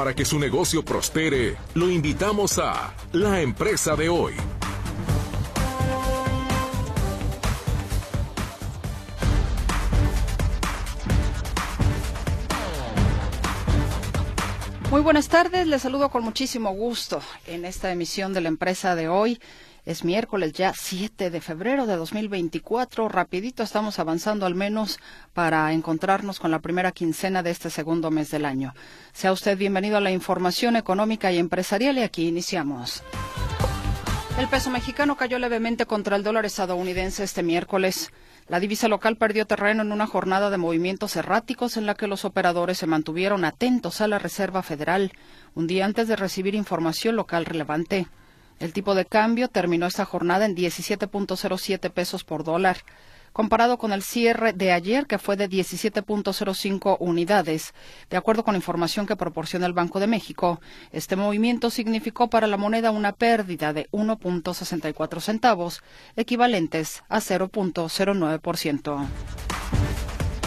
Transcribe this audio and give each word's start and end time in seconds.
Para 0.00 0.14
que 0.14 0.24
su 0.24 0.38
negocio 0.38 0.82
prospere, 0.82 1.58
lo 1.74 1.90
invitamos 1.90 2.58
a 2.58 2.94
La 3.12 3.42
Empresa 3.42 3.96
de 3.96 4.08
Hoy. 4.08 4.32
Muy 14.90 15.02
buenas 15.02 15.28
tardes, 15.28 15.68
les 15.68 15.82
saludo 15.82 16.10
con 16.10 16.24
muchísimo 16.24 16.72
gusto 16.72 17.22
en 17.46 17.64
esta 17.64 17.92
emisión 17.92 18.32
de 18.32 18.40
la 18.40 18.48
empresa 18.48 18.96
de 18.96 19.06
hoy. 19.06 19.40
Es 19.86 20.04
miércoles 20.04 20.52
ya 20.52 20.72
7 20.74 21.30
de 21.30 21.40
febrero 21.40 21.86
de 21.86 21.94
2024. 21.94 23.08
Rapidito 23.08 23.62
estamos 23.62 24.00
avanzando 24.00 24.46
al 24.46 24.56
menos 24.56 24.98
para 25.32 25.72
encontrarnos 25.72 26.40
con 26.40 26.50
la 26.50 26.58
primera 26.58 26.90
quincena 26.90 27.44
de 27.44 27.52
este 27.52 27.70
segundo 27.70 28.10
mes 28.10 28.32
del 28.32 28.44
año. 28.44 28.74
Sea 29.12 29.30
usted 29.30 29.56
bienvenido 29.56 29.96
a 29.96 30.00
la 30.00 30.10
información 30.10 30.74
económica 30.74 31.30
y 31.30 31.38
empresarial 31.38 31.96
y 31.96 32.02
aquí 32.02 32.26
iniciamos. 32.26 33.04
El 34.40 34.48
peso 34.48 34.70
mexicano 34.70 35.16
cayó 35.16 35.38
levemente 35.38 35.86
contra 35.86 36.16
el 36.16 36.24
dólar 36.24 36.46
estadounidense 36.46 37.22
este 37.22 37.44
miércoles. 37.44 38.10
La 38.50 38.58
divisa 38.58 38.88
local 38.88 39.16
perdió 39.16 39.46
terreno 39.46 39.82
en 39.82 39.92
una 39.92 40.08
jornada 40.08 40.50
de 40.50 40.56
movimientos 40.56 41.14
erráticos 41.14 41.76
en 41.76 41.86
la 41.86 41.94
que 41.94 42.08
los 42.08 42.24
operadores 42.24 42.78
se 42.78 42.88
mantuvieron 42.88 43.44
atentos 43.44 44.00
a 44.00 44.08
la 44.08 44.18
Reserva 44.18 44.64
Federal 44.64 45.12
un 45.54 45.68
día 45.68 45.84
antes 45.84 46.08
de 46.08 46.16
recibir 46.16 46.56
información 46.56 47.14
local 47.14 47.44
relevante. 47.44 48.08
El 48.58 48.72
tipo 48.72 48.96
de 48.96 49.04
cambio 49.04 49.46
terminó 49.46 49.86
esta 49.86 50.04
jornada 50.04 50.46
en 50.46 50.56
17.07 50.56 51.92
pesos 51.92 52.24
por 52.24 52.42
dólar, 52.42 52.78
comparado 53.32 53.78
con 53.78 53.92
el 53.92 54.02
cierre 54.02 54.52
de 54.52 54.72
ayer 54.72 55.06
que 55.06 55.18
fue 55.18 55.36
de 55.36 55.48
17.05 55.48 56.96
unidades. 57.00 57.74
De 58.08 58.16
acuerdo 58.16 58.44
con 58.44 58.56
información 58.56 59.06
que 59.06 59.16
proporciona 59.16 59.66
el 59.66 59.72
Banco 59.72 60.00
de 60.00 60.06
México, 60.06 60.60
este 60.92 61.16
movimiento 61.16 61.70
significó 61.70 62.28
para 62.30 62.46
la 62.46 62.56
moneda 62.56 62.90
una 62.90 63.12
pérdida 63.12 63.72
de 63.72 63.88
1.64 63.90 65.20
centavos, 65.20 65.82
equivalentes 66.16 67.02
a 67.08 67.18
0.09%. 67.18 69.06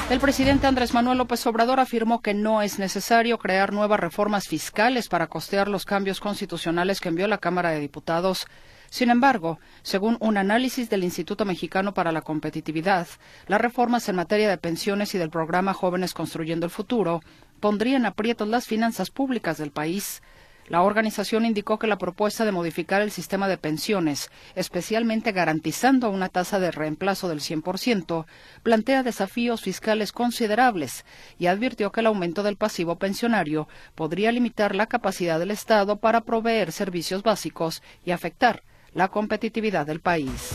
El 0.09 0.19
presidente 0.19 0.67
Andrés 0.67 0.93
Manuel 0.93 1.17
López 1.17 1.45
Obrador 1.47 1.79
afirmó 1.79 2.21
que 2.21 2.33
no 2.33 2.61
es 2.61 2.77
necesario 2.77 3.37
crear 3.37 3.71
nuevas 3.71 3.99
reformas 3.99 4.47
fiscales 4.47 5.07
para 5.07 5.27
costear 5.27 5.69
los 5.69 5.85
cambios 5.85 6.19
constitucionales 6.19 6.99
que 6.99 7.09
envió 7.09 7.27
la 7.27 7.37
Cámara 7.37 7.71
de 7.71 7.79
Diputados. 7.79 8.45
Sin 8.93 9.09
embargo, 9.09 9.59
según 9.81 10.17
un 10.19 10.37
análisis 10.37 10.87
del 10.87 11.03
Instituto 11.03 11.45
Mexicano 11.45 11.95
para 11.95 12.11
la 12.11 12.21
Competitividad, 12.21 13.07
las 13.47 13.59
reformas 13.59 14.07
en 14.07 14.15
materia 14.15 14.47
de 14.47 14.59
pensiones 14.59 15.15
y 15.15 15.17
del 15.17 15.31
programa 15.31 15.73
Jóvenes 15.73 16.13
Construyendo 16.13 16.67
el 16.67 16.71
Futuro 16.71 17.21
pondrían 17.59 18.05
aprietos 18.05 18.47
las 18.47 18.67
finanzas 18.67 19.09
públicas 19.09 19.57
del 19.57 19.71
país. 19.71 20.21
La 20.67 20.83
organización 20.83 21.43
indicó 21.43 21.79
que 21.79 21.87
la 21.87 21.97
propuesta 21.97 22.45
de 22.45 22.51
modificar 22.51 23.01
el 23.01 23.09
sistema 23.09 23.47
de 23.47 23.57
pensiones, 23.57 24.29
especialmente 24.53 25.31
garantizando 25.31 26.11
una 26.11 26.29
tasa 26.29 26.59
de 26.59 26.69
reemplazo 26.69 27.27
del 27.29 27.39
100%, 27.39 28.27
plantea 28.61 29.01
desafíos 29.01 29.63
fiscales 29.63 30.11
considerables 30.11 31.03
y 31.39 31.47
advirtió 31.47 31.91
que 31.91 32.01
el 32.01 32.05
aumento 32.05 32.43
del 32.43 32.57
pasivo 32.57 32.97
pensionario 32.97 33.67
podría 33.95 34.31
limitar 34.31 34.75
la 34.75 34.85
capacidad 34.85 35.39
del 35.39 35.49
Estado 35.49 35.95
para 35.95 36.21
proveer 36.21 36.71
servicios 36.71 37.23
básicos 37.23 37.81
y 38.05 38.11
afectar 38.11 38.61
la 38.93 39.09
competitividad 39.09 39.85
del 39.85 39.99
país 39.99 40.51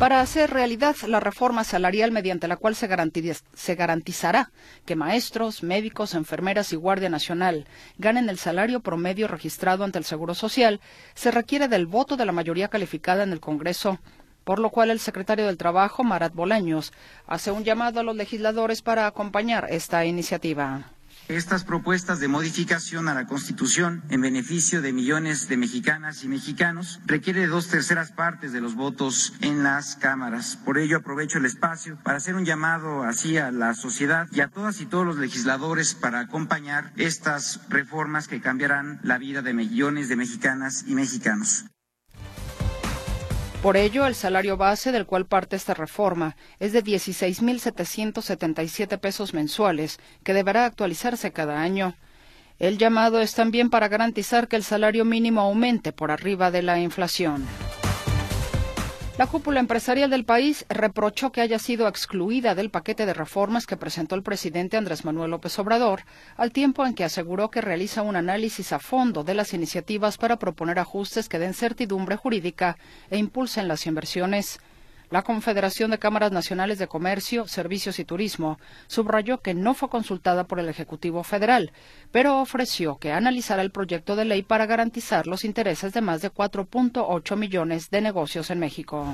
para 0.00 0.22
hacer 0.22 0.48
realidad 0.48 0.96
la 1.06 1.20
reforma 1.20 1.62
salarial 1.62 2.10
mediante 2.10 2.48
la 2.48 2.56
cual 2.56 2.74
se, 2.74 2.86
garantizará 3.74 4.50
que 4.86 4.96
maestros, 4.96 5.62
médicos, 5.62 6.14
enfermeras 6.14 6.72
y 6.72 6.76
Guardia 6.76 7.10
Nacional 7.10 7.66
ganen 7.98 8.30
el 8.30 8.38
salario 8.38 8.80
promedio 8.80 9.28
registrado 9.28 9.84
ante 9.84 9.98
el 9.98 10.06
Seguro 10.06 10.34
Social, 10.34 10.80
se 11.12 11.30
requiere 11.30 11.68
del 11.68 11.84
voto 11.84 12.16
de 12.16 12.24
la 12.24 12.32
mayoría 12.32 12.68
calificada 12.68 13.24
en 13.24 13.32
el 13.32 13.40
Congreso 13.40 13.98
por 14.44 14.58
lo 14.58 14.70
cual 14.70 14.90
el 14.90 15.00
secretario 15.00 15.46
del 15.46 15.58
Trabajo, 15.58 16.02
Marat 16.02 16.32
Bolaños, 16.32 16.94
hace 17.26 17.50
un 17.50 17.62
llamado 17.62 18.00
a 18.00 18.02
los 18.02 18.16
legisladores 18.16 18.80
para 18.80 19.06
acompañar 19.06 19.66
esta 19.68 20.06
iniciativa. 20.06 20.92
Estas 21.30 21.62
propuestas 21.62 22.18
de 22.18 22.26
modificación 22.26 23.06
a 23.08 23.14
la 23.14 23.28
Constitución 23.28 24.02
en 24.10 24.20
beneficio 24.20 24.82
de 24.82 24.92
millones 24.92 25.46
de 25.48 25.56
mexicanas 25.56 26.24
y 26.24 26.28
mexicanos 26.28 26.98
requiere 27.06 27.46
dos 27.46 27.68
terceras 27.68 28.10
partes 28.10 28.52
de 28.52 28.60
los 28.60 28.74
votos 28.74 29.32
en 29.40 29.62
las 29.62 29.94
cámaras. 29.94 30.58
Por 30.64 30.76
ello 30.76 30.96
aprovecho 30.96 31.38
el 31.38 31.44
espacio 31.44 31.96
para 32.02 32.16
hacer 32.16 32.34
un 32.34 32.44
llamado 32.44 33.04
así 33.04 33.38
a 33.38 33.52
la 33.52 33.74
sociedad 33.74 34.26
y 34.32 34.40
a 34.40 34.48
todas 34.48 34.80
y 34.80 34.86
todos 34.86 35.06
los 35.06 35.18
legisladores 35.18 35.94
para 35.94 36.18
acompañar 36.18 36.92
estas 36.96 37.60
reformas 37.68 38.26
que 38.26 38.40
cambiarán 38.40 38.98
la 39.04 39.16
vida 39.16 39.40
de 39.40 39.54
millones 39.54 40.08
de 40.08 40.16
mexicanas 40.16 40.82
y 40.88 40.96
mexicanos. 40.96 41.64
Por 43.62 43.76
ello, 43.76 44.06
el 44.06 44.14
salario 44.14 44.56
base 44.56 44.90
del 44.90 45.04
cual 45.04 45.26
parte 45.26 45.54
esta 45.54 45.74
reforma 45.74 46.34
es 46.60 46.72
de 46.72 46.82
16.777 46.82 48.98
pesos 48.98 49.34
mensuales, 49.34 50.00
que 50.24 50.32
deberá 50.32 50.64
actualizarse 50.64 51.30
cada 51.30 51.60
año. 51.60 51.94
El 52.58 52.78
llamado 52.78 53.20
es 53.20 53.34
también 53.34 53.68
para 53.68 53.88
garantizar 53.88 54.48
que 54.48 54.56
el 54.56 54.64
salario 54.64 55.04
mínimo 55.04 55.42
aumente 55.42 55.92
por 55.92 56.10
arriba 56.10 56.50
de 56.50 56.62
la 56.62 56.80
inflación. 56.80 57.44
La 59.18 59.26
cúpula 59.26 59.60
empresarial 59.60 60.08
del 60.08 60.24
país 60.24 60.64
reprochó 60.70 61.30
que 61.30 61.42
haya 61.42 61.58
sido 61.58 61.86
excluida 61.88 62.54
del 62.54 62.70
paquete 62.70 63.04
de 63.04 63.12
reformas 63.12 63.66
que 63.66 63.76
presentó 63.76 64.14
el 64.14 64.22
presidente 64.22 64.78
Andrés 64.78 65.04
Manuel 65.04 65.32
López 65.32 65.58
Obrador, 65.58 66.02
al 66.36 66.52
tiempo 66.52 66.86
en 66.86 66.94
que 66.94 67.04
aseguró 67.04 67.50
que 67.50 67.60
realiza 67.60 68.00
un 68.00 68.16
análisis 68.16 68.72
a 68.72 68.78
fondo 68.78 69.22
de 69.22 69.34
las 69.34 69.52
iniciativas 69.52 70.16
para 70.16 70.38
proponer 70.38 70.78
ajustes 70.78 71.28
que 71.28 71.38
den 71.38 71.52
certidumbre 71.52 72.16
jurídica 72.16 72.78
e 73.10 73.18
impulsen 73.18 73.68
las 73.68 73.86
inversiones. 73.86 74.58
La 75.10 75.22
Confederación 75.22 75.90
de 75.90 75.98
Cámaras 75.98 76.30
Nacionales 76.30 76.78
de 76.78 76.86
Comercio, 76.86 77.48
Servicios 77.48 77.98
y 77.98 78.04
Turismo 78.04 78.60
subrayó 78.86 79.40
que 79.40 79.54
no 79.54 79.74
fue 79.74 79.88
consultada 79.88 80.44
por 80.44 80.60
el 80.60 80.68
Ejecutivo 80.68 81.24
Federal, 81.24 81.72
pero 82.12 82.40
ofreció 82.40 82.96
que 82.96 83.10
analizara 83.10 83.62
el 83.62 83.72
proyecto 83.72 84.14
de 84.14 84.24
ley 84.24 84.42
para 84.42 84.66
garantizar 84.66 85.26
los 85.26 85.44
intereses 85.44 85.92
de 85.92 86.00
más 86.00 86.22
de 86.22 86.30
4.8 86.30 87.36
millones 87.36 87.90
de 87.90 88.02
negocios 88.02 88.50
en 88.50 88.60
México. 88.60 89.04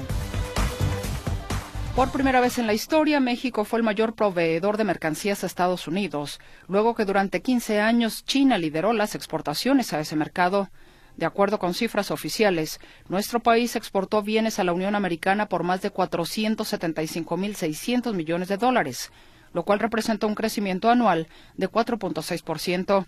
Por 1.95 2.11
primera 2.11 2.41
vez 2.41 2.59
en 2.59 2.67
la 2.67 2.75
historia, 2.75 3.19
México 3.19 3.65
fue 3.65 3.79
el 3.79 3.83
mayor 3.83 4.15
proveedor 4.15 4.77
de 4.77 4.85
mercancías 4.85 5.43
a 5.43 5.47
Estados 5.47 5.89
Unidos, 5.89 6.41
luego 6.69 6.95
que 6.95 7.07
durante 7.07 7.41
15 7.41 7.81
años 7.81 8.23
China 8.27 8.59
lideró 8.59 8.93
las 8.93 9.15
exportaciones 9.15 9.95
a 9.95 10.01
ese 10.01 10.15
mercado. 10.15 10.69
De 11.17 11.25
acuerdo 11.25 11.59
con 11.59 11.73
cifras 11.73 12.11
oficiales, 12.11 12.79
nuestro 13.09 13.41
país 13.41 13.75
exportó 13.75 14.21
bienes 14.23 14.59
a 14.59 14.65
la 14.65 14.75
Unión 14.75 14.95
Americana 14.95 15.49
por 15.49 15.63
más 15.63 15.81
de 15.81 15.91
475.600 15.93 18.13
millones 18.13 18.49
de 18.49 18.59
dólares, 18.59 19.11
lo 19.55 19.65
cual 19.65 19.79
representa 19.79 20.27
un 20.27 20.35
crecimiento 20.35 20.91
anual 20.91 21.29
de 21.57 21.71
4.6%. 21.71 23.07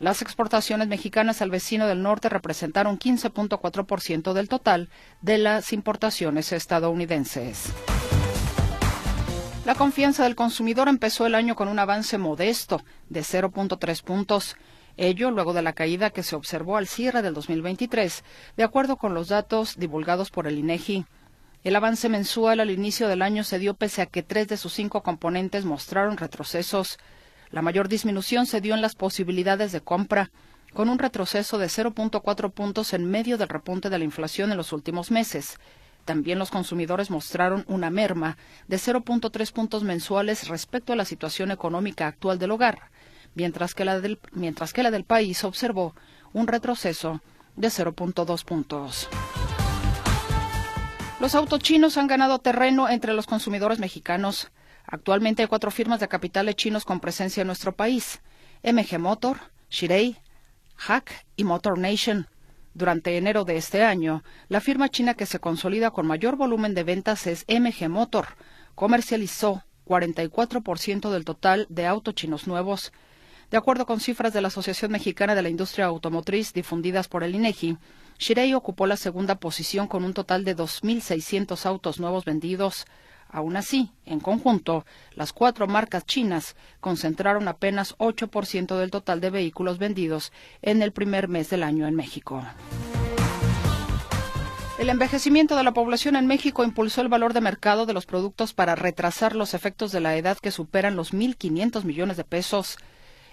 Las 0.00 0.22
exportaciones 0.22 0.88
mexicanas 0.88 1.42
al 1.42 1.50
vecino 1.50 1.86
del 1.86 2.02
norte 2.02 2.28
representaron 2.28 2.98
15.4% 2.98 4.32
del 4.32 4.48
total 4.48 4.88
de 5.22 5.38
las 5.38 5.72
importaciones 5.72 6.50
estadounidenses. 6.50 7.72
La 9.64 9.76
confianza 9.76 10.24
del 10.24 10.34
consumidor 10.34 10.88
empezó 10.88 11.26
el 11.26 11.36
año 11.36 11.54
con 11.54 11.68
un 11.68 11.78
avance 11.78 12.18
modesto 12.18 12.82
de 13.08 13.20
0.3 13.20 14.02
puntos 14.02 14.56
Ello 14.96 15.32
luego 15.32 15.54
de 15.54 15.62
la 15.62 15.72
caída 15.72 16.10
que 16.10 16.22
se 16.22 16.36
observó 16.36 16.76
al 16.76 16.86
cierre 16.86 17.20
del 17.20 17.34
2023, 17.34 18.22
de 18.56 18.62
acuerdo 18.62 18.96
con 18.96 19.12
los 19.12 19.28
datos 19.28 19.76
divulgados 19.76 20.30
por 20.30 20.46
el 20.46 20.58
INEGI. 20.58 21.04
El 21.64 21.74
avance 21.74 22.08
mensual 22.08 22.60
al 22.60 22.70
inicio 22.70 23.08
del 23.08 23.22
año 23.22 23.42
se 23.42 23.58
dio 23.58 23.74
pese 23.74 24.02
a 24.02 24.06
que 24.06 24.22
tres 24.22 24.46
de 24.46 24.56
sus 24.56 24.72
cinco 24.72 25.02
componentes 25.02 25.64
mostraron 25.64 26.16
retrocesos. 26.16 26.98
La 27.50 27.60
mayor 27.60 27.88
disminución 27.88 28.46
se 28.46 28.60
dio 28.60 28.74
en 28.74 28.82
las 28.82 28.94
posibilidades 28.94 29.72
de 29.72 29.80
compra, 29.80 30.30
con 30.72 30.88
un 30.88 30.98
retroceso 30.98 31.58
de 31.58 31.66
0.4 31.66 32.52
puntos 32.52 32.92
en 32.92 33.10
medio 33.10 33.36
del 33.36 33.48
repunte 33.48 33.90
de 33.90 33.98
la 33.98 34.04
inflación 34.04 34.50
en 34.52 34.56
los 34.56 34.72
últimos 34.72 35.10
meses. 35.10 35.58
También 36.04 36.38
los 36.38 36.50
consumidores 36.50 37.10
mostraron 37.10 37.64
una 37.66 37.90
merma 37.90 38.36
de 38.68 38.76
0.3 38.76 39.52
puntos 39.52 39.82
mensuales 39.82 40.48
respecto 40.48 40.92
a 40.92 40.96
la 40.96 41.04
situación 41.04 41.50
económica 41.50 42.06
actual 42.06 42.38
del 42.38 42.50
hogar 42.50 42.90
mientras 43.34 43.74
que 43.74 43.84
la 43.84 44.00
del, 44.00 44.18
mientras 44.32 44.72
que 44.72 44.82
la 44.82 44.90
del 44.90 45.04
país 45.04 45.44
observó 45.44 45.94
un 46.32 46.46
retroceso 46.46 47.20
de 47.56 47.68
0.2 47.68 48.44
puntos. 48.44 49.08
Los 51.20 51.34
autochinos 51.34 51.96
han 51.96 52.06
ganado 52.06 52.40
terreno 52.40 52.88
entre 52.88 53.14
los 53.14 53.26
consumidores 53.26 53.78
mexicanos. 53.78 54.50
Actualmente 54.86 55.42
hay 55.42 55.48
cuatro 55.48 55.70
firmas 55.70 56.00
de 56.00 56.08
capitales 56.08 56.56
chinos 56.56 56.84
con 56.84 57.00
presencia 57.00 57.40
en 57.42 57.46
nuestro 57.46 57.72
país: 57.72 58.20
MG 58.62 58.98
Motor, 58.98 59.38
Shirei, 59.70 60.18
Hack 60.76 61.24
y 61.36 61.44
Motor 61.44 61.78
Nation. 61.78 62.28
Durante 62.74 63.16
enero 63.16 63.44
de 63.44 63.56
este 63.56 63.84
año, 63.84 64.24
la 64.48 64.60
firma 64.60 64.88
china 64.88 65.14
que 65.14 65.26
se 65.26 65.38
consolida 65.38 65.92
con 65.92 66.08
mayor 66.08 66.34
volumen 66.34 66.74
de 66.74 66.82
ventas 66.82 67.28
es 67.28 67.44
MG 67.48 67.88
Motor. 67.88 68.26
Comercializó 68.74 69.62
44% 69.86 71.10
del 71.10 71.24
total 71.24 71.66
de 71.68 71.86
autos 71.86 72.16
chinos 72.16 72.48
nuevos 72.48 72.92
De 73.54 73.58
acuerdo 73.58 73.86
con 73.86 74.00
cifras 74.00 74.32
de 74.32 74.40
la 74.40 74.48
Asociación 74.48 74.90
Mexicana 74.90 75.36
de 75.36 75.42
la 75.42 75.48
Industria 75.48 75.84
Automotriz 75.84 76.52
difundidas 76.52 77.06
por 77.06 77.22
el 77.22 77.36
INEGI, 77.36 77.78
Shirei 78.18 78.52
ocupó 78.52 78.88
la 78.88 78.96
segunda 78.96 79.36
posición 79.36 79.86
con 79.86 80.02
un 80.02 80.12
total 80.12 80.44
de 80.44 80.56
2.600 80.56 81.64
autos 81.64 82.00
nuevos 82.00 82.24
vendidos. 82.24 82.84
Aún 83.28 83.56
así, 83.56 83.92
en 84.06 84.18
conjunto, 84.18 84.84
las 85.14 85.32
cuatro 85.32 85.68
marcas 85.68 86.04
chinas 86.04 86.56
concentraron 86.80 87.46
apenas 87.46 87.96
8% 87.98 88.76
del 88.76 88.90
total 88.90 89.20
de 89.20 89.30
vehículos 89.30 89.78
vendidos 89.78 90.32
en 90.60 90.82
el 90.82 90.90
primer 90.90 91.28
mes 91.28 91.48
del 91.48 91.62
año 91.62 91.86
en 91.86 91.94
México. 91.94 92.44
El 94.80 94.88
envejecimiento 94.88 95.54
de 95.54 95.62
la 95.62 95.72
población 95.72 96.16
en 96.16 96.26
México 96.26 96.64
impulsó 96.64 97.02
el 97.02 97.08
valor 97.08 97.32
de 97.32 97.40
mercado 97.40 97.86
de 97.86 97.92
los 97.92 98.04
productos 98.04 98.52
para 98.52 98.74
retrasar 98.74 99.36
los 99.36 99.54
efectos 99.54 99.92
de 99.92 100.00
la 100.00 100.16
edad 100.16 100.38
que 100.38 100.50
superan 100.50 100.96
los 100.96 101.14
1.500 101.14 101.84
millones 101.84 102.16
de 102.16 102.24
pesos. 102.24 102.78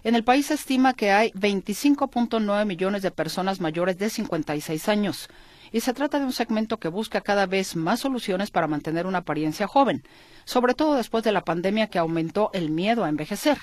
En 0.03 0.15
el 0.15 0.23
país 0.23 0.47
se 0.47 0.55
estima 0.55 0.93
que 0.93 1.11
hay 1.11 1.31
25.9 1.31 2.65
millones 2.65 3.03
de 3.03 3.11
personas 3.11 3.61
mayores 3.61 3.99
de 3.99 4.09
56 4.09 4.89
años, 4.89 5.29
y 5.71 5.81
se 5.81 5.93
trata 5.93 6.19
de 6.19 6.25
un 6.25 6.33
segmento 6.33 6.79
que 6.79 6.87
busca 6.87 7.21
cada 7.21 7.45
vez 7.45 7.75
más 7.75 7.99
soluciones 7.99 8.49
para 8.49 8.67
mantener 8.67 9.05
una 9.05 9.19
apariencia 9.19 9.67
joven, 9.67 10.03
sobre 10.43 10.73
todo 10.73 10.95
después 10.95 11.23
de 11.23 11.31
la 11.31 11.43
pandemia 11.43 11.87
que 11.87 11.99
aumentó 11.99 12.49
el 12.53 12.71
miedo 12.71 13.03
a 13.03 13.09
envejecer. 13.09 13.57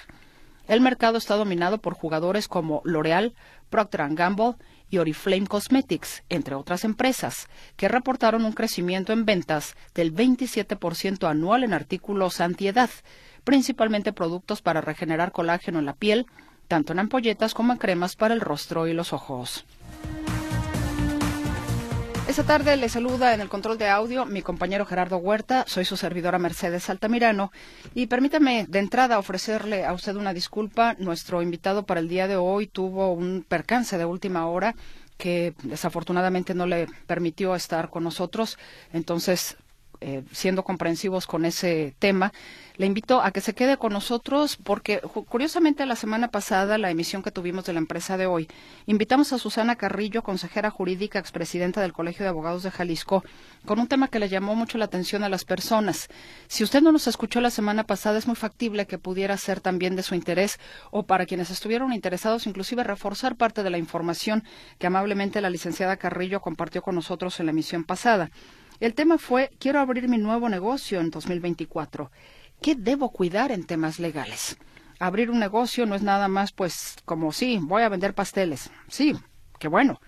El 0.69 0.81
mercado 0.81 1.19
está 1.19 1.35
dominado 1.35 1.79
por 1.79 1.95
jugadores 1.95 2.47
como 2.47 2.83
L'Oreal, 2.85 3.35
Procter 3.69 4.07
Gamble 4.11 4.55
y 4.91 4.99
Oriflame 4.99 5.47
Cosmetics, 5.47 6.23
entre 6.29 6.55
otras 6.55 6.85
empresas, 6.85 7.49
que 7.77 7.89
reportaron 7.89 8.45
un 8.45 8.53
crecimiento 8.53 9.13
en 9.13 9.25
ventas 9.25 9.75
del 9.95 10.15
27% 10.15 11.29
anual 11.29 11.65
en 11.65 11.73
artículos 11.73 12.41
antiedad, 12.41 12.91
principalmente 13.45 14.13
productos 14.13 14.63
para 14.63 14.81
regenerar 14.81 15.33
colágeno 15.33 15.79
en 15.79 15.87
la 15.87 15.95
piel, 15.95 16.27
tanto 16.69 16.93
en 16.93 16.99
ampolletas 16.99 17.55
como 17.55 17.73
en 17.73 17.79
cremas 17.79 18.17
para 18.17 18.35
el 18.35 18.41
rostro 18.41 18.87
y 18.87 18.93
los 18.93 19.13
ojos. 19.13 19.65
Esta 22.29 22.43
tarde 22.45 22.77
le 22.77 22.91
saluda 22.91 23.33
en 23.33 23.41
el 23.41 23.49
control 23.49 23.79
de 23.79 23.89
audio 23.89 24.27
mi 24.27 24.43
compañero 24.43 24.85
Gerardo 24.85 25.17
Huerta, 25.17 25.65
soy 25.67 25.87
su 25.87 25.97
servidora 25.97 26.39
Mercedes 26.39 26.91
Altamirano 26.91 27.51
y 27.95 28.07
permítame 28.07 28.67
de 28.69 28.81
entrada 28.81 29.19
ofrecerle 29.19 29.87
a 29.87 29.95
usted 29.95 30.15
una 30.15 30.35
disculpa. 30.35 30.95
Nuestro 30.99 31.41
invitado 31.41 31.85
para 31.85 32.01
el 32.01 32.09
día 32.09 32.29
de 32.29 32.37
hoy 32.37 32.67
tuvo 32.67 33.15
un 33.15 33.47
percance 33.49 33.97
de 33.97 34.05
última 34.05 34.47
hora 34.47 34.75
que 35.17 35.55
desafortunadamente 35.63 36.53
no 36.53 36.67
le 36.67 36.87
permitió 37.07 37.55
estar 37.55 37.89
con 37.89 38.05
nosotros. 38.05 38.59
Entonces, 38.93 39.57
eh, 40.01 40.23
siendo 40.33 40.63
comprensivos 40.63 41.27
con 41.27 41.45
ese 41.45 41.95
tema, 41.99 42.33
le 42.79 42.87
invito 42.87 43.21
a 43.21 43.33
que 43.33 43.41
se 43.41 43.55
quede 43.55 43.77
con 43.77 43.93
nosotros 43.93 44.57
porque 44.57 45.01
curiosamente 45.01 45.85
la 45.85 45.97
semana 45.97 46.29
pasada, 46.29 46.79
la 46.79 46.91
emisión 46.91 47.25
que 47.25 47.33
tuvimos 47.33 47.65
de 47.65 47.73
la 47.73 47.81
empresa 47.81 48.17
de 48.17 48.27
hoy, 48.27 48.49
invitamos 48.87 49.33
a 49.33 49.39
Susana 49.39 49.75
Carrillo, 49.75 50.23
consejera 50.23 50.71
jurídica, 50.71 51.19
expresidenta 51.19 51.81
del 51.81 51.93
Colegio 51.93 52.23
de 52.23 52.29
Abogados 52.29 52.63
de 52.63 52.71
Jalisco, 52.71 53.25
con 53.67 53.81
un 53.81 53.89
tema 53.89 54.07
que 54.07 54.21
le 54.21 54.29
llamó 54.29 54.55
mucho 54.55 54.79
la 54.79 54.85
atención 54.85 55.25
a 55.25 55.29
las 55.29 55.45
personas. 55.45 56.09
Si 56.47 56.63
usted 56.63 56.81
no 56.81 56.93
nos 56.93 57.09
escuchó 57.09 57.41
la 57.41 57.51
semana 57.51 57.83
pasada, 57.83 58.17
es 58.17 58.29
muy 58.29 58.37
factible 58.37 58.87
que 58.87 58.99
pudiera 58.99 59.37
ser 59.37 59.61
también 59.61 59.97
de 59.97 60.05
su 60.05 60.15
interés 60.15 60.61
o 60.93 61.03
para 61.03 61.27
quienes 61.27 61.51
estuvieron 61.51 61.93
interesados, 61.93 62.47
inclusive 62.47 62.85
reforzar 62.85 63.35
parte 63.35 63.65
de 63.65 63.71
la 63.71 63.79
información 63.79 64.45
que 64.79 64.87
amablemente 64.87 65.41
la 65.41 65.51
licenciada 65.51 65.97
Carrillo 65.97 66.41
compartió 66.41 66.83
con 66.83 66.95
nosotros 66.95 67.41
en 67.41 67.47
la 67.47 67.53
emisión 67.53 67.83
pasada. 67.83 68.31
El 68.81 68.95
tema 68.95 69.19
fue 69.19 69.51
Quiero 69.59 69.81
abrir 69.81 70.09
mi 70.09 70.19
nuevo 70.19 70.49
negocio 70.49 71.01
en 71.01 71.11
2024. 71.11 72.13
¿Qué 72.63 72.77
debo 72.77 73.11
cuidar 73.11 73.51
en 73.51 73.65
temas 73.65 73.99
legales? 73.99 74.57
Abrir 75.01 75.31
un 75.31 75.41
negocio 75.41 75.85
no 75.85 75.97
es 75.97 76.03
nada 76.03 76.29
más, 76.29 76.53
pues, 76.53 76.97
como 77.05 77.33
sí, 77.33 77.59
voy 77.61 77.83
a 77.83 77.89
vender 77.89 78.15
pasteles. 78.15 78.71
Sí, 78.87 79.17
qué 79.59 79.67
bueno, 79.67 80.01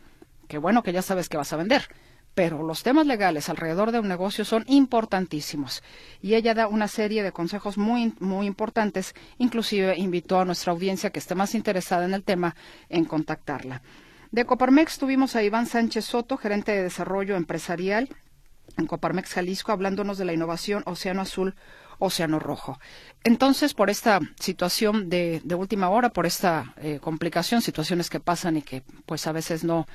qué 0.46 0.58
bueno 0.58 0.84
que 0.84 0.93
ya 0.93 1.02
sabes 1.02 1.28
que 1.28 1.37
vas 1.37 1.52
a 1.52 1.56
vender. 1.56 1.88
Pero 2.34 2.62
los 2.62 2.84
temas 2.84 3.08
legales 3.08 3.49
alrededor 3.49 3.90
de 3.90 3.99
un 3.99 4.06
negocio 4.06 4.44
son 4.44 4.64
importantísimos. 4.69 5.82
Y 6.23 6.34
ella 6.34 6.55
da 6.55 6.69
una 6.69 6.87
serie 6.87 7.25
de 7.25 7.32
consejos 7.32 7.76
muy, 7.76 8.14
muy 8.20 8.46
importantes. 8.46 9.16
Inclusive 9.38 9.99
invitó 9.99 10.38
a 10.38 10.44
nuestra 10.44 10.73
audiencia 10.73 11.11
que 11.11 11.19
esté 11.19 11.34
más 11.34 11.56
interesada 11.56 12.05
en 12.05 12.14
el 12.14 12.23
tema 12.23 12.55
en 12.88 13.05
contactarla. 13.05 13.82
De 14.31 14.44
Coparmex 14.44 14.99
tuvimos 14.99 15.34
a 15.34 15.43
Iván 15.43 15.66
Sánchez 15.66 16.05
Soto, 16.05 16.37
gerente 16.37 16.70
de 16.70 16.84
desarrollo 16.84 17.34
empresarial 17.34 18.11
en 18.76 18.87
Coparmex 18.87 19.34
Jalisco, 19.34 19.72
hablándonos 19.72 20.19
de 20.19 20.25
la 20.25 20.32
innovación 20.32 20.82
Océano 20.87 21.22
Azul, 21.22 21.55
Océano 21.99 22.38
Rojo. 22.38 22.78
Entonces, 23.25 23.75
por 23.75 23.90
esta 23.90 24.20
situación 24.38 25.08
de, 25.08 25.43
última 25.56 25.90
hora, 25.90 26.11
por 26.11 26.26
esta 26.26 26.75
eh, 26.78 26.99
complicación, 27.00 27.62
situaciones 27.62 28.11
que 28.11 28.20
pasan 28.20 28.56
y 28.56 28.62
que 28.62 28.82
pues 29.06 29.26
a 29.26 29.32
veces 29.32 29.64
no, 29.64 29.87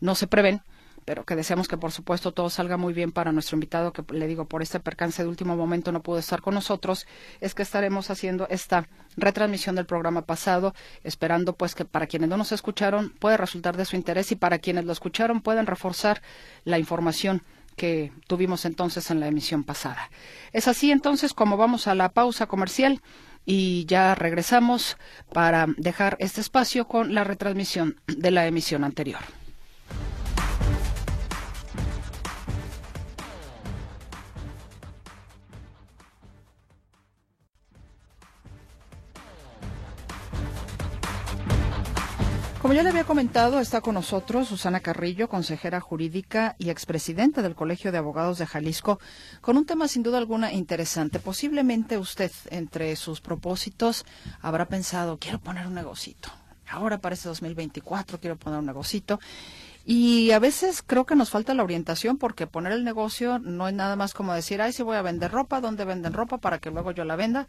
no 0.00 0.14
se 0.14 0.26
prevén, 0.26 0.62
pero 1.08 1.24
que 1.24 1.36
deseamos 1.36 1.68
que 1.68 1.78
por 1.78 1.90
supuesto 1.90 2.32
todo 2.32 2.50
salga 2.50 2.76
muy 2.76 2.92
bien 2.92 3.12
para 3.12 3.32
nuestro 3.32 3.56
invitado, 3.56 3.94
que 3.94 4.04
le 4.12 4.26
digo, 4.26 4.44
por 4.44 4.60
este 4.60 4.78
percance 4.78 5.22
de 5.22 5.28
último 5.30 5.56
momento 5.56 5.90
no 5.90 6.02
pudo 6.02 6.18
estar 6.18 6.42
con 6.42 6.52
nosotros, 6.52 7.06
es 7.40 7.54
que 7.54 7.62
estaremos 7.62 8.10
haciendo 8.10 8.46
esta 8.50 8.86
retransmisión 9.16 9.74
del 9.74 9.86
programa 9.86 10.26
pasado, 10.26 10.74
esperando 11.04 11.54
pues 11.54 11.74
que 11.74 11.86
para 11.86 12.06
quienes 12.06 12.28
no 12.28 12.36
nos 12.36 12.52
escucharon 12.52 13.08
pueda 13.08 13.38
resultar 13.38 13.74
de 13.78 13.86
su 13.86 13.96
interés 13.96 14.32
y 14.32 14.36
para 14.36 14.58
quienes 14.58 14.84
lo 14.84 14.92
escucharon 14.92 15.40
puedan 15.40 15.66
reforzar 15.66 16.20
la 16.64 16.78
información 16.78 17.42
que 17.78 18.12
tuvimos 18.26 18.66
entonces 18.66 19.10
en 19.10 19.20
la 19.20 19.28
emisión 19.28 19.64
pasada. 19.64 20.10
Es 20.52 20.68
así 20.68 20.90
entonces 20.90 21.32
como 21.32 21.56
vamos 21.56 21.86
a 21.86 21.94
la 21.94 22.10
pausa 22.10 22.46
comercial 22.46 23.00
y 23.46 23.86
ya 23.86 24.14
regresamos 24.14 24.98
para 25.32 25.66
dejar 25.78 26.18
este 26.20 26.42
espacio 26.42 26.86
con 26.86 27.14
la 27.14 27.24
retransmisión 27.24 27.96
de 28.06 28.30
la 28.30 28.46
emisión 28.46 28.84
anterior. 28.84 29.37
Como 42.68 42.76
ya 42.76 42.82
le 42.82 42.90
había 42.90 43.04
comentado, 43.04 43.60
está 43.60 43.80
con 43.80 43.94
nosotros 43.94 44.48
Susana 44.48 44.80
Carrillo, 44.80 45.30
consejera 45.30 45.80
jurídica 45.80 46.54
y 46.58 46.68
expresidenta 46.68 47.40
del 47.40 47.54
Colegio 47.54 47.92
de 47.92 47.96
Abogados 47.96 48.36
de 48.36 48.44
Jalisco, 48.44 49.00
con 49.40 49.56
un 49.56 49.64
tema 49.64 49.88
sin 49.88 50.02
duda 50.02 50.18
alguna 50.18 50.52
interesante. 50.52 51.18
Posiblemente 51.18 51.96
usted, 51.96 52.30
entre 52.50 52.94
sus 52.96 53.22
propósitos, 53.22 54.04
habrá 54.42 54.66
pensado, 54.66 55.16
quiero 55.16 55.38
poner 55.38 55.66
un 55.66 55.76
negocito. 55.76 56.28
Ahora 56.68 56.98
para 56.98 57.14
este 57.14 57.30
2024 57.30 58.20
quiero 58.20 58.36
poner 58.36 58.58
un 58.58 58.66
negocito. 58.66 59.18
Y 59.86 60.32
a 60.32 60.38
veces 60.38 60.82
creo 60.86 61.06
que 61.06 61.16
nos 61.16 61.30
falta 61.30 61.54
la 61.54 61.62
orientación 61.62 62.18
porque 62.18 62.46
poner 62.46 62.72
el 62.72 62.84
negocio 62.84 63.38
no 63.38 63.66
es 63.66 63.72
nada 63.72 63.96
más 63.96 64.12
como 64.12 64.34
decir, 64.34 64.60
ay, 64.60 64.74
si 64.74 64.82
voy 64.82 64.98
a 64.98 65.00
vender 65.00 65.30
ropa, 65.30 65.62
¿dónde 65.62 65.86
venden 65.86 66.12
ropa 66.12 66.36
para 66.36 66.58
que 66.58 66.70
luego 66.70 66.90
yo 66.90 67.06
la 67.06 67.16
venda? 67.16 67.46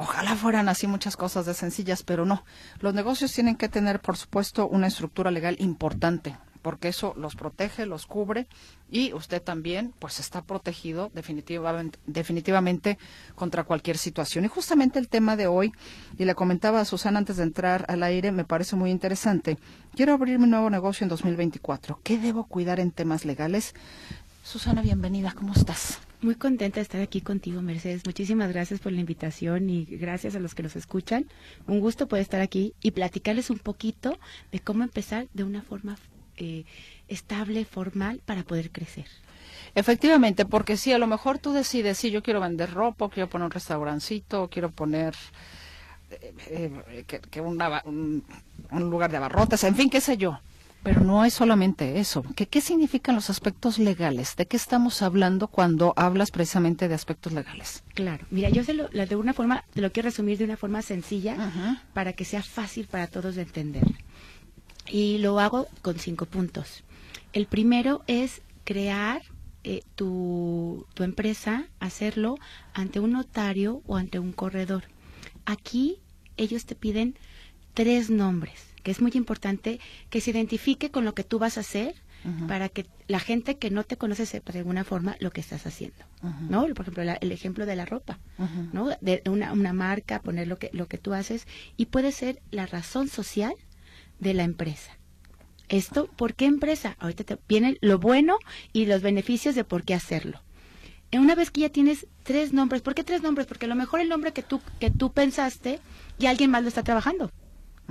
Ojalá 0.00 0.34
fueran 0.34 0.70
así 0.70 0.86
muchas 0.86 1.14
cosas 1.14 1.44
de 1.44 1.52
sencillas, 1.52 2.02
pero 2.02 2.24
no. 2.24 2.42
Los 2.78 2.94
negocios 2.94 3.34
tienen 3.34 3.54
que 3.54 3.68
tener, 3.68 4.00
por 4.00 4.16
supuesto, 4.16 4.66
una 4.66 4.86
estructura 4.86 5.30
legal 5.30 5.56
importante, 5.58 6.38
porque 6.62 6.88
eso 6.88 7.12
los 7.18 7.36
protege, 7.36 7.84
los 7.84 8.06
cubre 8.06 8.46
y 8.90 9.12
usted 9.12 9.42
también, 9.42 9.92
pues, 9.98 10.18
está 10.18 10.40
protegido 10.40 11.10
definitivamente, 11.12 11.98
definitivamente 12.06 12.96
contra 13.34 13.64
cualquier 13.64 13.98
situación. 13.98 14.46
Y 14.46 14.48
justamente 14.48 14.98
el 14.98 15.10
tema 15.10 15.36
de 15.36 15.48
hoy, 15.48 15.70
y 16.16 16.24
le 16.24 16.34
comentaba 16.34 16.80
a 16.80 16.86
Susana 16.86 17.18
antes 17.18 17.36
de 17.36 17.42
entrar 17.42 17.84
al 17.88 18.02
aire, 18.02 18.32
me 18.32 18.46
parece 18.46 18.76
muy 18.76 18.90
interesante. 18.90 19.58
Quiero 19.94 20.14
abrir 20.14 20.38
mi 20.38 20.46
nuevo 20.46 20.70
negocio 20.70 21.04
en 21.04 21.10
2024. 21.10 22.00
¿Qué 22.02 22.16
debo 22.16 22.44
cuidar 22.44 22.80
en 22.80 22.90
temas 22.90 23.26
legales? 23.26 23.74
Susana, 24.44 24.80
bienvenida. 24.80 25.34
¿Cómo 25.36 25.52
estás? 25.52 25.98
Muy 26.22 26.34
contenta 26.34 26.76
de 26.76 26.82
estar 26.82 27.00
aquí 27.00 27.22
contigo, 27.22 27.62
Mercedes. 27.62 28.02
Muchísimas 28.04 28.52
gracias 28.52 28.78
por 28.78 28.92
la 28.92 29.00
invitación 29.00 29.70
y 29.70 29.86
gracias 29.86 30.34
a 30.34 30.38
los 30.38 30.54
que 30.54 30.62
nos 30.62 30.76
escuchan. 30.76 31.24
Un 31.66 31.80
gusto 31.80 32.08
poder 32.08 32.22
estar 32.22 32.42
aquí 32.42 32.74
y 32.82 32.90
platicarles 32.90 33.48
un 33.48 33.58
poquito 33.58 34.18
de 34.52 34.60
cómo 34.60 34.82
empezar 34.82 35.28
de 35.32 35.44
una 35.44 35.62
forma 35.62 35.96
eh, 36.36 36.66
estable, 37.08 37.64
formal, 37.64 38.20
para 38.26 38.42
poder 38.42 38.70
crecer. 38.70 39.06
Efectivamente, 39.74 40.44
porque 40.44 40.76
si 40.76 40.92
a 40.92 40.98
lo 40.98 41.06
mejor 41.06 41.38
tú 41.38 41.52
decides, 41.52 41.96
sí, 41.96 42.10
yo 42.10 42.22
quiero 42.22 42.40
vender 42.40 42.70
ropa, 42.70 43.08
quiero 43.08 43.30
poner 43.30 43.46
un 43.46 43.52
restaurancito, 43.52 44.48
quiero 44.50 44.70
poner 44.70 45.14
eh, 46.10 46.70
eh, 46.90 47.04
que, 47.30 47.40
un, 47.40 48.22
un 48.70 48.90
lugar 48.90 49.10
de 49.10 49.16
abarrotes, 49.16 49.64
en 49.64 49.74
fin, 49.74 49.88
qué 49.88 50.02
sé 50.02 50.18
yo 50.18 50.38
pero 50.82 51.00
no 51.00 51.24
es 51.24 51.34
solamente 51.34 52.00
eso. 52.00 52.22
¿Qué, 52.34 52.46
¿Qué 52.46 52.60
significan 52.60 53.14
los 53.14 53.28
aspectos 53.30 53.78
legales? 53.78 54.36
¿De 54.36 54.46
qué 54.46 54.56
estamos 54.56 55.02
hablando 55.02 55.48
cuando 55.48 55.92
hablas 55.96 56.30
precisamente 56.30 56.88
de 56.88 56.94
aspectos 56.94 57.32
legales? 57.32 57.82
Claro. 57.94 58.26
Mira, 58.30 58.48
yo 58.48 58.64
se 58.64 58.74
lo, 58.74 58.88
de 58.88 59.16
una 59.16 59.34
forma, 59.34 59.64
te 59.74 59.80
lo 59.80 59.92
quiero 59.92 60.08
resumir 60.08 60.38
de 60.38 60.44
una 60.44 60.56
forma 60.56 60.82
sencilla 60.82 61.80
para 61.92 62.14
que 62.14 62.24
sea 62.24 62.42
fácil 62.42 62.86
para 62.86 63.06
todos 63.06 63.34
de 63.34 63.42
entender. 63.42 63.84
Y 64.88 65.18
lo 65.18 65.38
hago 65.38 65.66
con 65.82 65.98
cinco 65.98 66.26
puntos. 66.26 66.82
El 67.32 67.46
primero 67.46 68.02
es 68.06 68.40
crear 68.64 69.22
eh, 69.62 69.82
tu, 69.94 70.86
tu 70.94 71.02
empresa, 71.02 71.66
hacerlo 71.78 72.38
ante 72.72 73.00
un 73.00 73.12
notario 73.12 73.82
o 73.86 73.96
ante 73.96 74.18
un 74.18 74.32
corredor. 74.32 74.84
Aquí 75.44 75.98
ellos 76.36 76.64
te 76.64 76.74
piden 76.74 77.16
tres 77.74 78.08
nombres, 78.08 78.69
que 78.82 78.90
es 78.90 79.00
muy 79.00 79.12
importante 79.14 79.80
que 80.08 80.20
se 80.20 80.30
identifique 80.30 80.90
con 80.90 81.04
lo 81.04 81.14
que 81.14 81.24
tú 81.24 81.38
vas 81.38 81.56
a 81.56 81.60
hacer 81.60 81.94
para 82.48 82.68
que 82.68 82.86
la 83.08 83.18
gente 83.18 83.56
que 83.56 83.70
no 83.70 83.82
te 83.82 83.96
conoce 83.96 84.26
sepa 84.26 84.52
de 84.52 84.58
alguna 84.58 84.84
forma 84.84 85.16
lo 85.20 85.30
que 85.30 85.40
estás 85.40 85.66
haciendo, 85.66 86.04
¿no? 86.50 86.66
Por 86.74 86.82
ejemplo, 86.82 87.02
el 87.02 87.32
ejemplo 87.32 87.64
de 87.64 87.76
la 87.76 87.86
ropa, 87.86 88.18
¿no? 88.72 88.90
De 89.00 89.22
una, 89.26 89.52
una 89.52 89.72
marca, 89.72 90.20
poner 90.20 90.46
lo 90.46 90.58
que, 90.58 90.70
lo 90.72 90.86
que 90.86 90.98
tú 90.98 91.14
haces 91.14 91.46
y 91.76 91.86
puede 91.86 92.12
ser 92.12 92.42
la 92.50 92.66
razón 92.66 93.08
social 93.08 93.54
de 94.18 94.34
la 94.34 94.42
empresa. 94.42 94.98
Esto, 95.70 96.08
¿por 96.08 96.34
qué 96.34 96.46
empresa? 96.46 96.96
Ahorita 96.98 97.24
te 97.24 97.38
viene 97.48 97.78
lo 97.80 97.98
bueno 97.98 98.38
y 98.72 98.86
los 98.86 99.02
beneficios 99.02 99.54
de 99.54 99.64
por 99.64 99.84
qué 99.84 99.94
hacerlo. 99.94 100.42
Una 101.12 101.34
vez 101.34 101.50
que 101.50 101.62
ya 101.62 101.70
tienes 101.70 102.06
tres 102.22 102.52
nombres, 102.52 102.82
¿por 102.82 102.94
qué 102.94 103.02
tres 103.02 103.22
nombres? 103.22 103.46
Porque 103.46 103.66
a 103.66 103.68
lo 103.68 103.74
mejor 103.74 104.00
el 104.00 104.08
nombre 104.08 104.32
que 104.32 104.42
tú, 104.42 104.60
que 104.78 104.90
tú 104.90 105.12
pensaste 105.12 105.80
y 106.18 106.26
alguien 106.26 106.50
más 106.50 106.62
lo 106.62 106.68
está 106.68 106.82
trabajando. 106.82 107.30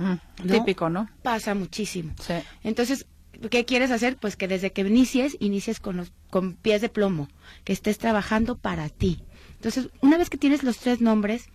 Mm, 0.00 0.48
típico, 0.48 0.88
¿no? 0.88 1.10
Pasa 1.22 1.54
muchísimo. 1.54 2.14
Sí. 2.18 2.32
Entonces, 2.64 3.06
¿qué 3.50 3.66
quieres 3.66 3.90
hacer? 3.90 4.16
Pues 4.16 4.34
que 4.34 4.48
desde 4.48 4.72
que 4.72 4.80
inicies, 4.80 5.36
inicies 5.40 5.78
con 5.78 5.98
los 5.98 6.12
con 6.30 6.54
pies 6.54 6.80
de 6.80 6.88
plomo, 6.88 7.28
que 7.64 7.74
estés 7.74 7.98
trabajando 7.98 8.56
para 8.56 8.88
ti. 8.88 9.22
Entonces, 9.56 9.90
una 10.00 10.16
vez 10.16 10.30
que 10.30 10.38
tienes 10.38 10.62
los 10.62 10.78
tres 10.78 11.02
nombres, 11.02 11.50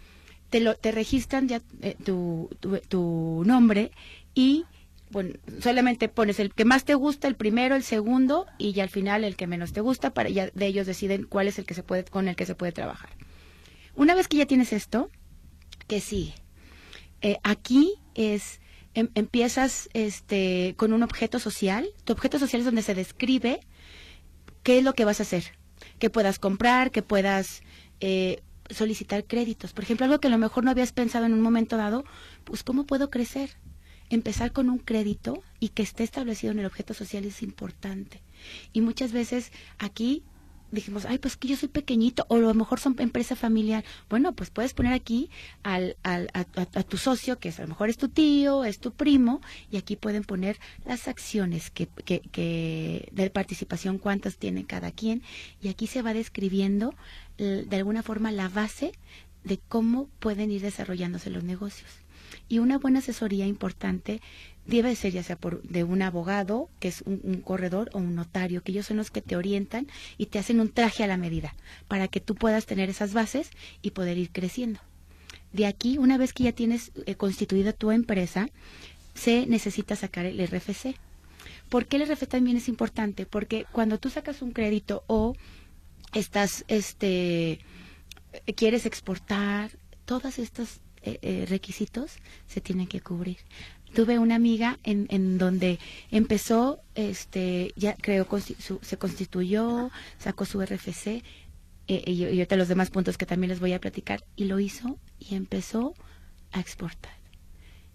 te 0.52 0.60
lo 0.60 0.76
te 0.76 0.92
registran 0.92 1.48
ya 1.48 1.62
eh, 1.82 1.96
tu, 2.06 2.50
tu, 2.60 2.78
tu 2.88 3.42
nombre 3.48 3.92
y 4.36 4.66
bueno, 5.10 5.34
solamente 5.60 6.08
pones 6.08 6.40
el 6.40 6.54
que 6.54 6.66
más 6.66 6.86
te 6.86 6.94
gusta, 6.94 7.28
el 7.28 7.36
primero, 7.36 7.76
el 7.76 7.84
segundo 7.84 8.46
y 8.60 8.74
ya 8.74 8.84
al 8.84 8.90
final 8.90 9.24
el 9.24 9.36
que 9.36 9.48
menos 9.48 9.74
te 9.74 9.82
gusta 9.82 10.14
para 10.14 10.30
ya 10.30 10.52
de 10.54 10.68
ellos 10.68 10.86
deciden 10.86 11.24
cuál 11.24 11.48
es 11.48 11.58
el 11.58 11.66
que 11.66 11.74
se 11.74 11.82
puede 11.82 12.06
con 12.06 12.28
el 12.28 12.36
que 12.36 12.46
se 12.46 12.54
puede 12.54 12.74
trabajar. 12.74 13.10
Una 13.96 14.14
vez 14.14 14.28
que 14.28 14.38
ya 14.38 14.46
tienes 14.46 14.72
esto, 14.72 15.10
¿qué 15.88 16.00
sigue? 16.00 16.36
Eh, 17.22 17.38
aquí 17.44 17.96
es 18.16 18.60
em, 18.94 19.10
empiezas 19.16 19.90
este 19.94 20.74
con 20.78 20.94
un 20.94 21.04
objeto 21.04 21.40
social. 21.40 21.88
Tu 22.04 22.14
objeto 22.14 22.40
social 22.40 22.62
es 22.62 22.66
donde 22.66 22.82
se 22.82 22.96
describe 22.96 23.60
qué 24.64 24.80
es 24.80 24.84
lo 24.84 24.94
que 24.94 25.06
vas 25.06 25.20
a 25.20 25.24
hacer, 25.24 25.44
que 26.00 26.10
puedas 26.10 26.40
comprar, 26.40 26.92
que 26.92 27.04
puedas 27.04 27.62
eh, 28.00 28.42
solicitar 28.70 29.26
créditos. 29.26 29.74
Por 29.74 29.84
ejemplo, 29.84 30.06
algo 30.06 30.20
que 30.20 30.28
a 30.28 30.32
lo 30.32 30.38
mejor 30.38 30.64
no 30.64 30.72
habías 30.72 30.92
pensado 30.92 31.26
en 31.26 31.34
un 31.34 31.42
momento 31.42 31.78
dado, 31.78 32.04
pues 32.44 32.64
cómo 32.64 32.86
puedo 32.86 33.10
crecer 33.10 33.52
empezar 34.10 34.52
con 34.52 34.70
un 34.70 34.78
crédito 34.78 35.42
y 35.60 35.70
que 35.70 35.84
esté 35.84 36.04
establecido 36.04 36.52
en 36.52 36.60
el 36.60 36.66
objeto 36.66 36.94
social 36.94 37.26
es 37.26 37.42
importante. 37.42 38.22
Y 38.74 38.82
muchas 38.82 39.12
veces 39.12 39.52
aquí 39.78 40.24
dijimos, 40.76 41.06
ay, 41.06 41.18
pues 41.18 41.38
que 41.38 41.48
yo 41.48 41.56
soy 41.56 41.70
pequeñito, 41.70 42.26
o 42.30 42.36
a 42.36 42.40
lo 42.40 42.54
mejor 42.54 42.80
son 42.80 42.96
empresa 43.00 43.36
familiar. 43.36 43.84
Bueno, 44.10 44.34
pues 44.34 44.50
puedes 44.50 44.74
poner 44.74 44.94
aquí 44.94 45.30
al, 45.64 45.98
al, 46.04 46.30
a, 46.34 46.84
tu 46.84 46.98
socio, 46.98 47.40
que 47.40 47.50
es, 47.50 47.60
a 47.60 47.64
lo 47.64 47.70
mejor 47.70 47.90
es 47.90 47.98
tu 47.98 48.10
tío, 48.10 48.64
es 48.64 48.80
tu 48.80 48.92
primo, 48.92 49.42
y 49.72 49.78
aquí 49.78 49.96
pueden 49.96 50.24
poner 50.24 50.60
las 50.86 51.08
acciones 51.08 51.72
que, 51.72 51.88
que, 51.88 52.20
que 52.20 53.10
de 53.12 53.30
participación, 53.30 53.98
cuántas 53.98 54.38
tiene 54.38 54.66
cada 54.66 54.92
quien, 54.92 55.24
y 55.62 55.70
aquí 55.70 55.88
se 55.88 56.02
va 56.02 56.14
describiendo 56.14 56.94
de 57.38 57.76
alguna 57.76 58.02
forma 58.02 58.32
la 58.32 58.48
base 58.48 58.94
de 59.44 59.60
cómo 59.68 60.10
pueden 60.20 60.52
ir 60.52 60.62
desarrollándose 60.62 61.30
los 61.30 61.44
negocios. 61.44 61.90
Y 62.48 62.60
una 62.60 62.78
buena 62.78 63.00
asesoría 63.00 63.46
importante 63.46 64.22
debe 64.66 64.96
ser 64.96 65.14
ya 65.14 65.24
sea 65.24 65.36
por 65.36 65.62
de 65.64 65.84
un 65.84 66.02
abogado, 66.02 66.70
que 66.80 66.88
es 66.88 67.02
un, 67.06 67.42
corredor, 67.42 67.90
o 67.94 68.00
un 68.00 68.16
notario, 68.16 68.62
que 68.62 68.72
ellos 68.72 68.88
son 68.88 68.98
los 68.98 69.12
que 69.12 69.22
te 69.22 69.36
orientan 69.36 69.88
y 70.18 70.28
te 70.28 70.40
hacen 70.40 70.60
un 70.60 70.70
traje 70.70 71.04
a 71.04 71.08
la 71.08 71.18
medida, 71.18 71.56
para 71.88 72.08
que 72.08 72.20
tú 72.20 72.36
puedas 72.36 72.66
tener 72.66 72.90
esas 72.90 73.14
bases 73.14 73.50
y 73.82 73.92
poder 73.92 74.18
ir 74.18 74.32
creciendo. 74.32 74.80
De 75.54 75.66
aquí, 75.66 75.98
una 75.98 76.18
vez 76.18 76.34
que 76.34 76.44
ya 76.44 76.52
tienes 76.52 76.92
eh, 77.06 77.16
constituida 77.16 77.74
tu 77.74 77.92
empresa, 77.92 78.50
se 79.14 79.46
necesita 79.48 79.96
sacar 79.96 80.26
el 80.26 80.46
RFC. 80.46 80.96
¿Por 81.70 81.88
qué 81.88 81.98
el 81.98 82.08
RFC 82.08 82.28
también 82.28 82.58
es 82.58 82.68
importante? 82.68 83.26
Porque 83.26 83.66
cuando 83.72 83.98
tú 83.98 84.10
sacas 84.10 84.42
un 84.42 84.52
crédito 84.52 85.04
o 85.08 85.36
estás, 86.14 86.66
este, 86.68 87.60
quieres 88.56 88.86
exportar, 88.86 89.72
todas 90.06 90.40
estas 90.40 90.82
eh, 91.02 91.20
eh, 91.22 91.46
requisitos 91.48 92.18
se 92.48 92.62
tienen 92.62 92.88
que 92.88 93.02
cubrir. 93.02 93.38
Tuve 93.96 94.20
una 94.20 94.36
amiga 94.36 94.78
en, 94.84 95.38
donde 95.38 95.80
empezó, 96.12 96.82
este, 96.96 97.72
ya 97.78 97.96
creo, 97.96 98.28
se 98.82 98.98
constituyó, 98.98 99.90
sacó 100.20 100.44
su 100.46 100.62
RFC 100.62 101.08
eh, 101.88 102.04
y, 102.06 102.12
y 102.12 102.24
ahorita 102.26 102.58
los 102.58 102.68
demás 102.68 102.90
puntos 102.90 103.18
que 103.18 103.26
también 103.26 103.50
les 103.50 103.60
voy 103.62 103.74
a 103.74 103.80
platicar, 103.80 104.24
y 104.36 104.46
lo 104.46 104.60
hizo 104.60 105.00
y 105.18 105.36
empezó 105.36 105.94
a 106.52 106.60
exportar. 106.60 107.14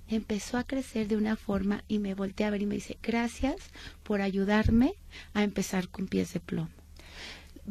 Empezó 0.09 0.59
a 0.59 0.65
crecer 0.65 1.07
de 1.07 1.17
una 1.17 1.37
forma 1.37 1.85
y 1.87 1.99
me 1.99 2.15
volteé 2.15 2.47
a 2.47 2.51
ver 2.51 2.63
y 2.63 2.67
me 2.67 2.77
dice, 2.77 2.99
gracias 3.03 3.57
por 4.03 4.23
ayudarme 4.23 4.95
a 5.35 5.45
empezar 5.45 5.89
con 5.89 6.09
pies 6.09 6.33
de 6.33 6.41
plomo. 6.41 6.80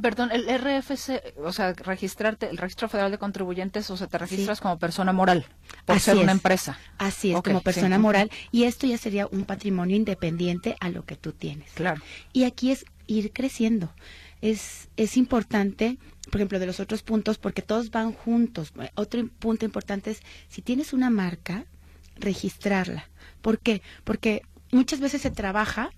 Perdón, 0.02 0.32
el 0.32 0.46
RFC, 0.48 1.36
o 1.44 1.52
sea, 1.52 1.74
registrarte, 1.74 2.50
el 2.50 2.58
Registro 2.58 2.88
Federal 2.90 3.12
de 3.12 3.18
Contribuyentes, 3.18 3.90
o 3.90 3.98
sea, 3.98 4.08
te 4.08 4.18
registras 4.18 4.62
como 4.62 4.78
persona 4.78 5.14
moral 5.14 5.46
por 5.86 6.00
ser 6.00 6.18
una 6.18 6.32
empresa. 6.32 6.80
Así 6.98 7.34
es, 7.34 7.42
como 7.42 7.62
persona 7.62 7.98
moral. 7.98 8.32
Y 8.52 8.64
esto 8.64 8.88
ya 8.88 8.98
sería 8.98 9.28
un 9.28 9.46
patrimonio 9.46 9.96
independiente 9.96 10.76
a 10.80 10.90
lo 10.90 11.06
que 11.06 11.16
tú 11.16 11.32
tienes. 11.32 11.72
Claro. 11.74 12.02
Y 12.34 12.44
aquí 12.44 12.72
es 12.72 12.86
ir 13.08 13.34
creciendo. 13.34 13.94
Es, 14.42 14.90
es 14.96 15.18
importante, 15.18 15.98
por 16.32 16.36
ejemplo, 16.36 16.60
de 16.60 16.66
los 16.66 16.80
otros 16.80 17.04
puntos, 17.04 17.38
porque 17.38 17.62
todos 17.62 17.92
van 17.92 18.14
juntos. 18.14 18.74
Otro 18.96 19.28
punto 19.40 19.66
importante 19.66 20.12
es, 20.12 20.22
si 20.48 20.62
tienes 20.62 20.94
una 20.94 21.10
marca, 21.10 21.66
registrarla. 22.16 23.10
¿Por 23.42 23.60
qué? 23.60 23.82
Porque 24.04 24.44
muchas 24.72 25.00
veces 25.00 25.22
se 25.22 25.32
trabaja 25.32 25.92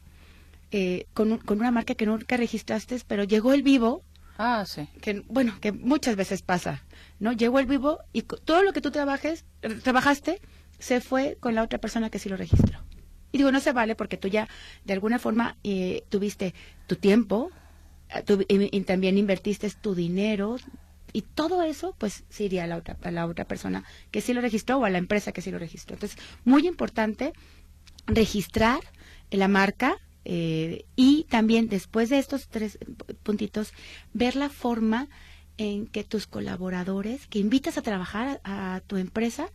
eh, 0.72 1.08
con, 1.14 1.38
con, 1.40 1.60
una 1.60 1.72
marca 1.72 1.96
que 1.96 2.06
nunca 2.06 2.38
registraste, 2.38 3.00
pero 3.08 3.24
llegó 3.24 3.54
el 3.54 3.64
vivo. 3.64 4.04
Ah, 4.38 4.64
sí. 4.66 4.88
Que, 5.02 5.24
bueno, 5.28 5.58
que 5.60 5.72
muchas 5.72 6.16
veces 6.16 6.42
pasa, 6.42 6.84
¿no? 7.20 7.32
Llegó 7.34 7.60
el 7.60 7.66
vivo 7.66 8.00
y 8.14 8.24
todo 8.24 8.64
lo 8.64 8.74
que 8.74 8.82
tú 8.82 8.92
trabajes, 8.92 9.46
trabajaste 9.84 10.42
se 10.80 11.00
fue 11.00 11.38
con 11.40 11.54
la 11.56 11.62
otra 11.62 11.80
persona 11.80 12.10
que 12.10 12.20
sí 12.20 12.28
lo 12.28 12.38
registró. 12.38 12.80
Y 13.32 13.38
digo, 13.38 13.52
no 13.52 13.60
se 13.60 13.72
vale 13.72 13.96
porque 13.96 14.18
tú 14.18 14.28
ya 14.28 14.48
de 14.84 14.94
alguna 14.94 15.20
forma 15.20 15.58
eh, 15.64 16.04
tuviste 16.10 16.54
tu 16.88 16.96
tiempo, 16.96 17.52
eh, 18.10 18.46
y, 18.72 18.82
también 18.82 19.18
invertiste 19.18 19.70
tu 19.70 19.96
dinero, 19.96 20.58
y 21.14 21.22
todo 21.22 21.62
eso 21.64 21.96
pues 21.98 22.24
se 22.30 22.46
iría 22.46 22.64
a 22.64 22.68
la 22.68 22.78
otra 22.78 22.98
a 23.04 23.12
la 23.12 23.26
otra 23.26 23.46
persona 23.46 23.84
que 24.12 24.22
sí 24.22 24.34
lo 24.34 24.40
registró 24.40 24.78
o 24.78 24.86
a 24.86 24.90
la 24.90 24.98
empresa 24.98 25.34
que 25.34 25.42
sí 25.42 25.52
lo 25.52 25.60
registró 25.60 25.96
entonces 25.96 26.18
muy 26.46 26.66
importante 26.66 27.34
registrar 28.08 28.80
la 29.30 29.50
marca 29.50 29.98
eh, 30.26 30.86
y 30.96 31.26
también 31.26 31.68
después 31.68 32.10
de 32.10 32.20
estos 32.20 32.48
tres 32.48 32.78
puntitos, 33.24 33.74
ver 34.14 34.36
la 34.36 34.50
forma 34.50 35.08
en 35.58 35.88
que 35.88 36.04
tus 36.04 36.28
colaboradores 36.28 37.28
que 37.28 37.40
invitas 37.40 37.78
a 37.78 37.82
trabajar 37.82 38.42
a, 38.44 38.82
tu 38.88 38.98
empresa, 38.98 39.50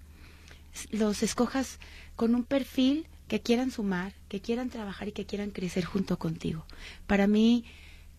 los 0.91 1.23
escojas 1.23 1.79
con 2.17 2.35
un 2.35 2.45
perfil 2.45 3.07
que 3.29 3.41
quieran 3.41 3.71
sumar, 3.71 4.13
que 4.29 4.41
quieran 4.41 4.71
trabajar 4.71 5.09
y 5.09 5.13
que 5.13 5.27
quieran 5.27 5.51
crecer 5.51 5.85
junto 5.85 6.19
contigo. 6.19 6.65
Para 7.07 7.27
mí, 7.27 7.65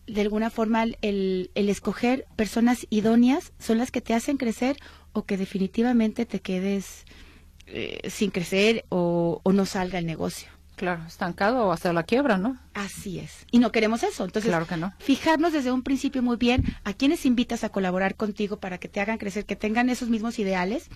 de 0.06 0.20
alguna 0.20 0.50
forma, 0.50 0.84
el, 1.00 1.50
el 1.54 1.68
escoger 1.68 2.26
personas 2.36 2.86
idóneas 2.90 3.52
son 3.58 3.78
las 3.78 3.90
que 3.90 4.00
te 4.00 4.14
hacen 4.14 4.36
crecer 4.36 4.76
o 5.12 5.24
que 5.24 5.36
definitivamente 5.36 6.26
te 6.26 6.40
quedes 6.40 7.04
eh, 7.66 8.10
sin 8.10 8.30
crecer 8.30 8.84
o 8.90 9.40
no 9.44 9.64
salga 9.66 9.98
el 9.98 10.06
negocio. 10.06 10.57
Claro, 10.78 11.02
estancado 11.06 11.66
o 11.66 11.72
hasta 11.72 11.92
la 11.92 12.04
quiebra, 12.04 12.38
¿no? 12.38 12.56
Así 12.72 13.18
es. 13.18 13.44
Y 13.50 13.58
no 13.58 13.72
queremos 13.72 14.04
eso. 14.04 14.24
Entonces, 14.24 14.48
claro 14.48 14.66
que 14.66 14.76
no. 14.76 14.94
fijarnos 15.00 15.52
desde 15.52 15.72
un 15.72 15.82
principio 15.82 16.22
muy 16.22 16.36
bien 16.36 16.64
a 16.84 16.92
quienes 16.92 17.26
invitas 17.26 17.64
a 17.64 17.68
colaborar 17.68 18.14
contigo 18.14 18.58
para 18.58 18.78
que 18.78 18.88
te 18.88 19.00
hagan 19.00 19.18
crecer, 19.18 19.44
que 19.44 19.56
tengan 19.56 19.90
esos 19.90 20.08
mismos 20.08 20.38
ideales 20.38 20.88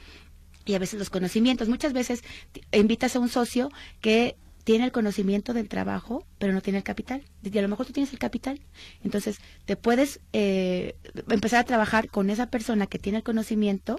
y 0.65 0.75
a 0.75 0.79
veces 0.79 1.01
los 1.01 1.11
conocimientos. 1.11 1.69
Muchas 1.69 1.93
veces 1.93 2.23
invitas 2.71 3.17
a 3.17 3.19
un 3.19 3.29
socio 3.29 3.71
que 4.01 4.37
tiene 4.63 4.85
el 4.85 4.93
conocimiento 4.93 5.53
del 5.53 5.69
trabajo, 5.69 6.25
pero 6.39 6.53
no 6.53 6.61
tiene 6.61 6.79
el 6.79 6.85
capital. 6.85 7.23
Y 7.43 7.59
a 7.59 7.63
lo 7.63 7.69
mejor 7.69 7.87
tú 7.87 7.93
tienes 7.93 8.13
el 8.13 8.21
capital. 8.21 8.61
Entonces, 9.03 9.39
te 9.65 9.77
puedes 9.77 10.21
eh, 10.33 10.95
empezar 11.29 11.59
a 11.59 11.65
trabajar 11.65 12.09
con 12.09 12.31
esa 12.31 12.47
persona 12.47 12.87
que 12.87 13.01
tiene 13.01 13.19
el 13.19 13.25
conocimiento, 13.25 13.99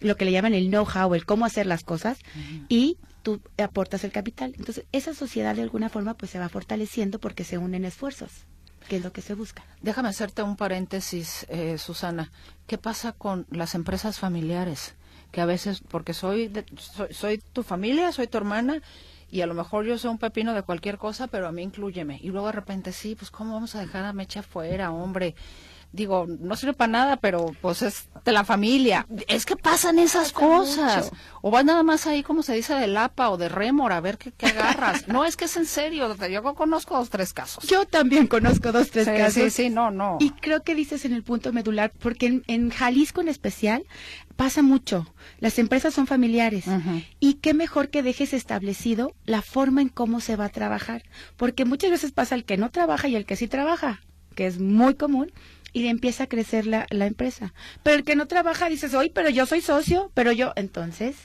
lo 0.00 0.16
que 0.16 0.24
le 0.24 0.32
llaman 0.32 0.54
el 0.54 0.70
know-how, 0.70 1.14
el 1.14 1.24
cómo 1.24 1.44
hacer 1.44 1.66
las 1.66 1.84
cosas, 1.84 2.18
y 2.68 2.96
tú 3.22 3.40
aportas 3.58 4.04
el 4.04 4.12
capital. 4.12 4.54
Entonces, 4.58 4.84
esa 4.92 5.14
sociedad 5.14 5.54
de 5.54 5.62
alguna 5.62 5.88
forma 5.88 6.14
pues 6.14 6.30
se 6.30 6.38
va 6.38 6.48
fortaleciendo 6.48 7.18
porque 7.18 7.44
se 7.44 7.58
unen 7.58 7.84
esfuerzos, 7.84 8.30
que 8.88 8.96
es 8.96 9.04
lo 9.04 9.12
que 9.12 9.22
se 9.22 9.34
busca. 9.34 9.64
Déjame 9.82 10.08
hacerte 10.08 10.42
un 10.42 10.56
paréntesis, 10.56 11.46
eh, 11.48 11.78
Susana. 11.78 12.30
¿Qué 12.66 12.78
pasa 12.78 13.12
con 13.12 13.46
las 13.50 13.74
empresas 13.74 14.18
familiares? 14.18 14.94
Que 15.32 15.40
a 15.40 15.46
veces, 15.46 15.80
porque 15.88 16.12
soy, 16.12 16.52
soy, 16.76 17.14
soy, 17.14 17.38
tu 17.38 17.62
familia, 17.62 18.10
soy 18.12 18.26
tu 18.26 18.36
hermana, 18.36 18.82
y 19.30 19.42
a 19.42 19.46
lo 19.46 19.54
mejor 19.54 19.84
yo 19.84 19.96
soy 19.96 20.10
un 20.10 20.18
pepino 20.18 20.54
de 20.54 20.62
cualquier 20.62 20.98
cosa, 20.98 21.28
pero 21.28 21.46
a 21.46 21.52
mí 21.52 21.62
incluyeme. 21.62 22.18
Y 22.20 22.30
luego 22.30 22.46
de 22.46 22.52
repente, 22.52 22.92
sí, 22.92 23.14
pues 23.14 23.30
¿cómo 23.30 23.54
vamos 23.54 23.76
a 23.76 23.80
dejar 23.80 24.04
a 24.04 24.12
Mecha 24.12 24.40
afuera, 24.40 24.90
hombre? 24.90 25.36
Digo, 25.92 26.26
no 26.28 26.56
sirve 26.56 26.72
para 26.72 26.92
nada, 26.92 27.16
pero 27.16 27.54
pues 27.60 27.82
es 27.82 28.08
de 28.24 28.32
la 28.32 28.44
familia. 28.44 29.06
Es 29.26 29.44
que 29.44 29.56
pasan 29.56 29.98
esas 29.98 30.32
cosas. 30.32 31.10
O 31.42 31.50
vas 31.50 31.64
nada 31.64 31.82
más 31.82 32.06
ahí, 32.06 32.22
como 32.22 32.42
se 32.42 32.54
dice, 32.54 32.74
de 32.74 32.86
lapa 32.86 33.30
o 33.30 33.36
de 33.36 33.48
rémora, 33.48 33.96
a 33.96 34.00
ver 34.00 34.18
qué, 34.18 34.32
agarras. 34.46 35.08
no, 35.08 35.24
es 35.24 35.36
que 35.36 35.46
es 35.46 35.56
en 35.56 35.66
serio. 35.66 36.14
Yo 36.28 36.42
conozco 36.54 36.96
dos, 36.96 37.10
tres 37.10 37.32
casos. 37.32 37.64
Yo 37.66 37.86
también 37.86 38.26
conozco 38.26 38.72
dos, 38.72 38.90
tres 38.90 39.06
casos. 39.06 39.34
Sí, 39.34 39.50
sí, 39.50 39.70
no, 39.70 39.90
no. 39.90 40.18
Y 40.20 40.30
creo 40.30 40.62
que 40.62 40.74
dices 40.74 41.04
en 41.04 41.12
el 41.12 41.22
punto 41.22 41.52
medular, 41.52 41.92
porque 41.98 42.42
en, 42.46 42.70
Jalisco 42.70 43.20
en 43.20 43.28
especial 43.28 43.84
pasa 44.36 44.62
mucho. 44.62 45.12
Las 45.38 45.58
empresas 45.58 45.94
son 45.94 46.06
familiares. 46.06 46.64
Y 47.18 47.34
qué 47.34 47.54
mejor 47.54 47.88
que 47.88 48.02
dejes 48.02 48.32
establecido 48.32 49.12
la 49.24 49.42
forma 49.42 49.82
en 49.82 49.88
cómo 49.88 50.20
se 50.20 50.36
va 50.36 50.46
a 50.46 50.50
trabajar. 50.50 51.02
Porque 51.36 51.64
muchas 51.64 51.90
veces 51.90 52.12
pasa 52.12 52.34
el 52.34 52.44
que 52.44 52.56
no 52.56 52.70
trabaja 52.70 53.08
y 53.08 53.16
el 53.16 53.26
que 53.26 53.36
sí 53.36 53.48
trabaja, 53.48 54.00
que 54.34 54.46
es 54.46 54.60
muy 54.60 54.94
común 54.94 55.32
y 55.72 55.86
empieza 55.86 56.24
a 56.24 56.28
crecer 56.28 56.66
la, 56.66 56.86
la 56.90 57.06
empresa. 57.06 57.52
Pero 57.82 57.96
el 57.96 58.04
que 58.04 58.16
no 58.16 58.26
trabaja 58.26 58.68
dices, 58.68 58.94
oye, 58.94 59.10
pero 59.14 59.30
yo 59.30 59.46
soy 59.46 59.60
socio, 59.60 60.10
pero 60.14 60.32
yo, 60.32 60.52
entonces, 60.56 61.16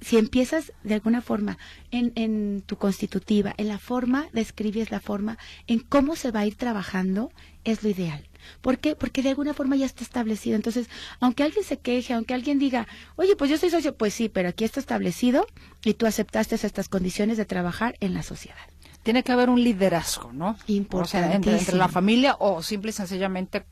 si 0.00 0.16
empiezas 0.16 0.72
de 0.82 0.94
alguna 0.94 1.20
forma 1.20 1.58
en, 1.90 2.12
en 2.14 2.62
tu 2.62 2.76
constitutiva, 2.76 3.54
en 3.56 3.68
la 3.68 3.78
forma, 3.78 4.28
describes 4.32 4.90
la 4.90 5.00
forma, 5.00 5.38
en 5.66 5.80
cómo 5.80 6.16
se 6.16 6.30
va 6.30 6.40
a 6.40 6.46
ir 6.46 6.56
trabajando, 6.56 7.30
es 7.64 7.82
lo 7.82 7.90
ideal. 7.90 8.26
¿Por 8.62 8.78
qué? 8.78 8.96
Porque 8.96 9.22
de 9.22 9.28
alguna 9.30 9.52
forma 9.52 9.76
ya 9.76 9.84
está 9.84 10.02
establecido. 10.02 10.56
Entonces, 10.56 10.88
aunque 11.20 11.42
alguien 11.42 11.64
se 11.64 11.78
queje, 11.78 12.14
aunque 12.14 12.32
alguien 12.32 12.58
diga, 12.58 12.86
oye, 13.16 13.36
pues 13.36 13.50
yo 13.50 13.58
soy 13.58 13.70
socio, 13.70 13.96
pues 13.96 14.14
sí, 14.14 14.28
pero 14.30 14.48
aquí 14.48 14.64
está 14.64 14.80
establecido 14.80 15.46
y 15.84 15.94
tú 15.94 16.06
aceptaste 16.06 16.54
estas 16.54 16.88
condiciones 16.88 17.36
de 17.36 17.44
trabajar 17.44 17.96
en 18.00 18.14
la 18.14 18.22
sociedad 18.22 18.69
tiene 19.02 19.22
que 19.22 19.32
haber 19.32 19.50
un 19.50 19.62
liderazgo, 19.62 20.32
¿no? 20.32 20.56
Importante. 20.66 21.50
entre, 21.50 21.76
la 21.76 21.88
familia 21.88 22.36
o 22.38 22.62
simple 22.62 22.90
y 22.90 22.92
sencillamente 22.92 23.64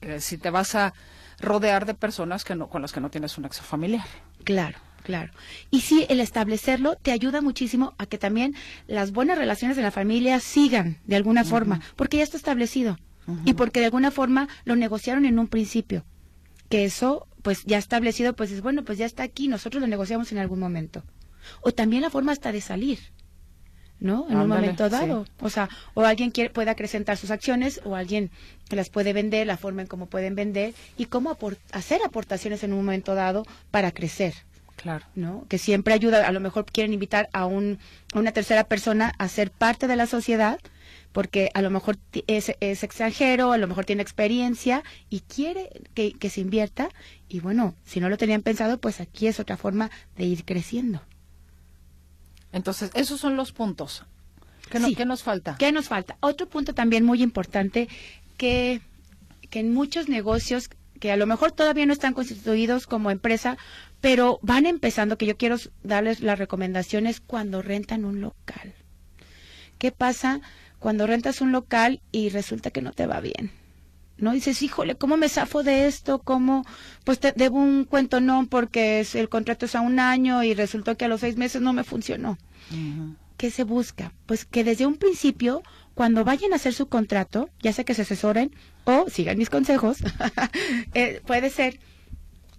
eh, 0.00 0.20
si 0.20 0.38
te 0.38 0.50
vas 0.50 0.74
a 0.74 0.94
rodear 1.40 1.86
de 1.86 1.94
personas 1.94 2.44
que 2.44 2.54
no, 2.54 2.68
con 2.68 2.82
las 2.82 2.92
que 2.92 3.00
no 3.00 3.10
tienes 3.10 3.36
un 3.36 3.42
nexo 3.42 3.62
familiar. 3.62 4.06
Claro. 4.44 4.78
Claro. 5.04 5.32
Y 5.70 5.82
sí, 5.82 6.06
el 6.08 6.18
establecerlo 6.18 6.96
te 6.96 7.12
ayuda 7.12 7.42
muchísimo 7.42 7.92
a 7.98 8.06
que 8.06 8.16
también 8.16 8.54
las 8.86 9.12
buenas 9.12 9.36
relaciones 9.36 9.76
de 9.76 9.82
la 9.82 9.90
familia 9.90 10.40
sigan 10.40 10.96
de 11.04 11.16
alguna 11.16 11.44
forma, 11.44 11.82
porque 11.94 12.16
ya 12.16 12.22
está 12.22 12.38
establecido 12.38 12.98
y 13.44 13.52
porque 13.52 13.80
de 13.80 13.86
alguna 13.86 14.10
forma 14.10 14.48
lo 14.64 14.76
negociaron 14.76 15.26
en 15.26 15.38
un 15.38 15.46
principio. 15.46 16.06
Que 16.70 16.86
eso, 16.86 17.28
pues 17.42 17.64
ya 17.66 17.76
establecido, 17.76 18.34
pues 18.34 18.50
es 18.50 18.62
bueno, 18.62 18.82
pues 18.82 18.96
ya 18.96 19.04
está 19.04 19.24
aquí, 19.24 19.46
nosotros 19.46 19.82
lo 19.82 19.88
negociamos 19.88 20.32
en 20.32 20.38
algún 20.38 20.58
momento. 20.58 21.02
O 21.60 21.72
también 21.72 22.00
la 22.00 22.08
forma 22.08 22.32
hasta 22.32 22.50
de 22.50 22.62
salir. 22.62 22.98
¿No? 24.04 24.26
En 24.28 24.36
un 24.36 24.48
momento 24.48 24.90
dado. 24.90 25.24
O 25.40 25.48
sea, 25.48 25.70
o 25.94 26.02
alguien 26.02 26.30
quiere, 26.30 26.50
puede 26.50 26.70
acrecentar 26.70 27.16
sus 27.16 27.30
acciones 27.30 27.80
o 27.84 27.96
alguien 27.96 28.30
las 28.68 28.90
puede 28.90 29.14
vender, 29.14 29.46
la 29.46 29.56
forma 29.56 29.80
en 29.80 29.88
cómo 29.88 30.06
pueden 30.06 30.34
vender 30.34 30.74
y 30.98 31.06
cómo 31.06 31.38
hacer 31.72 32.00
aportaciones 32.04 32.62
en 32.62 32.74
un 32.74 32.84
momento 32.84 33.14
dado 33.14 33.44
para 33.70 33.92
crecer. 33.92 34.34
Claro. 34.76 35.06
¿No? 35.14 35.46
Que 35.48 35.56
siempre 35.56 35.94
ayuda, 35.94 36.28
a 36.28 36.32
lo 36.32 36.40
mejor 36.40 36.66
quieren 36.66 36.92
invitar 36.92 37.30
a, 37.32 37.46
un, 37.46 37.78
a 38.12 38.18
una 38.18 38.32
tercera 38.32 38.64
persona 38.64 39.14
a 39.16 39.28
ser 39.28 39.50
parte 39.50 39.86
de 39.86 39.96
la 39.96 40.06
sociedad 40.06 40.60
porque 41.12 41.48
a 41.54 41.62
lo 41.62 41.70
mejor 41.70 41.96
es, 42.26 42.52
es, 42.60 42.82
extranjero, 42.82 43.52
a 43.52 43.58
lo 43.58 43.68
mejor 43.68 43.86
tiene 43.86 44.02
experiencia 44.02 44.82
y 45.08 45.20
quiere 45.20 45.70
que, 45.94 46.12
que 46.12 46.28
se 46.28 46.42
invierta. 46.42 46.90
Y 47.28 47.40
bueno, 47.40 47.74
si 47.86 48.00
no 48.00 48.10
lo 48.10 48.18
tenían 48.18 48.42
pensado, 48.42 48.78
pues 48.78 49.00
aquí 49.00 49.28
es 49.28 49.40
otra 49.40 49.56
forma 49.56 49.90
de 50.16 50.24
ir 50.24 50.44
creciendo. 50.44 51.00
Entonces, 52.54 52.92
esos 52.94 53.20
son 53.20 53.36
los 53.36 53.50
puntos. 53.50 54.04
¿Qué, 54.70 54.78
nos 55.04 55.22
falta? 55.24 55.56
¿Qué 55.58 55.72
nos 55.72 55.88
falta? 55.88 56.16
Otro 56.20 56.48
punto 56.48 56.72
también 56.72 57.04
muy 57.04 57.20
importante 57.20 57.88
que, 58.36 58.80
que 59.50 59.58
en 59.58 59.74
muchos 59.74 60.08
negocios 60.08 60.70
que 61.00 61.10
a 61.10 61.16
lo 61.16 61.26
mejor 61.26 61.50
todavía 61.50 61.84
no 61.84 61.92
están 61.92 62.14
constituidos 62.14 62.86
como 62.86 63.10
empresa, 63.10 63.58
pero 64.00 64.38
van 64.40 64.66
empezando, 64.66 65.18
que 65.18 65.26
yo 65.26 65.36
quiero 65.36 65.56
darles 65.82 66.20
las 66.20 66.38
recomendaciones 66.38 67.20
cuando 67.20 67.60
rentan 67.60 68.04
un 68.04 68.20
local. 68.20 68.72
¿Qué 69.78 69.90
pasa 69.90 70.40
cuando 70.78 71.08
rentas 71.08 71.40
un 71.40 71.50
local 71.50 72.00
y 72.12 72.28
resulta 72.28 72.70
que 72.70 72.82
no 72.82 72.92
te 72.92 73.06
va 73.06 73.20
bien? 73.20 73.50
¿no? 74.16 74.32
dices, 74.32 74.62
híjole, 74.62 74.96
¿cómo 74.96 75.16
me 75.16 75.28
zafo 75.28 75.62
de 75.62 75.86
esto? 75.86 76.20
¿Cómo? 76.20 76.64
Pues 77.04 77.18
te 77.18 77.32
debo 77.32 77.58
un 77.58 77.84
cuento 77.84 78.20
no 78.20 78.46
porque 78.46 79.00
es, 79.00 79.14
el 79.14 79.28
contrato 79.28 79.66
es 79.66 79.74
a 79.74 79.80
un 79.80 79.98
año 79.98 80.42
y 80.42 80.54
resultó 80.54 80.96
que 80.96 81.04
a 81.04 81.08
los 81.08 81.20
seis 81.20 81.36
meses 81.36 81.62
no 81.62 81.72
me 81.72 81.84
funcionó. 81.84 82.38
¿Qué 83.36 83.50
se 83.50 83.64
busca? 83.64 84.12
Pues 84.26 84.44
que 84.44 84.64
desde 84.64 84.86
un 84.86 84.96
principio, 84.96 85.62
cuando 85.94 86.24
vayan 86.24 86.52
a 86.52 86.56
hacer 86.56 86.72
su 86.72 86.86
contrato, 86.86 87.50
ya 87.60 87.72
sea 87.72 87.84
que 87.84 87.94
se 87.94 88.02
asesoren 88.02 88.54
o 88.84 89.06
sigan 89.08 89.38
mis 89.38 89.50
consejos, 89.50 89.98
eh, 90.94 91.20
puede 91.26 91.50
ser 91.50 91.80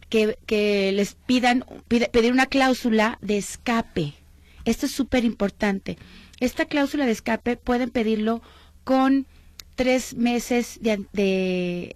que, 0.10 0.38
que 0.46 0.92
les 0.92 1.16
pidan 1.16 1.66
pedir 1.88 2.32
una 2.32 2.46
cláusula 2.46 3.18
de 3.22 3.38
escape. 3.38 4.14
Esto 4.66 4.86
es 4.86 4.92
súper 4.92 5.24
importante. 5.24 5.98
Esta 6.40 6.66
cláusula 6.66 7.06
de 7.06 7.12
escape 7.12 7.56
pueden 7.56 7.90
pedirlo 7.90 8.42
con 8.84 9.28
tres 9.76 10.16
meses 10.16 10.80
de, 10.82 11.06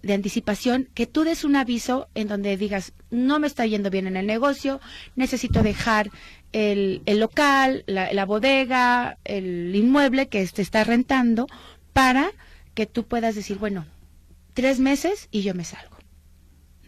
de, 0.02 0.12
anticipación, 0.12 0.88
que 0.94 1.06
tú 1.06 1.24
des 1.24 1.44
un 1.44 1.56
aviso 1.56 2.08
en 2.14 2.28
donde 2.28 2.56
digas, 2.56 2.92
no 3.10 3.40
me 3.40 3.46
está 3.46 3.66
yendo 3.66 3.90
bien 3.90 4.06
en 4.06 4.16
el 4.16 4.26
negocio, 4.26 4.80
necesito 5.16 5.62
dejar 5.62 6.10
el, 6.52 7.02
el 7.06 7.20
local, 7.20 7.84
la, 7.86 8.24
bodega, 8.24 9.18
el 9.24 9.74
inmueble 9.74 10.28
que 10.28 10.46
te 10.46 10.62
está 10.62 10.84
rentando, 10.84 11.46
para 11.92 12.30
que 12.74 12.86
tú 12.86 13.04
puedas 13.04 13.34
decir, 13.34 13.58
bueno, 13.58 13.86
tres 14.54 14.80
meses 14.80 15.28
y 15.30 15.42
yo 15.42 15.54
me 15.54 15.64
salgo. 15.64 15.96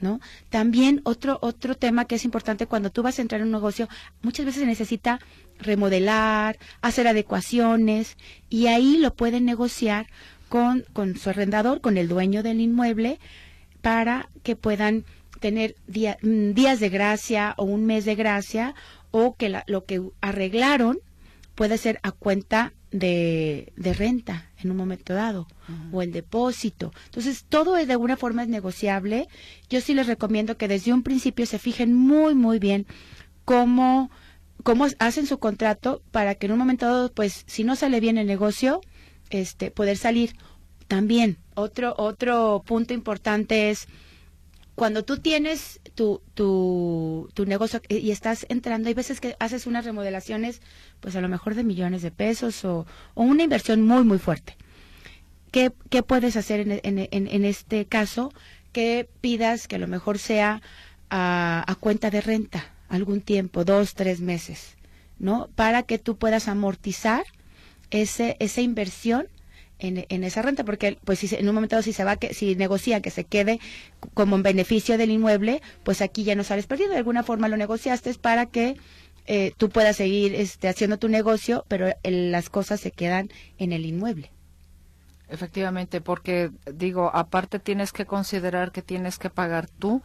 ¿No? 0.01 0.18
También 0.51 1.01
otro 1.05 1.38
otro 1.42 1.77
tema 1.77 2.07
que 2.07 2.16
es 2.16 2.25
importante 2.25 2.66
cuando 2.66 2.90
tú 2.90 3.05
vas 3.05 3.18
a 3.20 3.22
entrar 3.22 3.40
en 3.40 3.46
un 3.46 3.53
negocio, 3.53 3.88
muchas 4.20 4.44
veces 4.44 4.62
se 4.62 4.66
necesita 4.66 5.20
remodelar, 5.61 6.59
hacer 6.81 7.07
adecuaciones 7.07 8.16
y 8.51 8.66
ahí 8.66 8.96
lo 8.96 9.14
pueden 9.14 9.44
negociar 9.44 10.09
con, 10.48 10.85
con 10.92 11.16
su 11.16 11.31
arrendador, 11.31 11.81
con 11.81 11.98
el 11.98 12.09
dueño 12.09 12.42
del 12.42 12.61
inmueble, 12.61 13.20
para 13.81 14.29
que 14.42 14.57
puedan 14.57 15.05
tener 15.42 15.77
mm, 16.22 16.53
días 16.53 16.81
de 16.81 16.88
gracia 16.88 17.55
o 17.57 17.64
un 17.64 17.85
mes 17.85 18.05
de 18.05 18.14
gracia 18.14 18.75
o 19.12 19.37
que 19.37 19.62
lo 19.66 19.85
que 19.85 20.03
arreglaron 20.20 20.98
puede 21.55 21.79
ser 21.79 22.01
a 22.03 22.11
cuenta 22.11 22.72
de, 22.90 23.72
de 23.77 23.94
renta 23.94 24.51
en 24.62 24.70
un 24.70 24.77
momento 24.77 25.14
dado 25.14 25.46
o 25.92 26.03
el 26.03 26.12
depósito. 26.12 26.92
Entonces, 27.07 27.44
todo 27.48 27.77
es 27.77 27.87
de 27.87 27.94
alguna 27.94 28.16
forma 28.16 28.42
es 28.42 28.48
negociable. 28.48 29.29
Yo 29.70 29.81
sí 29.81 29.94
les 29.94 30.07
recomiendo 30.07 30.57
que 30.57 30.68
desde 30.68 30.92
un 30.92 31.03
principio 31.03 31.46
se 31.46 31.59
fijen 31.59 31.94
muy, 31.94 32.35
muy 32.35 32.59
bien 32.59 32.87
cómo, 33.44 34.11
cómo 34.62 34.87
hacen 34.98 35.27
su 35.27 35.38
contrato 35.38 36.03
para 36.11 36.35
que 36.35 36.46
en 36.46 36.53
un 36.53 36.59
momento 36.59 36.87
dado, 36.87 37.12
pues, 37.12 37.44
si 37.46 37.64
no 37.64 37.77
sale 37.77 38.01
bien 38.01 38.18
el 38.18 38.27
negocio, 38.27 38.81
este, 39.31 39.70
poder 39.70 39.96
salir. 39.96 40.35
También, 40.88 41.38
otro, 41.55 41.94
otro 41.96 42.62
punto 42.66 42.92
importante 42.92 43.70
es 43.70 43.88
cuando 44.75 45.05
tú 45.05 45.19
tienes 45.19 45.81
tu, 45.95 46.23
tu, 46.35 47.29
tu 47.35 47.45
negocio 47.45 47.83
y 47.89 48.11
estás 48.11 48.47
entrando, 48.49 48.89
hay 48.89 48.95
veces 48.95 49.21
que 49.21 49.37
haces 49.39 49.67
unas 49.67 49.85
remodelaciones, 49.85 50.63
pues 51.01 51.15
a 51.15 51.21
lo 51.21 51.29
mejor 51.29 51.55
de 51.55 51.65
millones 51.65 52.03
de 52.03 52.11
pesos 52.11 52.65
o, 52.65 52.87
una 53.15 53.43
inversión 53.43 53.87
muy, 53.87 54.05
muy 54.05 54.19
fuerte. 54.19 54.57
¿Qué, 55.51 55.73
qué 55.91 56.03
puedes 56.03 56.37
hacer 56.37 56.61
en, 56.61 56.81
en, 56.83 57.09
en, 57.11 57.45
este 57.45 57.85
caso? 57.85 58.33
Que 58.73 59.09
pidas 59.21 59.69
que 59.69 59.77
a 59.77 59.79
lo 59.79 59.87
mejor 59.87 60.19
sea 60.19 60.63
a, 61.11 61.63
a 61.71 61.75
cuenta 61.75 62.11
de 62.11 62.23
renta 62.23 62.65
algún 62.89 63.21
tiempo, 63.21 63.65
dos, 63.65 63.95
tres 63.95 64.21
meses, 64.21 64.77
¿no? 65.19 65.51
Para 65.55 65.83
que 65.83 65.99
tú 65.99 66.17
puedas 66.17 66.49
amortizar 66.49 67.25
ese, 67.91 68.37
esa 68.41 68.63
inversión 68.63 69.29
en, 69.83 70.25
esa 70.25 70.42
renta, 70.42 70.64
porque 70.64 70.99
pues 71.05 71.18
si 71.18 71.35
en 71.35 71.49
un 71.49 71.55
momento 71.55 71.81
si 71.83 71.92
se 71.92 72.05
va, 72.05 72.16
que, 72.16 72.35
si 72.35 72.55
negocia 72.55 73.03
que 73.03 73.11
se 73.11 73.25
quede 73.25 73.59
como 74.14 74.37
en 74.37 74.42
beneficio 74.42 74.97
del 74.97 75.11
inmueble, 75.11 75.61
pues 75.83 76.01
aquí 76.01 76.25
ya 76.25 76.35
no 76.35 76.45
sales 76.45 76.66
perdiendo. 76.66 76.92
De 76.92 76.99
alguna 76.99 77.23
forma 77.23 77.49
lo 77.49 77.57
negociaste 77.57 78.14
para 78.14 78.47
que 78.47 78.77
eh, 79.27 79.53
tú 79.57 79.71
puedas 79.71 79.97
seguir 79.97 80.35
este, 80.35 80.68
haciendo 80.68 80.99
tu 80.99 81.09
negocio, 81.09 81.64
pero 81.68 81.92
las 82.05 82.49
cosas 82.49 82.81
se 82.81 82.92
quedan 82.92 83.31
en 83.59 83.73
el 83.73 83.85
inmueble. 83.85 84.31
Efectivamente, 85.29 86.01
porque 86.01 86.51
digo, 86.73 87.11
aparte 87.14 87.59
tienes 87.59 87.92
que 87.92 88.07
considerar 88.07 88.71
que 88.71 88.83
tienes 88.83 89.18
que 89.18 89.31
pagar 89.31 89.66
tú 89.66 90.03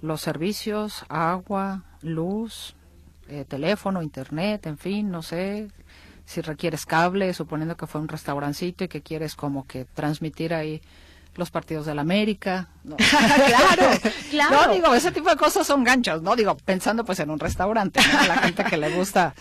los 0.00 0.20
servicios, 0.20 1.04
agua, 1.08 1.84
luz, 2.02 2.74
eh, 3.28 3.44
teléfono, 3.46 4.02
internet, 4.02 4.66
en 4.66 4.76
fin, 4.76 5.10
no 5.10 5.22
sé, 5.22 5.68
si 6.24 6.40
requieres 6.40 6.86
cable, 6.86 7.34
suponiendo 7.34 7.76
que 7.76 7.86
fue 7.86 8.00
un 8.00 8.08
restaurancito 8.08 8.84
y 8.84 8.88
que 8.88 9.02
quieres 9.02 9.34
como 9.34 9.66
que 9.66 9.84
transmitir 9.84 10.54
ahí 10.54 10.80
los 11.34 11.50
partidos 11.50 11.86
de 11.86 11.94
la 11.94 12.02
América. 12.02 12.68
claro, 12.84 13.90
claro. 14.30 14.66
No, 14.66 14.72
digo, 14.74 14.94
ese 14.94 15.12
tipo 15.12 15.30
de 15.30 15.36
cosas 15.36 15.66
son 15.66 15.84
ganchos, 15.84 16.22
¿no? 16.22 16.36
Digo, 16.36 16.56
pensando 16.56 17.04
pues 17.04 17.20
en 17.20 17.30
un 17.30 17.38
restaurante, 17.38 18.00
¿no? 18.12 18.26
La 18.26 18.36
gente 18.38 18.64
que 18.64 18.76
le 18.76 18.90
gusta... 18.94 19.34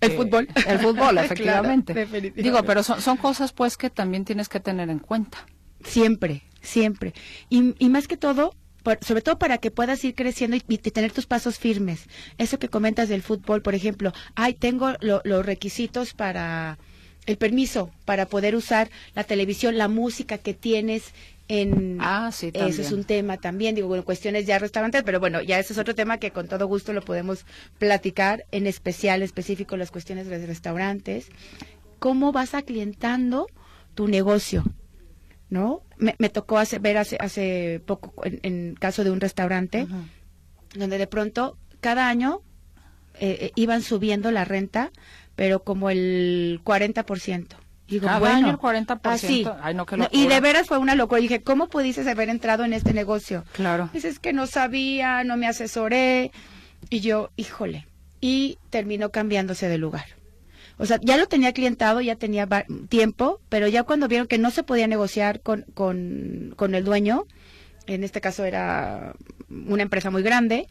El 0.00 0.12
eh, 0.12 0.16
fútbol. 0.16 0.48
El 0.66 0.78
fútbol, 0.80 1.18
efectivamente. 1.18 2.06
digo, 2.34 2.62
pero 2.64 2.82
son, 2.82 3.00
son 3.00 3.16
cosas 3.16 3.52
pues 3.52 3.76
que 3.76 3.88
también 3.88 4.24
tienes 4.24 4.48
que 4.48 4.60
tener 4.60 4.90
en 4.90 4.98
cuenta. 4.98 5.46
Siempre, 5.84 6.42
siempre. 6.60 7.14
Y, 7.48 7.74
y 7.78 7.88
más 7.88 8.08
que 8.08 8.16
todo, 8.16 8.54
sobre 9.00 9.22
todo 9.22 9.38
para 9.38 9.58
que 9.58 9.70
puedas 9.70 10.04
ir 10.04 10.14
creciendo 10.14 10.56
y, 10.56 10.78
tener 10.78 11.12
tus 11.12 11.26
pasos 11.26 11.58
firmes. 11.58 12.06
Eso 12.38 12.58
que 12.58 12.68
comentas 12.68 13.08
del 13.08 13.22
fútbol, 13.22 13.62
por 13.62 13.74
ejemplo, 13.74 14.12
ay, 14.34 14.54
tengo 14.54 14.92
los 15.00 15.46
requisitos 15.46 16.14
para 16.14 16.78
el 17.26 17.36
permiso 17.36 17.90
para 18.04 18.26
poder 18.26 18.56
usar 18.56 18.90
la 19.14 19.24
televisión, 19.24 19.78
la 19.78 19.88
música 19.88 20.38
que 20.38 20.54
tienes 20.54 21.12
en 21.48 21.98
ah, 22.00 22.30
sí, 22.32 22.50
ese 22.54 22.82
es 22.82 22.92
un 22.92 23.04
tema 23.04 23.36
también. 23.36 23.74
Digo 23.74 23.88
bueno, 23.88 24.04
cuestiones 24.04 24.46
ya 24.46 24.58
restaurantes 24.58 25.02
pero 25.04 25.20
bueno 25.20 25.42
ya 25.42 25.58
ese 25.58 25.72
es 25.72 25.78
otro 25.78 25.94
tema 25.94 26.18
que 26.18 26.30
con 26.30 26.48
todo 26.48 26.66
gusto 26.66 26.92
lo 26.92 27.02
podemos 27.02 27.44
platicar 27.78 28.44
en 28.50 28.66
especial 28.66 29.22
específico 29.22 29.76
las 29.76 29.90
cuestiones 29.90 30.26
de 30.26 30.44
restaurantes. 30.46 31.28
Cómo 31.98 32.32
vas 32.32 32.54
aclientando 32.54 33.46
tu 33.94 34.08
negocio 34.08 34.64
¿no? 35.52 35.82
Me, 35.98 36.30
tocó 36.30 36.56
hace, 36.56 36.78
ver 36.78 36.96
hace, 36.96 37.18
hace 37.20 37.82
poco, 37.84 38.14
en, 38.24 38.74
caso 38.74 39.04
de 39.04 39.10
un 39.10 39.20
restaurante, 39.20 39.86
donde 40.74 40.96
de 40.96 41.06
pronto 41.06 41.58
cada 41.80 42.08
año 42.08 42.40
eh, 43.20 43.36
eh, 43.38 43.52
iban 43.54 43.82
subiendo 43.82 44.30
la 44.30 44.46
renta, 44.46 44.92
pero 45.36 45.62
como 45.62 45.90
el 45.90 46.62
40%. 46.64 47.48
Digo, 47.86 48.06
cada 48.06 48.18
bueno, 48.18 48.36
año 48.36 48.48
el 48.48 48.56
40%. 48.56 49.00
Así. 49.02 49.46
Ay, 49.60 49.74
no, 49.74 49.84
y 50.10 50.26
de 50.26 50.40
veras 50.40 50.66
fue 50.68 50.78
una 50.78 50.94
locura. 50.94 51.20
Y 51.20 51.24
dije, 51.24 51.42
¿cómo 51.42 51.68
pudiste 51.68 52.08
haber 52.10 52.30
entrado 52.30 52.64
en 52.64 52.72
este 52.72 52.94
negocio? 52.94 53.44
Claro. 53.52 53.90
Dices 53.92 54.18
que 54.18 54.32
no 54.32 54.46
sabía, 54.46 55.22
no 55.22 55.36
me 55.36 55.46
asesoré. 55.46 56.32
Y 56.88 57.00
yo, 57.00 57.30
híjole. 57.36 57.86
Y 58.22 58.56
terminó 58.70 59.10
cambiándose 59.10 59.68
de 59.68 59.76
lugar. 59.76 60.06
O 60.78 60.86
sea, 60.86 60.98
ya 61.02 61.16
lo 61.16 61.26
tenía 61.26 61.52
clientado, 61.52 62.00
ya 62.00 62.16
tenía 62.16 62.48
tiempo, 62.88 63.40
pero 63.48 63.68
ya 63.68 63.82
cuando 63.82 64.08
vieron 64.08 64.26
que 64.26 64.38
no 64.38 64.50
se 64.50 64.62
podía 64.62 64.86
negociar 64.86 65.40
con, 65.40 65.64
con, 65.74 66.54
con 66.56 66.74
el 66.74 66.84
dueño, 66.84 67.26
en 67.86 68.04
este 68.04 68.20
caso 68.20 68.44
era 68.44 69.14
una 69.48 69.82
empresa 69.82 70.10
muy 70.10 70.22
grande, 70.22 70.68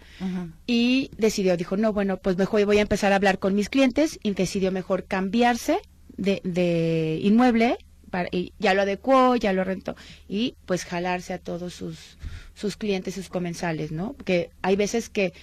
y 0.65 1.11
decidió, 1.17 1.55
dijo, 1.57 1.77
no, 1.77 1.93
bueno, 1.93 2.17
pues 2.17 2.37
mejor 2.37 2.65
voy 2.65 2.79
a 2.79 2.81
empezar 2.81 3.13
a 3.13 3.15
hablar 3.15 3.39
con 3.39 3.55
mis 3.55 3.69
clientes, 3.69 4.19
y 4.23 4.31
decidió 4.33 4.71
mejor 4.71 5.05
cambiarse 5.05 5.79
de, 6.17 6.41
de 6.43 7.19
inmueble, 7.21 7.77
para, 8.09 8.27
y 8.31 8.53
ya 8.59 8.73
lo 8.73 8.81
adecuó, 8.81 9.35
ya 9.35 9.53
lo 9.53 9.63
rentó, 9.63 9.95
y 10.27 10.55
pues 10.65 10.83
jalarse 10.85 11.33
a 11.33 11.37
todos 11.37 11.73
sus, 11.73 12.17
sus 12.55 12.75
clientes, 12.75 13.15
sus 13.15 13.29
comensales, 13.29 13.91
¿no? 13.91 14.13
Porque 14.13 14.49
hay 14.61 14.75
veces 14.75 15.09
que 15.09 15.33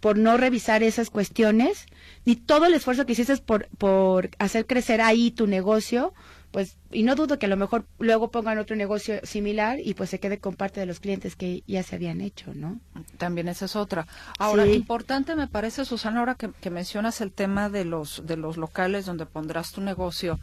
por 0.00 0.18
no 0.18 0.36
revisar 0.36 0.82
esas 0.82 1.10
cuestiones, 1.10 1.86
ni 2.24 2.36
todo 2.36 2.66
el 2.66 2.74
esfuerzo 2.74 3.06
que 3.06 3.12
hiciste 3.12 3.36
por, 3.38 3.68
por 3.78 4.30
hacer 4.38 4.66
crecer 4.66 5.00
ahí 5.00 5.30
tu 5.30 5.46
negocio, 5.46 6.12
pues, 6.54 6.76
y 6.92 7.02
no 7.02 7.16
dudo 7.16 7.38
que 7.40 7.46
a 7.46 7.48
lo 7.48 7.56
mejor 7.56 7.84
luego 7.98 8.30
pongan 8.30 8.58
otro 8.58 8.76
negocio 8.76 9.18
similar 9.24 9.80
y 9.82 9.94
pues 9.94 10.10
se 10.10 10.20
quede 10.20 10.38
con 10.38 10.54
parte 10.54 10.78
de 10.78 10.86
los 10.86 11.00
clientes 11.00 11.34
que 11.34 11.64
ya 11.66 11.82
se 11.82 11.96
habían 11.96 12.20
hecho, 12.20 12.54
¿no? 12.54 12.78
También 13.18 13.48
esa 13.48 13.64
es 13.64 13.74
otra. 13.74 14.06
Ahora, 14.38 14.64
importante 14.64 15.34
me 15.34 15.48
parece, 15.48 15.84
Susana, 15.84 16.20
ahora 16.20 16.36
que, 16.36 16.50
que 16.52 16.70
mencionas 16.70 17.20
el 17.20 17.32
tema 17.32 17.70
de 17.70 17.84
los, 17.84 18.24
de 18.24 18.36
los 18.36 18.56
locales 18.56 19.04
donde 19.04 19.26
pondrás 19.26 19.72
tu 19.72 19.80
negocio, 19.80 20.38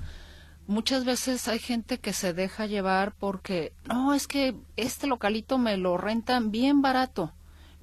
muchas 0.68 1.06
veces 1.06 1.48
hay 1.48 1.60
gente 1.60 2.00
que 2.00 2.12
se 2.12 2.34
deja 2.34 2.66
llevar 2.66 3.14
porque, 3.18 3.72
no, 3.86 4.14
es 4.14 4.28
que 4.28 4.54
este 4.76 5.08
localito 5.08 5.58
me 5.58 5.78
lo 5.78 5.98
rentan 5.98 6.52
bien 6.52 6.82
barato. 6.82 7.32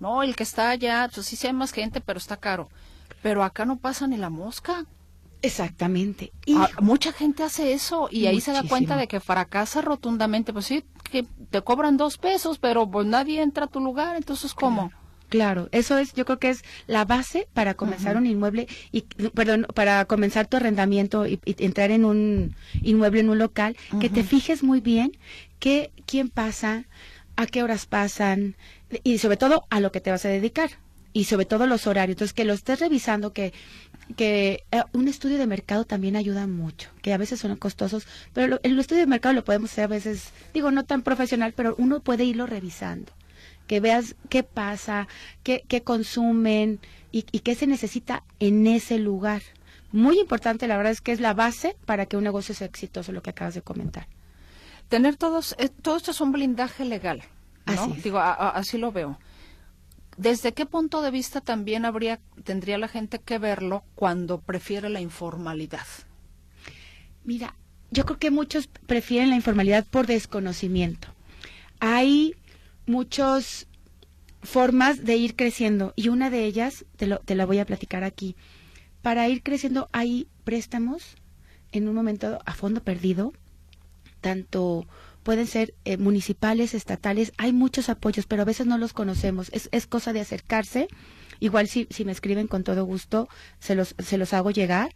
No, 0.00 0.22
el 0.22 0.36
que 0.36 0.42
está 0.42 0.68
allá, 0.68 1.08
pues 1.12 1.26
sí 1.26 1.34
se 1.34 1.46
hay 1.46 1.54
más 1.54 1.72
gente, 1.72 2.00
pero 2.00 2.18
está 2.18 2.36
caro. 2.36 2.68
Pero 3.22 3.42
acá 3.42 3.64
no 3.64 3.76
pasa 3.76 4.06
ni 4.06 4.16
la 4.16 4.30
mosca. 4.30 4.86
Exactamente. 5.42 6.32
Y 6.46 6.56
ah, 6.56 6.68
mucha 6.80 7.12
gente 7.12 7.42
hace 7.42 7.72
eso 7.72 8.08
y 8.10 8.26
ahí 8.26 8.40
se 8.40 8.52
da 8.52 8.62
cuenta 8.64 8.96
de 8.96 9.06
que 9.06 9.20
fracasa 9.20 9.82
rotundamente. 9.82 10.52
Pues 10.52 10.66
sí, 10.66 10.84
que 11.10 11.26
te 11.50 11.62
cobran 11.62 11.96
dos 11.96 12.18
pesos, 12.18 12.58
pero 12.58 12.90
pues 12.90 13.06
nadie 13.06 13.42
entra 13.42 13.66
a 13.66 13.68
tu 13.68 13.80
lugar, 13.80 14.16
entonces 14.16 14.54
¿cómo? 14.54 14.90
Claro, 15.28 15.68
eso 15.72 15.98
es, 15.98 16.14
yo 16.14 16.24
creo 16.24 16.38
que 16.38 16.48
es 16.48 16.64
la 16.86 17.04
base 17.04 17.48
para 17.52 17.74
comenzar 17.74 18.16
un 18.16 18.24
inmueble 18.24 18.66
y, 18.92 19.02
perdón, 19.34 19.66
para 19.74 20.06
comenzar 20.06 20.46
tu 20.46 20.56
arrendamiento 20.56 21.26
y, 21.26 21.38
entrar 21.44 21.90
en 21.90 22.06
un 22.06 22.54
inmueble 22.80 23.20
en 23.20 23.28
un 23.28 23.38
local, 23.38 23.76
que 24.00 24.08
te 24.08 24.24
fijes 24.24 24.62
muy 24.62 24.80
bien 24.80 25.12
que 25.58 25.92
quién 26.06 26.30
pasa, 26.30 26.86
a 27.36 27.46
qué 27.46 27.62
horas 27.62 27.84
pasan, 27.84 28.56
y 29.04 29.18
sobre 29.18 29.36
todo 29.36 29.66
a 29.68 29.80
lo 29.80 29.92
que 29.92 30.00
te 30.00 30.10
vas 30.10 30.24
a 30.24 30.28
dedicar 30.28 30.70
y 31.18 31.24
sobre 31.24 31.46
todo 31.46 31.66
los 31.66 31.88
horarios. 31.88 32.14
Entonces, 32.14 32.32
que 32.32 32.44
lo 32.44 32.52
estés 32.52 32.78
revisando, 32.78 33.32
que, 33.32 33.52
que 34.16 34.62
eh, 34.70 34.84
un 34.92 35.08
estudio 35.08 35.36
de 35.36 35.48
mercado 35.48 35.84
también 35.84 36.14
ayuda 36.14 36.46
mucho, 36.46 36.90
que 37.02 37.12
a 37.12 37.18
veces 37.18 37.40
son 37.40 37.56
costosos, 37.56 38.06
pero 38.32 38.60
el 38.62 38.78
estudio 38.78 39.00
de 39.00 39.08
mercado 39.08 39.34
lo 39.34 39.42
podemos 39.42 39.72
hacer 39.72 39.82
a 39.82 39.88
veces, 39.88 40.30
digo, 40.54 40.70
no 40.70 40.84
tan 40.84 41.02
profesional, 41.02 41.54
pero 41.56 41.74
uno 41.76 41.98
puede 41.98 42.22
irlo 42.22 42.46
revisando, 42.46 43.12
que 43.66 43.80
veas 43.80 44.14
qué 44.28 44.44
pasa, 44.44 45.08
qué, 45.42 45.64
qué 45.66 45.82
consumen 45.82 46.78
y, 47.10 47.26
y 47.32 47.40
qué 47.40 47.56
se 47.56 47.66
necesita 47.66 48.22
en 48.38 48.68
ese 48.68 49.00
lugar. 49.00 49.42
Muy 49.90 50.20
importante, 50.20 50.68
la 50.68 50.76
verdad 50.76 50.92
es 50.92 51.00
que 51.00 51.10
es 51.10 51.18
la 51.18 51.34
base 51.34 51.74
para 51.84 52.06
que 52.06 52.16
un 52.16 52.22
negocio 52.22 52.54
sea 52.54 52.68
exitoso, 52.68 53.10
lo 53.10 53.22
que 53.24 53.30
acabas 53.30 53.54
de 53.54 53.62
comentar. 53.62 54.06
Tener 54.88 55.16
todos, 55.16 55.56
eh, 55.58 55.68
todo 55.68 55.96
esto 55.96 56.12
es 56.12 56.20
un 56.20 56.30
blindaje 56.30 56.84
legal 56.84 57.24
Así 57.68 57.92
Digo, 58.02 58.18
así 58.18 58.78
lo 58.78 58.92
veo. 58.92 59.18
¿Desde 60.18 60.52
qué 60.52 60.66
punto 60.66 61.00
de 61.00 61.12
vista 61.12 61.40
también 61.40 61.84
habría, 61.84 62.18
tendría 62.42 62.76
la 62.76 62.88
gente 62.88 63.20
que 63.20 63.38
verlo 63.38 63.84
cuando 63.94 64.40
prefiere 64.40 64.88
la 64.88 65.00
informalidad? 65.00 65.86
Mira, 67.22 67.54
yo 67.92 68.04
creo 68.04 68.18
que 68.18 68.32
muchos 68.32 68.66
prefieren 68.66 69.30
la 69.30 69.36
informalidad 69.36 69.86
por 69.86 70.08
desconocimiento. 70.08 71.06
Hay 71.78 72.34
muchas 72.84 73.68
formas 74.42 75.04
de 75.04 75.16
ir 75.16 75.36
creciendo 75.36 75.92
y 75.94 76.08
una 76.08 76.30
de 76.30 76.46
ellas, 76.46 76.84
te, 76.96 77.06
lo, 77.06 77.20
te 77.20 77.36
la 77.36 77.46
voy 77.46 77.60
a 77.60 77.64
platicar 77.64 78.02
aquí. 78.02 78.34
Para 79.02 79.28
ir 79.28 79.44
creciendo 79.44 79.88
hay 79.92 80.26
préstamos 80.42 81.14
en 81.70 81.86
un 81.86 81.94
momento 81.94 82.40
a 82.44 82.54
fondo 82.54 82.82
perdido, 82.82 83.32
tanto 84.20 84.84
pueden 85.28 85.46
ser 85.46 85.74
eh, 85.84 85.98
municipales, 85.98 86.72
estatales, 86.72 87.34
hay 87.36 87.52
muchos 87.52 87.90
apoyos, 87.90 88.24
pero 88.24 88.40
a 88.40 88.44
veces 88.46 88.66
no 88.66 88.78
los 88.78 88.94
conocemos. 88.94 89.50
Es, 89.52 89.68
es 89.72 89.86
cosa 89.86 90.14
de 90.14 90.22
acercarse. 90.22 90.88
Igual 91.38 91.68
si, 91.68 91.86
si 91.90 92.06
me 92.06 92.12
escriben 92.12 92.46
con 92.46 92.64
todo 92.64 92.86
gusto, 92.86 93.28
se 93.58 93.74
los, 93.74 93.94
se 93.98 94.16
los 94.16 94.32
hago 94.32 94.50
llegar 94.50 94.94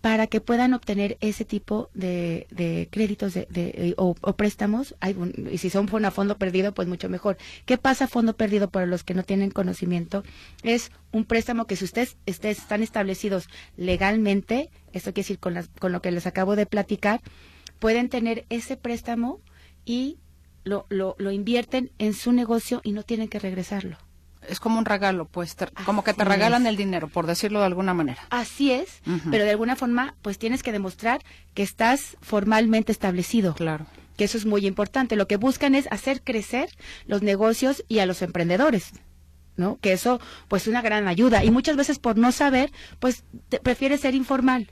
para 0.00 0.28
que 0.28 0.40
puedan 0.40 0.72
obtener 0.72 1.18
ese 1.20 1.44
tipo 1.44 1.90
de, 1.94 2.46
de 2.52 2.86
créditos 2.92 3.34
de, 3.34 3.48
de 3.50 3.72
eh, 3.74 3.94
o, 3.96 4.14
préstamos. 4.14 4.94
Hay 5.00 5.16
y 5.50 5.58
si 5.58 5.68
son 5.68 6.04
a 6.04 6.12
fondo 6.12 6.38
perdido, 6.38 6.72
pues 6.72 6.86
mucho 6.86 7.08
mejor. 7.08 7.36
¿Qué 7.66 7.76
pasa 7.76 8.04
a 8.04 8.06
fondo 8.06 8.36
perdido 8.36 8.70
para 8.70 8.86
los 8.86 9.02
que 9.02 9.14
no 9.14 9.24
tienen 9.24 9.50
conocimiento? 9.50 10.22
Es 10.62 10.92
un 11.10 11.24
préstamo 11.24 11.66
que 11.66 11.74
si 11.74 11.86
ustedes 11.86 12.16
están 12.24 12.84
establecidos 12.84 13.48
legalmente, 13.76 14.70
esto 14.92 15.12
quiere 15.12 15.24
decir 15.24 15.40
con, 15.40 15.54
las, 15.54 15.70
con 15.80 15.90
lo 15.90 16.00
que 16.02 16.12
les 16.12 16.28
acabo 16.28 16.54
de 16.54 16.66
platicar, 16.66 17.20
pueden 17.80 18.08
tener 18.08 18.46
ese 18.48 18.76
préstamo 18.76 19.40
y 19.84 20.18
lo, 20.64 20.86
lo, 20.88 21.16
lo 21.18 21.30
invierten 21.30 21.90
en 21.98 22.14
su 22.14 22.32
negocio 22.32 22.80
y 22.84 22.92
no 22.92 23.02
tienen 23.02 23.28
que 23.28 23.38
regresarlo. 23.38 23.98
Es 24.48 24.58
como 24.58 24.78
un 24.78 24.84
regalo, 24.84 25.26
pues, 25.26 25.56
como 25.84 26.02
que 26.02 26.14
te 26.14 26.24
regalan 26.24 26.66
el 26.66 26.76
dinero, 26.76 27.08
por 27.08 27.26
decirlo 27.26 27.60
de 27.60 27.66
alguna 27.66 27.94
manera. 27.94 28.26
Así 28.30 28.72
es, 28.72 29.00
pero 29.30 29.44
de 29.44 29.50
alguna 29.50 29.76
forma, 29.76 30.16
pues 30.20 30.38
tienes 30.38 30.64
que 30.64 30.72
demostrar 30.72 31.22
que 31.54 31.62
estás 31.62 32.16
formalmente 32.20 32.90
establecido. 32.90 33.54
Claro. 33.54 33.86
Que 34.16 34.24
eso 34.24 34.36
es 34.36 34.44
muy 34.44 34.66
importante. 34.66 35.14
Lo 35.14 35.28
que 35.28 35.36
buscan 35.36 35.74
es 35.74 35.86
hacer 35.92 36.22
crecer 36.22 36.70
los 37.06 37.22
negocios 37.22 37.84
y 37.88 38.00
a 38.00 38.06
los 38.06 38.20
emprendedores. 38.20 38.92
¿no? 39.56 39.78
Que 39.80 39.92
eso, 39.92 40.20
pues, 40.48 40.62
es 40.62 40.68
una 40.68 40.82
gran 40.82 41.06
ayuda. 41.06 41.44
Y 41.44 41.50
muchas 41.50 41.76
veces 41.76 41.98
por 41.98 42.16
no 42.16 42.32
saber, 42.32 42.72
pues, 42.98 43.24
te, 43.48 43.60
prefieres 43.60 44.00
ser 44.00 44.14
informal. 44.14 44.70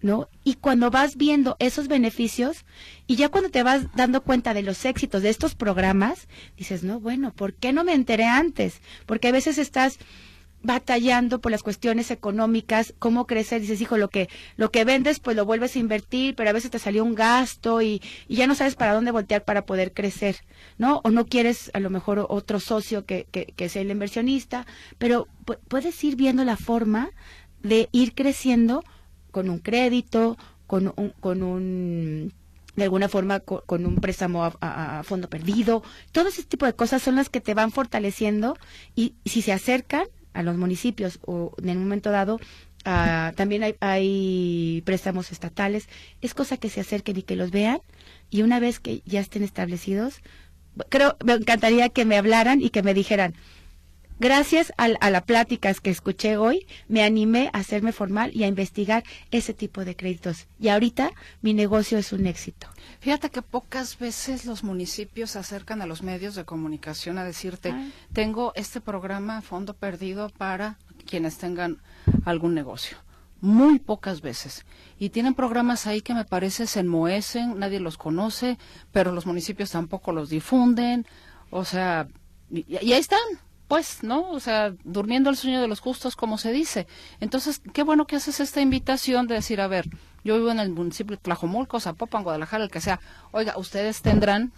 ¿No? 0.00 0.28
Y 0.44 0.54
cuando 0.54 0.90
vas 0.90 1.16
viendo 1.16 1.56
esos 1.58 1.88
beneficios 1.88 2.64
y 3.06 3.16
ya 3.16 3.28
cuando 3.28 3.50
te 3.50 3.62
vas 3.62 3.86
dando 3.94 4.22
cuenta 4.22 4.54
de 4.54 4.62
los 4.62 4.84
éxitos 4.84 5.22
de 5.22 5.30
estos 5.30 5.54
programas, 5.54 6.28
dices, 6.56 6.84
no, 6.84 7.00
bueno, 7.00 7.32
¿por 7.32 7.54
qué 7.54 7.72
no 7.72 7.84
me 7.84 7.94
enteré 7.94 8.26
antes? 8.26 8.80
Porque 9.06 9.28
a 9.28 9.32
veces 9.32 9.58
estás 9.58 9.98
batallando 10.62 11.40
por 11.40 11.52
las 11.52 11.62
cuestiones 11.62 12.10
económicas, 12.10 12.94
cómo 12.98 13.26
crecer, 13.26 13.60
dices, 13.60 13.80
hijo, 13.80 13.96
lo 13.96 14.08
que, 14.08 14.28
lo 14.56 14.70
que 14.70 14.84
vendes, 14.84 15.20
pues 15.20 15.36
lo 15.36 15.44
vuelves 15.44 15.76
a 15.76 15.78
invertir, 15.78 16.34
pero 16.34 16.50
a 16.50 16.52
veces 16.52 16.70
te 16.70 16.78
salió 16.78 17.04
un 17.04 17.14
gasto 17.14 17.80
y, 17.80 18.02
ya 18.28 18.46
no 18.46 18.54
sabes 18.54 18.74
para 18.74 18.92
dónde 18.92 19.12
voltear 19.12 19.44
para 19.44 19.64
poder 19.66 19.92
crecer, 19.92 20.36
¿no? 20.76 21.00
O 21.04 21.10
no 21.10 21.26
quieres 21.26 21.70
a 21.74 21.80
lo 21.80 21.90
mejor 21.90 22.26
otro 22.28 22.58
socio 22.60 23.04
que, 23.04 23.26
que, 23.30 23.46
que 23.46 23.68
sea 23.68 23.82
el 23.82 23.90
inversionista, 23.90 24.66
pero 24.98 25.28
puedes 25.68 26.02
ir 26.02 26.16
viendo 26.16 26.44
la 26.44 26.56
forma 26.56 27.10
de 27.62 27.88
ir 27.92 28.14
creciendo 28.14 28.82
con 29.38 29.50
un 29.50 29.60
crédito, 29.60 30.36
con 30.66 30.92
un, 30.96 31.10
con 31.20 31.44
un 31.44 32.32
de 32.74 32.82
alguna 32.82 33.08
forma 33.08 33.38
con, 33.38 33.86
un 33.86 33.94
préstamo 33.94 34.42
a, 34.60 35.02
fondo 35.04 35.30
perdido. 35.30 35.84
Todo 36.10 36.26
ese 36.26 36.42
tipo 36.42 36.66
de 36.66 36.72
cosas 36.72 37.02
son 37.02 37.14
las 37.14 37.28
que 37.28 37.40
te 37.40 37.54
van 37.54 37.70
fortaleciendo 37.70 38.56
y, 38.96 39.14
si 39.24 39.42
se 39.42 39.52
acercan 39.52 40.06
a 40.32 40.42
los 40.42 40.56
municipios 40.56 41.20
o 41.24 41.52
en 41.62 41.68
el 41.68 41.78
momento 41.78 42.10
dado 42.10 42.40
también 42.82 43.62
hay, 43.62 43.76
hay, 43.78 44.82
préstamos 44.84 45.30
estatales, 45.30 45.88
es 46.20 46.34
cosa 46.34 46.56
que 46.56 46.68
se 46.68 46.80
acerquen 46.80 47.18
y 47.18 47.22
que 47.22 47.36
los 47.36 47.52
vean 47.52 47.78
y 48.28 48.42
una 48.42 48.58
vez 48.58 48.80
que 48.80 49.02
ya 49.04 49.20
estén 49.20 49.44
establecidos, 49.44 50.20
creo, 50.88 51.16
me 51.24 51.34
encantaría 51.34 51.90
que 51.90 52.04
me 52.04 52.16
hablaran 52.16 52.60
y 52.60 52.70
que 52.70 52.82
me 52.82 52.92
dijeran, 52.92 53.36
Gracias 54.20 54.72
a, 54.76 54.84
a 54.84 55.10
las 55.10 55.22
pláticas 55.22 55.80
que 55.80 55.90
escuché 55.90 56.36
hoy, 56.36 56.66
me 56.88 57.04
animé 57.04 57.50
a 57.52 57.58
hacerme 57.58 57.92
formal 57.92 58.32
y 58.34 58.42
a 58.42 58.48
investigar 58.48 59.04
ese 59.30 59.54
tipo 59.54 59.84
de 59.84 59.94
créditos. 59.94 60.48
Y 60.58 60.68
ahorita 60.68 61.12
mi 61.40 61.54
negocio 61.54 61.98
es 61.98 62.12
un 62.12 62.26
éxito. 62.26 62.66
Fíjate 62.98 63.30
que 63.30 63.42
pocas 63.42 63.96
veces 63.98 64.44
los 64.44 64.64
municipios 64.64 65.30
se 65.30 65.38
acercan 65.38 65.82
a 65.82 65.86
los 65.86 66.02
medios 66.02 66.34
de 66.34 66.44
comunicación 66.44 67.16
a 67.16 67.24
decirte, 67.24 67.72
tengo 68.12 68.52
este 68.56 68.80
programa 68.80 69.40
Fondo 69.40 69.74
Perdido 69.74 70.30
para 70.30 70.78
quienes 71.06 71.38
tengan 71.38 71.80
algún 72.24 72.54
negocio. 72.54 72.98
Muy 73.40 73.78
pocas 73.78 74.20
veces. 74.20 74.64
Y 74.98 75.10
tienen 75.10 75.34
programas 75.34 75.86
ahí 75.86 76.00
que 76.00 76.12
me 76.12 76.24
parece 76.24 76.66
se 76.66 76.80
enmohecen, 76.80 77.56
nadie 77.56 77.78
los 77.78 77.96
conoce, 77.96 78.58
pero 78.90 79.12
los 79.12 79.26
municipios 79.26 79.70
tampoco 79.70 80.10
los 80.10 80.28
difunden. 80.28 81.06
O 81.50 81.64
sea, 81.64 82.08
y, 82.50 82.64
y 82.68 82.92
ahí 82.92 82.92
están, 82.94 83.20
pues, 83.68 84.02
¿no? 84.02 84.30
O 84.30 84.40
sea, 84.40 84.74
durmiendo 84.82 85.28
el 85.28 85.36
sueño 85.36 85.60
de 85.60 85.68
los 85.68 85.80
justos, 85.80 86.16
como 86.16 86.38
se 86.38 86.52
dice. 86.52 86.86
Entonces, 87.20 87.60
qué 87.74 87.82
bueno 87.82 88.06
que 88.06 88.16
haces 88.16 88.40
esta 88.40 88.62
invitación 88.62 89.26
de 89.26 89.34
decir, 89.34 89.60
a 89.60 89.68
ver, 89.68 89.88
yo 90.24 90.36
vivo 90.36 90.50
en 90.50 90.58
el 90.58 90.70
municipio 90.70 91.16
de 91.16 91.22
Tlajomulco, 91.22 91.78
Zapopan, 91.78 92.24
Guadalajara, 92.24 92.64
el 92.64 92.70
que 92.70 92.80
sea. 92.80 92.98
Oiga, 93.30 93.58
ustedes 93.58 94.00
tendrán 94.00 94.52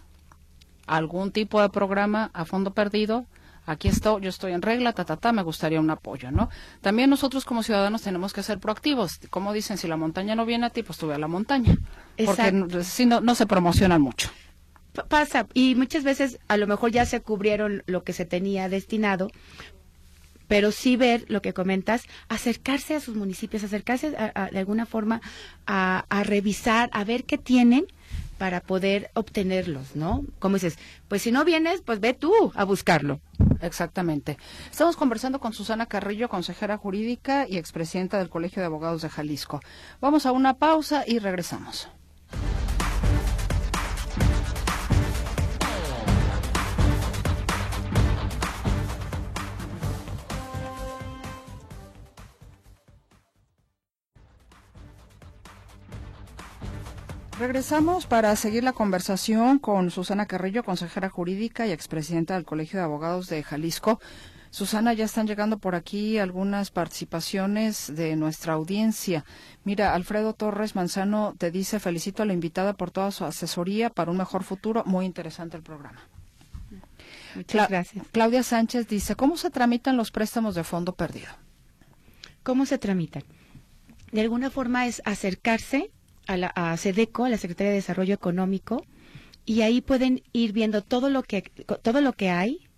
algún 0.86 1.32
tipo 1.32 1.60
de 1.60 1.68
programa 1.70 2.30
a 2.32 2.44
fondo 2.44 2.72
perdido. 2.72 3.26
Aquí 3.66 3.88
estoy, 3.88 4.22
yo 4.22 4.30
estoy 4.30 4.52
en 4.52 4.62
regla, 4.62 4.92
ta, 4.92 5.04
ta, 5.04 5.16
ta, 5.16 5.32
me 5.32 5.42
gustaría 5.42 5.80
un 5.80 5.90
apoyo, 5.90 6.30
¿no? 6.30 6.48
También 6.80 7.10
nosotros 7.10 7.44
como 7.44 7.62
ciudadanos 7.62 8.02
tenemos 8.02 8.32
que 8.32 8.42
ser 8.42 8.58
proactivos. 8.58 9.20
Como 9.28 9.52
dicen, 9.52 9.76
si 9.76 9.86
la 9.86 9.96
montaña 9.96 10.34
no 10.34 10.46
viene 10.46 10.66
a 10.66 10.70
ti, 10.70 10.82
pues 10.82 10.98
tú 10.98 11.08
ve 11.08 11.14
a 11.14 11.18
la 11.18 11.28
montaña. 11.28 11.76
Porque 12.24 12.84
si 12.84 13.06
no, 13.06 13.20
no 13.20 13.34
se 13.34 13.46
promocionan 13.46 14.00
mucho 14.00 14.30
pasa 15.08 15.46
y 15.54 15.74
muchas 15.74 16.04
veces 16.04 16.38
a 16.48 16.56
lo 16.56 16.66
mejor 16.66 16.90
ya 16.90 17.06
se 17.06 17.20
cubrieron 17.20 17.82
lo 17.86 18.04
que 18.04 18.12
se 18.12 18.24
tenía 18.24 18.68
destinado 18.68 19.30
pero 20.50 20.72
sí 20.72 20.96
ver 20.96 21.26
lo 21.28 21.42
que 21.42 21.52
comentas, 21.52 22.02
acercarse 22.28 22.96
a 22.96 23.00
sus 23.00 23.14
municipios, 23.14 23.62
acercarse 23.62 24.10
de 24.10 24.58
alguna 24.58 24.84
forma 24.84 25.20
a, 25.64 26.04
a, 26.08 26.24
revisar, 26.24 26.90
a 26.92 27.04
ver 27.04 27.22
qué 27.22 27.38
tienen 27.38 27.86
para 28.36 28.60
poder 28.60 29.12
obtenerlos, 29.14 29.94
¿no? 29.94 30.24
Como 30.40 30.56
dices, 30.56 30.76
pues 31.06 31.22
si 31.22 31.30
no 31.30 31.44
vienes, 31.44 31.82
pues 31.82 32.00
ve 32.00 32.14
tú 32.14 32.32
a 32.56 32.64
buscarlo. 32.64 33.20
Exactamente. 33.60 34.38
Estamos 34.70 34.96
conversando 34.96 35.38
con 35.38 35.52
Susana 35.52 35.86
Carrillo, 35.86 36.28
consejera 36.28 36.78
jurídica 36.78 37.46
y 37.48 37.56
expresidenta 37.56 38.18
del 38.18 38.28
Colegio 38.28 38.60
de 38.60 38.66
Abogados 38.66 39.02
de 39.02 39.08
Jalisco. 39.08 39.60
Vamos 40.00 40.26
a 40.26 40.32
una 40.32 40.54
pausa 40.54 41.04
y 41.06 41.20
regresamos. 41.20 41.88
Regresamos 57.40 58.04
para 58.04 58.36
seguir 58.36 58.64
la 58.64 58.74
conversación 58.74 59.58
con 59.58 59.90
Susana 59.90 60.26
Carrillo, 60.26 60.62
consejera 60.62 61.08
jurídica 61.08 61.66
y 61.66 61.72
expresidenta 61.72 62.34
del 62.34 62.44
Colegio 62.44 62.78
de 62.78 62.84
Abogados 62.84 63.30
de 63.30 63.42
Jalisco. 63.42 63.98
Susana, 64.50 64.92
ya 64.92 65.06
están 65.06 65.26
llegando 65.26 65.56
por 65.56 65.74
aquí 65.74 66.18
algunas 66.18 66.70
participaciones 66.70 67.96
de 67.96 68.14
nuestra 68.14 68.52
audiencia. 68.52 69.24
Mira, 69.64 69.94
Alfredo 69.94 70.34
Torres 70.34 70.76
Manzano 70.76 71.34
te 71.38 71.50
dice, 71.50 71.80
felicito 71.80 72.22
a 72.22 72.26
la 72.26 72.34
invitada 72.34 72.74
por 72.74 72.90
toda 72.90 73.10
su 73.10 73.24
asesoría 73.24 73.88
para 73.88 74.10
un 74.10 74.18
mejor 74.18 74.44
futuro. 74.44 74.82
Muy 74.84 75.06
interesante 75.06 75.56
el 75.56 75.62
programa. 75.62 76.06
Muchas 77.34 77.70
gracias. 77.70 78.06
Claudia 78.12 78.42
Sánchez 78.42 78.86
dice, 78.86 79.16
¿cómo 79.16 79.38
se 79.38 79.48
tramitan 79.48 79.96
los 79.96 80.10
préstamos 80.10 80.54
de 80.54 80.62
fondo 80.62 80.92
perdido? 80.94 81.30
¿Cómo 82.42 82.66
se 82.66 82.76
tramitan? 82.76 83.24
De 84.12 84.20
alguna 84.20 84.50
forma 84.50 84.86
es 84.86 85.00
acercarse 85.06 85.90
a, 86.26 86.36
la, 86.36 86.48
a 86.48 86.76
SEDECO, 86.76 87.24
a 87.24 87.28
la 87.30 87.38
Secretaría 87.38 87.70
de 87.70 87.76
Desarrollo 87.76 88.14
Económico, 88.14 88.84
y 89.44 89.62
ahí 89.62 89.80
pueden 89.80 90.22
ir 90.32 90.52
viendo 90.52 90.82
todo 90.82 91.10
lo 91.10 91.22
que 91.22 91.42
todo 91.82 92.00
lo 92.00 92.12
que 92.12 92.30
hay. 92.30 92.68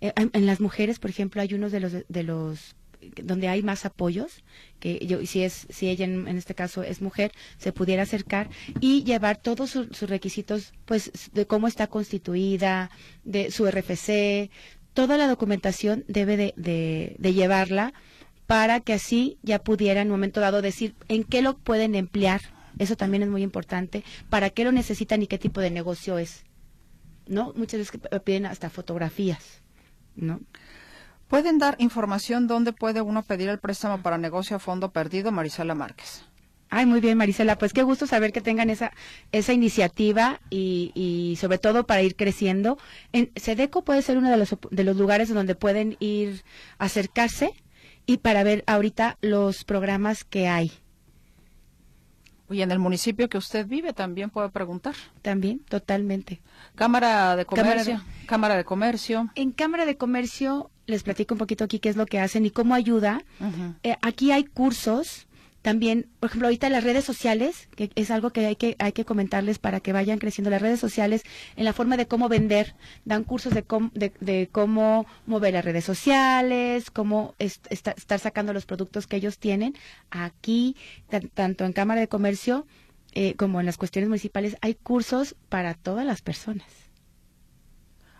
Eh, 0.00 0.12
en, 0.16 0.46
las 0.46 0.60
mujeres, 0.60 0.98
por 0.98 1.10
ejemplo, 1.10 1.42
hay 1.42 1.54
unos 1.54 1.72
de 1.72 1.80
los 1.80 1.92
de 2.08 2.22
los 2.22 2.76
donde 3.22 3.48
hay 3.48 3.62
más 3.62 3.84
apoyos, 3.84 4.44
que 4.78 5.04
yo, 5.04 5.24
si 5.26 5.42
es, 5.42 5.66
si 5.70 5.88
ella 5.88 6.04
en, 6.04 6.28
este 6.28 6.54
caso 6.54 6.82
es 6.82 7.02
mujer, 7.02 7.32
se 7.58 7.72
pudiera 7.72 8.04
acercar 8.04 8.48
y 8.80 9.02
llevar 9.02 9.36
todos 9.36 9.70
su, 9.70 9.86
sus 9.92 10.08
requisitos, 10.08 10.72
pues, 10.84 11.10
de 11.32 11.46
cómo 11.46 11.66
está 11.66 11.88
constituida, 11.88 12.90
de 13.24 13.50
su 13.50 13.68
RFC, 13.68 14.50
toda 14.94 15.16
la 15.16 15.26
documentación 15.26 16.04
debe 16.06 16.36
de, 16.36 16.54
de, 16.56 17.16
de 17.18 17.34
llevarla 17.34 17.92
para 18.46 18.80
que 18.80 18.92
así 18.92 19.38
ya 19.42 19.58
pudiera 19.62 20.02
en 20.02 20.08
un 20.08 20.12
momento 20.12 20.40
dado 20.40 20.62
decir 20.62 20.94
en 21.08 21.24
qué 21.24 21.42
lo 21.42 21.56
pueden 21.58 21.94
emplear 21.94 22.40
eso 22.78 22.96
también 22.96 23.22
es 23.22 23.28
muy 23.28 23.42
importante. 23.42 24.04
¿Para 24.30 24.50
qué 24.50 24.64
lo 24.64 24.72
necesitan 24.72 25.22
y 25.22 25.26
qué 25.26 25.38
tipo 25.38 25.60
de 25.60 25.70
negocio 25.70 26.18
es? 26.18 26.44
¿No? 27.26 27.52
Muchas 27.56 27.78
veces 27.78 28.00
piden 28.24 28.46
hasta 28.46 28.70
fotografías, 28.70 29.62
¿no? 30.16 30.40
¿Pueden 31.28 31.58
dar 31.58 31.76
información 31.78 32.46
dónde 32.46 32.72
puede 32.72 33.00
uno 33.00 33.22
pedir 33.22 33.48
el 33.48 33.58
préstamo 33.58 34.02
para 34.02 34.18
negocio 34.18 34.56
a 34.56 34.58
fondo 34.58 34.92
perdido, 34.92 35.32
Marisela 35.32 35.74
Márquez? 35.74 36.24
Ay, 36.74 36.86
muy 36.86 37.00
bien, 37.00 37.18
Marisela. 37.18 37.56
Pues 37.56 37.72
qué 37.72 37.82
gusto 37.82 38.06
saber 38.06 38.32
que 38.32 38.40
tengan 38.40 38.70
esa, 38.70 38.92
esa 39.30 39.52
iniciativa 39.52 40.40
y, 40.48 40.90
y 40.94 41.36
sobre 41.36 41.58
todo 41.58 41.86
para 41.86 42.02
ir 42.02 42.16
creciendo. 42.16 42.78
En 43.12 43.30
Sedeco 43.36 43.84
puede 43.84 44.02
ser 44.02 44.16
uno 44.16 44.30
de 44.30 44.38
los, 44.38 44.56
de 44.70 44.84
los 44.84 44.96
lugares 44.96 45.28
donde 45.32 45.54
pueden 45.54 45.96
ir 46.00 46.44
acercarse 46.78 47.54
y 48.06 48.18
para 48.18 48.42
ver 48.42 48.64
ahorita 48.66 49.18
los 49.20 49.64
programas 49.64 50.24
que 50.24 50.48
hay. 50.48 50.72
Y 52.52 52.62
en 52.62 52.70
el 52.70 52.78
municipio 52.78 53.28
que 53.28 53.38
usted 53.38 53.66
vive 53.66 53.92
también 53.92 54.30
puede 54.30 54.48
preguntar. 54.50 54.94
También, 55.22 55.60
totalmente. 55.68 56.40
Cámara 56.74 57.36
de 57.36 57.44
Comercio. 57.44 57.66
Cámara 57.74 57.84
de, 57.84 58.26
Cámara 58.26 58.56
de 58.56 58.64
Comercio. 58.64 59.30
En 59.34 59.52
Cámara 59.52 59.84
de 59.86 59.96
Comercio 59.96 60.70
les 60.86 61.02
platico 61.02 61.34
un 61.34 61.38
poquito 61.38 61.64
aquí 61.64 61.78
qué 61.78 61.88
es 61.88 61.96
lo 61.96 62.06
que 62.06 62.18
hacen 62.20 62.44
y 62.46 62.50
cómo 62.50 62.74
ayuda. 62.74 63.22
Uh 63.40 63.44
-huh. 63.44 63.74
eh, 63.82 63.96
aquí 64.02 64.32
hay 64.32 64.44
cursos 64.44 65.26
también, 65.62 66.08
por 66.18 66.28
ejemplo, 66.28 66.48
ahorita 66.48 66.68
las 66.68 66.84
redes 66.84 67.04
sociales, 67.04 67.68
que 67.76 67.90
es 67.94 68.10
algo 68.10 68.30
que 68.30 68.46
hay 68.46 68.56
que 68.56 68.76
hay 68.78 68.92
que 68.92 69.04
comentarles 69.04 69.58
para 69.58 69.80
que 69.80 69.92
vayan 69.92 70.18
creciendo 70.18 70.50
las 70.50 70.60
redes 70.60 70.80
sociales 70.80 71.22
en 71.56 71.64
la 71.64 71.72
forma 71.72 71.96
de 71.96 72.06
cómo 72.06 72.28
vender, 72.28 72.74
dan 73.04 73.22
cursos 73.22 73.54
de 73.54 73.62
cómo, 73.62 73.90
de, 73.94 74.48
cómo 74.50 75.06
mover 75.26 75.54
las 75.54 75.64
redes 75.64 75.84
sociales, 75.84 76.90
cómo 76.90 77.34
est 77.38 77.66
est 77.70 77.86
estar 77.88 78.18
sacando 78.18 78.52
los 78.52 78.66
productos 78.66 79.06
que 79.06 79.16
ellos 79.16 79.38
tienen. 79.38 79.74
Aquí, 80.10 80.76
tanto 81.34 81.64
en 81.64 81.72
Cámara 81.72 82.00
de 82.00 82.08
Comercio 82.08 82.66
eh, 83.14 83.34
como 83.34 83.60
en 83.60 83.66
las 83.66 83.78
cuestiones 83.78 84.08
municipales, 84.08 84.56
hay 84.62 84.74
cursos 84.74 85.36
para 85.48 85.74
todas 85.74 86.04
las 86.04 86.22
personas. 86.22 86.91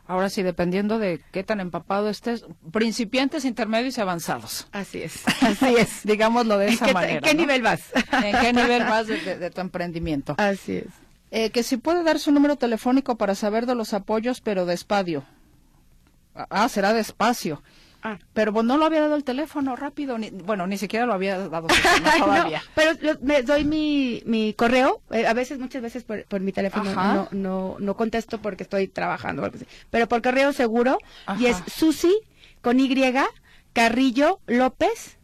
Ahora 0.07 0.29
sí, 0.31 0.43
dependiendo 0.43 0.99
de 0.99 1.21
qué 1.31 1.45
tan 1.45 1.61
empapado 1.61 2.09
estés, 2.09 2.45
principiantes, 2.73 3.45
intermedios 3.45 3.97
y 3.99 4.01
avanzados. 4.01 4.67
Así 4.73 5.03
es, 5.03 5.23
así 5.43 5.75
es, 5.79 6.01
digámoslo 6.05 6.59
de 6.59 6.69
esa 6.69 6.85
¿En 6.85 6.89
qué, 6.89 6.95
manera. 6.95 7.15
¿En 7.15 7.23
qué 7.23 7.35
¿no? 7.35 7.41
nivel 7.41 7.63
vas? 7.63 7.83
¿En 8.25 8.41
qué 8.41 8.53
nivel 8.53 8.83
vas 8.85 9.07
de, 9.07 9.21
de, 9.21 9.39
de 9.39 9.51
tu 9.51 9.61
emprendimiento? 9.61 10.35
Así 10.39 10.77
es. 10.79 10.87
Eh, 11.31 11.51
que 11.51 11.63
si 11.63 11.79
puede 11.79 12.03
dar 12.03 12.19
su 12.19 12.31
número 12.31 12.57
telefónico 12.57 13.17
para 13.17 13.35
saber 13.35 13.65
de 13.65 13.75
los 13.75 13.95
apoyos, 13.95 14.41
pero 14.43 14.67
despacio. 14.67 15.25
Ah, 16.35 16.69
será 16.69 16.93
despacio. 16.93 17.63
Ah. 18.03 18.19
Pero 18.33 18.51
bueno, 18.51 18.75
no 18.75 18.79
lo 18.79 18.87
había 18.87 19.01
dado 19.01 19.15
el 19.15 19.23
teléfono 19.23 19.77
rápido, 19.77 20.19
ni, 20.19 20.31
bueno, 20.31 20.67
ni 20.67 20.77
siquiera 20.77 21.07
lo 21.07 21.13
había 21.13 21.39
dado 21.39 21.69
todavía. 22.19 22.59
no, 22.59 22.65
pero 22.75 22.93
lo, 23.01 23.21
me 23.21 23.43
doy 23.43 23.65
mi, 23.65 24.23
mi 24.27 24.55
correo, 24.55 25.03
eh, 25.11 25.27
a 25.27 25.33
veces, 25.35 25.61
muchas 25.61 25.83
veces 25.83 26.03
por, 26.03 26.25
por 26.25 26.41
mi 26.41 26.53
teléfono 26.53 26.93
no, 26.93 27.29
no, 27.31 27.77
no, 27.79 27.97
contesto 27.97 28.43
porque 28.43 28.65
estoy 28.65 28.89
trabajando, 28.89 29.49
pero 29.91 30.09
por 30.09 30.21
correo 30.21 30.53
seguro, 30.53 30.99
Ajá. 31.27 31.41
y 31.41 31.47
es 31.47 31.63
Susi 31.67 32.13
con 32.61 32.81
Y, 32.81 32.93
Carrillo 33.73 34.41
López, 34.47 35.19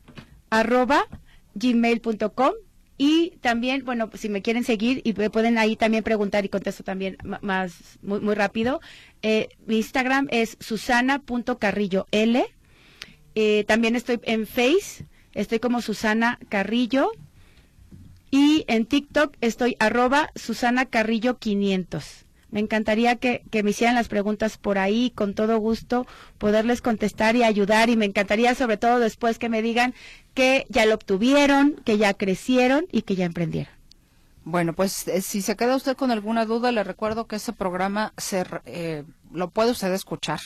arroba 0.50 1.06
gmail.com 1.54 2.52
y 3.00 3.30
también, 3.40 3.84
bueno, 3.84 4.10
si 4.14 4.28
me 4.28 4.42
quieren 4.42 4.64
seguir 4.64 5.00
y 5.04 5.12
pueden 5.12 5.56
ahí 5.56 5.76
también 5.76 6.02
preguntar 6.02 6.44
y 6.44 6.48
contesto 6.48 6.82
también 6.82 7.16
más, 7.40 7.98
muy, 8.02 8.20
muy 8.20 8.34
rápido. 8.34 8.80
Eh, 9.22 9.48
mi 9.66 9.76
Instagram 9.76 10.26
es 10.32 10.56
susana.carrillo 10.58 12.06
L. 12.10 12.44
Eh, 13.40 13.62
también 13.68 13.94
estoy 13.94 14.18
en 14.24 14.48
Face, 14.48 15.06
estoy 15.32 15.60
como 15.60 15.80
Susana 15.80 16.40
Carrillo. 16.48 17.12
Y 18.32 18.64
en 18.66 18.84
TikTok 18.84 19.36
estoy 19.40 19.76
arroba 19.78 20.30
Susana 20.34 20.86
Carrillo 20.86 21.38
500. 21.38 22.26
Me 22.50 22.58
encantaría 22.58 23.14
que, 23.14 23.44
me 23.62 23.70
hicieran 23.70 23.94
las 23.94 24.08
preguntas 24.08 24.58
por 24.58 24.76
ahí, 24.76 25.12
con 25.14 25.34
todo 25.34 25.56
gusto, 25.58 26.04
poderles 26.38 26.82
contestar 26.82 27.36
y 27.36 27.44
ayudar. 27.44 27.90
Y 27.90 27.96
me 27.96 28.06
encantaría 28.06 28.56
sobre 28.56 28.76
todo 28.76 28.98
después 28.98 29.38
que 29.38 29.48
me 29.48 29.62
digan 29.62 29.94
que 30.34 30.66
ya 30.68 30.84
lo 30.84 30.96
obtuvieron, 30.96 31.80
que 31.84 31.96
ya 31.96 32.14
crecieron 32.14 32.86
y 32.90 33.02
que 33.02 33.14
ya 33.14 33.24
emprendieron. 33.24 33.72
Bueno, 34.42 34.72
pues 34.72 35.06
eh, 35.06 35.22
si 35.22 35.42
se 35.42 35.54
queda 35.54 35.76
usted 35.76 35.96
con 35.96 36.10
alguna 36.10 36.44
duda, 36.44 36.72
le 36.72 36.82
recuerdo 36.82 37.28
que 37.28 37.36
ese 37.36 37.52
programa 37.52 38.12
se, 38.16 38.44
eh, 38.66 39.04
lo 39.32 39.50
puede 39.50 39.70
usted 39.70 39.92
escuchar. 39.92 40.40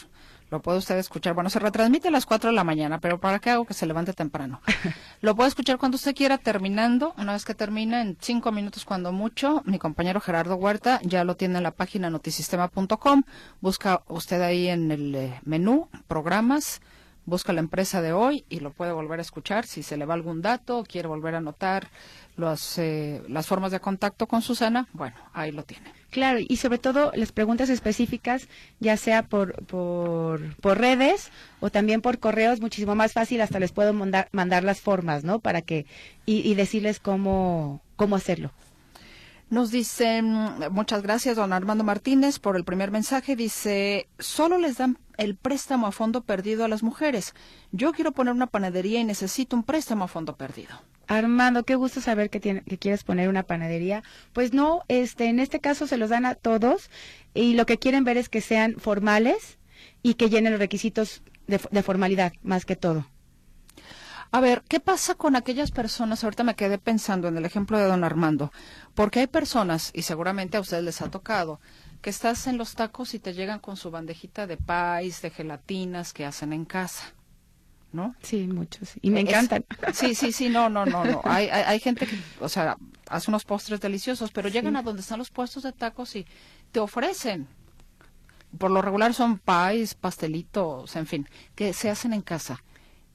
Lo 0.53 0.61
puede 0.61 0.77
usted 0.77 0.99
escuchar. 0.99 1.33
Bueno, 1.33 1.49
se 1.49 1.59
retransmite 1.59 2.09
a 2.09 2.11
las 2.11 2.27
4 2.27 2.51
de 2.51 2.55
la 2.55 2.63
mañana, 2.63 3.01
pero 3.01 3.19
¿para 3.19 3.39
qué 3.39 3.49
hago 3.49 3.65
que 3.65 3.73
se 3.73 3.87
levante 3.87 4.13
temprano? 4.13 4.61
lo 5.23 5.35
puede 5.35 5.49
escuchar 5.49 5.79
cuando 5.79 5.97
usted 5.97 6.15
quiera, 6.15 6.37
terminando. 6.37 7.15
Una 7.17 7.33
vez 7.33 7.47
que 7.47 7.55
termina, 7.55 8.03
en 8.03 8.19
cinco 8.21 8.53
minutos 8.53 8.85
cuando 8.85 9.13
mucho, 9.13 9.63
mi 9.65 9.79
compañero 9.79 10.21
Gerardo 10.21 10.57
Huerta 10.57 11.01
ya 11.05 11.25
lo 11.25 11.37
tiene 11.37 11.57
en 11.57 11.63
la 11.63 11.71
página 11.71 12.11
notisistema.com. 12.11 13.23
Busca 13.63 14.03
usted 14.09 14.43
ahí 14.43 14.69
en 14.69 14.91
el 14.91 15.15
eh, 15.15 15.41
menú, 15.43 15.89
programas, 16.07 16.83
busca 17.25 17.53
la 17.53 17.61
empresa 17.61 18.03
de 18.03 18.13
hoy 18.13 18.45
y 18.49 18.61
lo 18.61 18.73
puede 18.73 18.93
volver 18.93 19.19
a 19.19 19.23
escuchar. 19.23 19.67
Si 19.67 19.83
se 19.83 19.97
le 19.97 20.05
va 20.05 20.15
algún 20.15 20.43
dato 20.43 20.85
quiere 20.87 21.09
volver 21.09 21.35
a 21.35 21.39
anotar 21.39 21.89
los, 22.37 22.79
eh, 22.79 23.23
las 23.29 23.47
formas 23.47 23.73
de 23.73 23.81
contacto 23.81 24.27
con 24.27 24.43
Susana, 24.43 24.89
bueno, 24.93 25.17
ahí 25.33 25.53
lo 25.53 25.65
tiene. 25.65 25.93
Claro, 26.11 26.39
y 26.47 26.57
sobre 26.57 26.79
todo 26.79 27.11
las 27.15 27.33
preguntas 27.33 27.71
específicas, 27.71 28.49
ya 28.81 28.97
sea 28.97 29.23
por, 29.23 29.65
por, 29.65 30.55
por 30.57 30.79
redes 30.79 31.31
o 31.61 31.71
también 31.71 32.03
por 32.03 32.19
correos, 32.19 32.61
muchísimo 32.61 32.95
más 32.95 33.13
fácil, 33.13 33.41
hasta 33.41 33.61
les 33.61 33.73
puedo 33.73 33.93
mandar, 33.93 34.29
mandar 34.33 34.65
las 34.65 34.81
formas, 34.81 35.25
¿no? 35.25 35.41
Para 35.41 35.63
que, 35.63 35.87
y, 36.27 36.49
y 36.49 36.55
decirles 36.55 37.01
cómo, 37.01 37.83
cómo 37.97 38.17
hacerlo. 38.17 38.53
Nos 39.53 39.71
dicen, 39.71 40.35
muchas 40.71 41.03
gracias, 41.03 41.37
don 41.37 41.53
Armando 41.53 41.85
Martínez, 41.85 42.39
por 42.39 42.57
el 42.57 42.65
primer 42.65 42.91
mensaje. 42.91 43.37
Dice, 43.37 44.09
solo 44.19 44.57
les 44.57 44.79
dan 44.79 44.97
el 45.19 45.37
préstamo 45.37 45.87
a 45.87 45.93
fondo 45.93 46.23
perdido 46.23 46.65
a 46.65 46.69
las 46.69 46.83
mujeres. 46.83 47.35
Yo 47.71 47.93
quiero 47.93 48.13
poner 48.13 48.33
una 48.33 48.47
panadería 48.47 48.99
y 49.01 49.05
necesito 49.05 49.55
un 49.55 49.63
préstamo 49.63 50.05
a 50.05 50.09
fondo 50.09 50.37
perdido. 50.37 50.71
Armando, 51.07 51.65
qué 51.65 51.75
gusto 51.75 52.01
saber 52.01 52.31
que, 52.31 52.41
tiene, 52.41 52.63
que 52.63 52.79
quieres 52.79 53.05
poner 53.05 53.29
una 53.29 53.43
panadería. 53.43 54.03
Pues 54.33 54.55
no, 54.55 54.85
este, 54.89 55.27
en 55.27 55.39
este 55.39 55.61
caso 55.61 55.87
se 55.87 55.99
los 55.99 56.09
dan 56.09 56.25
a 56.25 56.35
todos 56.35 56.89
y 57.35 57.53
lo 57.53 57.67
que 57.67 57.79
quieren 57.79 58.05
ver 58.05 58.17
es 58.17 58.31
que 58.31 58.41
sean 58.41 58.77
formales 58.79 59.59
y 60.03 60.15
que 60.15 60.31
llenen 60.31 60.53
los 60.53 60.61
requisitos 60.61 61.23
de 61.47 61.83
formalidad, 61.83 62.33
más 62.43 62.65
que 62.65 62.77
todo. 62.77 63.05
A 64.35 64.41
ver, 64.41 64.63
¿qué 64.67 64.81
pasa 64.81 65.15
con 65.15 65.37
aquellas 65.37 65.71
personas? 65.71 66.25
Ahorita 66.25 66.43
me 66.43 66.57
quedé 66.57 66.79
pensando 66.79 67.29
en 67.29 67.37
el 67.37 67.45
ejemplo 67.45 67.77
de 67.77 67.85
don 67.85 68.03
Armando, 68.03 68.51
porque 68.95 69.21
hay 69.21 69.27
personas, 69.27 69.91
y 69.93 70.03
seguramente 70.03 70.57
a 70.57 70.61
ustedes 70.61 70.83
les 70.83 71.03
ha 71.03 71.11
tocado, 71.11 71.61
que 72.01 72.09
estás 72.09 72.47
en 72.47 72.57
los 72.57 72.75
tacos 72.75 73.13
y 73.13 73.19
te 73.19 73.35
llegan 73.35 73.59
con 73.59 73.77
su 73.77 73.91
bandejita 73.91 74.47
de 74.47 74.57
pais, 74.57 75.21
de 75.21 75.29
gelatinas 75.29 76.15
que 76.15 76.25
hacen 76.25 76.55
en 76.55 76.65
casa. 76.65 77.13
¿no? 77.93 78.17
Sí, 78.23 78.47
muchos. 78.49 78.93
Y 79.03 79.11
me 79.11 79.21
encantan. 79.21 79.67
sí, 79.93 80.15
sí, 80.15 80.33
sí, 80.33 80.49
no, 80.49 80.71
no, 80.71 80.87
no, 80.87 81.05
no. 81.05 81.21
Hay, 81.25 81.51
hay, 81.51 81.65
hay, 81.65 81.79
gente 81.79 82.07
que, 82.07 82.19
o 82.41 82.49
sea, 82.49 82.79
hace 83.11 83.31
unos 83.31 83.45
postres 83.45 83.83
deliciosos, 83.83 84.31
pero 84.31 84.49
llegan 84.49 84.73
sí. 84.73 84.79
a 84.79 84.83
donde 84.83 85.03
están 85.03 85.19
los 85.19 85.31
puestos 85.31 85.63
de 85.63 85.73
tacos 85.73 86.17
y 86.17 86.27
te 86.73 86.81
ofrecen. 86.81 87.49
Por 88.57 88.71
lo 88.71 88.81
regular 88.81 89.13
son 89.13 89.39
pies, 89.39 89.93
pastelitos, 89.95 90.97
en 90.97 91.07
fin, 91.07 91.29
que 91.55 91.75
se 91.75 91.91
hacen 91.91 92.15
en 92.15 92.23
casa. 92.23 92.65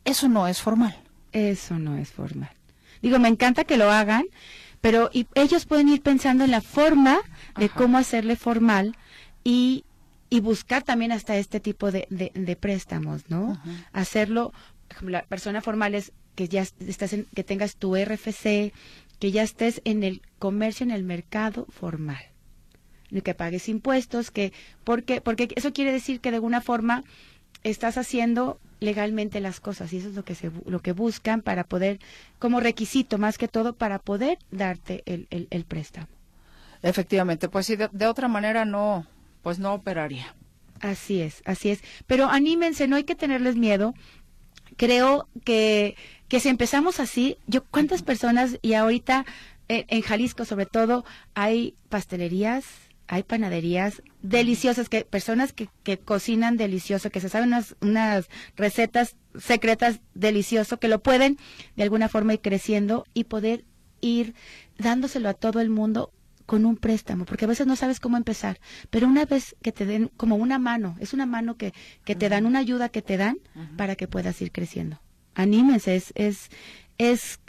Eso 0.05 0.29
no 0.29 0.47
es 0.47 0.61
formal. 0.61 1.06
Eso 1.37 1.77
no 1.77 1.97
es 1.97 2.09
formal. 2.11 2.51
Digo, 3.01 3.19
me 3.19 3.27
encanta 3.27 3.63
que 3.63 3.77
lo 3.77 3.91
hagan, 3.91 4.25
pero 4.81 5.09
y 5.13 5.27
ellos 5.35 5.65
pueden 5.65 5.89
ir 5.89 6.01
pensando 6.01 6.43
en 6.43 6.51
la 6.51 6.61
forma 6.61 7.19
de 7.57 7.65
Ajá. 7.65 7.75
cómo 7.75 7.97
hacerle 7.97 8.35
formal 8.35 8.95
y 9.43 9.83
y 10.29 10.39
buscar 10.41 10.83
también 10.83 11.11
hasta 11.11 11.37
este 11.37 11.59
tipo 11.59 11.91
de, 11.91 12.05
de, 12.09 12.31
de 12.33 12.55
préstamos, 12.55 13.29
¿no? 13.29 13.57
Hacerlo, 13.93 14.51
la 15.01 15.23
persona 15.23 15.61
formal 15.61 15.95
es 15.95 16.11
que 16.35 16.49
ya 16.49 16.65
estás 16.85 17.13
en, 17.13 17.25
que 17.33 17.43
tengas 17.43 17.77
tu 17.77 17.95
RFC, 17.95 18.73
que 19.19 19.31
ya 19.31 19.43
estés 19.43 19.81
en 19.85 20.03
el 20.03 20.21
comercio, 20.37 20.83
en 20.83 20.91
el 20.91 21.03
mercado 21.03 21.65
formal, 21.69 22.21
que 23.23 23.33
pagues 23.33 23.69
impuestos, 23.69 24.31
que 24.31 24.51
porque 24.83 25.21
porque 25.21 25.47
eso 25.55 25.71
quiere 25.71 25.93
decir 25.93 26.19
que 26.19 26.31
de 26.31 26.37
alguna 26.37 26.61
forma 26.61 27.03
estás 27.69 27.97
haciendo 27.97 28.59
legalmente 28.79 29.39
las 29.39 29.59
cosas 29.59 29.91
y 29.93 29.97
eso 29.97 30.09
es 30.09 30.15
lo 30.15 30.23
que 30.23 30.35
se 30.35 30.51
lo 30.65 30.79
que 30.81 30.91
buscan 30.91 31.41
para 31.41 31.63
poder 31.63 31.99
como 32.37 32.59
requisito 32.59 33.17
más 33.17 33.37
que 33.37 33.47
todo 33.47 33.73
para 33.73 33.97
poder 33.99 34.37
darte 34.51 35.01
el, 35.05 35.27
el, 35.31 35.47
el 35.49 35.65
préstamo. 35.65 36.07
Efectivamente, 36.83 37.49
pues 37.49 37.65
sí, 37.65 37.75
de, 37.75 37.89
de 37.91 38.05
otra 38.05 38.27
manera 38.27 38.65
no 38.65 39.05
pues 39.41 39.59
no 39.59 39.73
operaría. 39.73 40.35
Así 40.79 41.21
es, 41.21 41.41
así 41.45 41.69
es. 41.69 41.81
Pero 42.05 42.29
anímense, 42.29 42.87
no 42.87 42.97
hay 42.97 43.03
que 43.03 43.15
tenerles 43.15 43.55
miedo. 43.55 43.93
Creo 44.75 45.27
que, 45.43 45.95
que 46.27 46.39
si 46.39 46.49
empezamos 46.49 46.99
así, 46.99 47.37
yo 47.47 47.63
cuántas 47.63 48.03
personas, 48.03 48.59
y 48.61 48.73
ahorita 48.73 49.25
en, 49.69 49.85
en 49.87 50.01
Jalisco 50.01 50.45
sobre 50.45 50.67
todo, 50.67 51.03
hay 51.33 51.75
pastelerías, 51.89 52.65
hay 53.07 53.23
panaderías 53.23 54.01
deliciosas, 54.21 54.89
que 54.89 55.05
personas 55.05 55.53
que, 55.53 55.69
que 55.83 55.97
cocinan 55.97 56.57
delicioso, 56.57 57.09
que 57.09 57.21
se 57.21 57.29
saben 57.29 57.49
unas, 57.49 57.75
unas 57.81 58.27
recetas 58.55 59.15
secretas 59.37 60.01
delicioso, 60.13 60.79
que 60.79 60.87
lo 60.87 60.99
pueden 60.99 61.37
de 61.75 61.83
alguna 61.83 62.09
forma 62.09 62.33
ir 62.33 62.41
creciendo 62.41 63.05
y 63.13 63.25
poder 63.25 63.63
ir 64.01 64.35
dándoselo 64.77 65.29
a 65.29 65.33
todo 65.33 65.59
el 65.59 65.69
mundo 65.69 66.11
con 66.45 66.65
un 66.65 66.77
préstamo, 66.77 67.25
porque 67.25 67.45
a 67.45 67.47
veces 67.47 67.67
no 67.67 67.75
sabes 67.75 67.99
cómo 67.99 68.15
empezar, 68.15 68.59
pero 68.89 69.07
una 69.07 69.25
vez 69.25 69.55
que 69.61 69.73
te 69.73 69.85
den 69.85 70.09
como 70.15 70.37
una 70.37 70.59
mano, 70.59 70.95
es 70.99 71.13
una 71.13 71.25
mano 71.25 71.57
que, 71.57 71.73
que 72.05 72.15
te 72.15 72.29
dan, 72.29 72.45
una 72.45 72.59
ayuda 72.59 72.87
que 72.89 73.01
te 73.01 73.17
dan 73.17 73.39
para 73.75 73.95
que 73.95 74.07
puedas 74.07 74.41
ir 74.41 74.51
creciendo. 74.51 75.01
Anímense, 75.35 75.95
es, 75.95 76.13
es, 76.15 76.49
es 76.97 77.39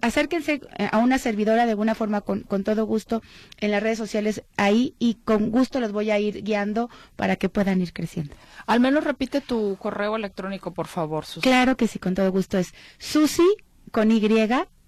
acérquense 0.00 0.60
a 0.90 0.98
una 0.98 1.18
servidora 1.18 1.64
de 1.64 1.72
alguna 1.72 1.94
forma 1.94 2.20
con, 2.20 2.40
con, 2.40 2.64
todo 2.64 2.86
gusto 2.86 3.22
en 3.60 3.70
las 3.70 3.82
redes 3.82 3.98
sociales 3.98 4.42
ahí 4.56 4.94
y 4.98 5.14
con 5.24 5.50
gusto 5.50 5.80
los 5.80 5.92
voy 5.92 6.10
a 6.10 6.18
ir 6.18 6.42
guiando 6.42 6.88
para 7.16 7.36
que 7.36 7.48
puedan 7.48 7.80
ir 7.80 7.92
creciendo. 7.92 8.34
Al 8.66 8.80
menos 8.80 9.04
repite 9.04 9.40
tu 9.40 9.76
correo 9.76 10.16
electrónico, 10.16 10.72
por 10.72 10.86
favor, 10.86 11.26
Susi. 11.26 11.40
Claro 11.40 11.76
que 11.76 11.88
sí, 11.88 11.98
con 11.98 12.14
todo 12.14 12.30
gusto. 12.32 12.58
Es 12.58 12.74
Susi 12.98 13.48
con 13.90 14.10
Y, 14.10 14.20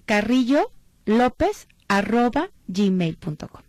Carrillo, 0.04 0.70
López, 1.04 1.68
arroba 1.88 2.50
gmail.com. 2.68 3.62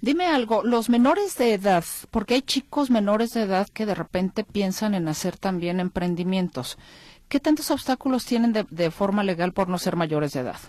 Dime 0.00 0.26
algo, 0.26 0.62
los 0.64 0.90
menores 0.90 1.38
de 1.38 1.54
edad, 1.54 1.84
porque 2.10 2.34
hay 2.34 2.42
chicos 2.42 2.90
menores 2.90 3.32
de 3.32 3.42
edad 3.42 3.68
que 3.68 3.86
de 3.86 3.94
repente 3.94 4.44
piensan 4.44 4.94
en 4.94 5.08
hacer 5.08 5.38
también 5.38 5.80
emprendimientos. 5.80 6.76
¿Qué 7.34 7.40
tantos 7.40 7.72
obstáculos 7.72 8.24
tienen 8.24 8.52
de, 8.52 8.64
de 8.70 8.92
forma 8.92 9.24
legal 9.24 9.52
por 9.52 9.68
no 9.68 9.76
ser 9.76 9.96
mayores 9.96 10.34
de 10.34 10.38
edad? 10.38 10.60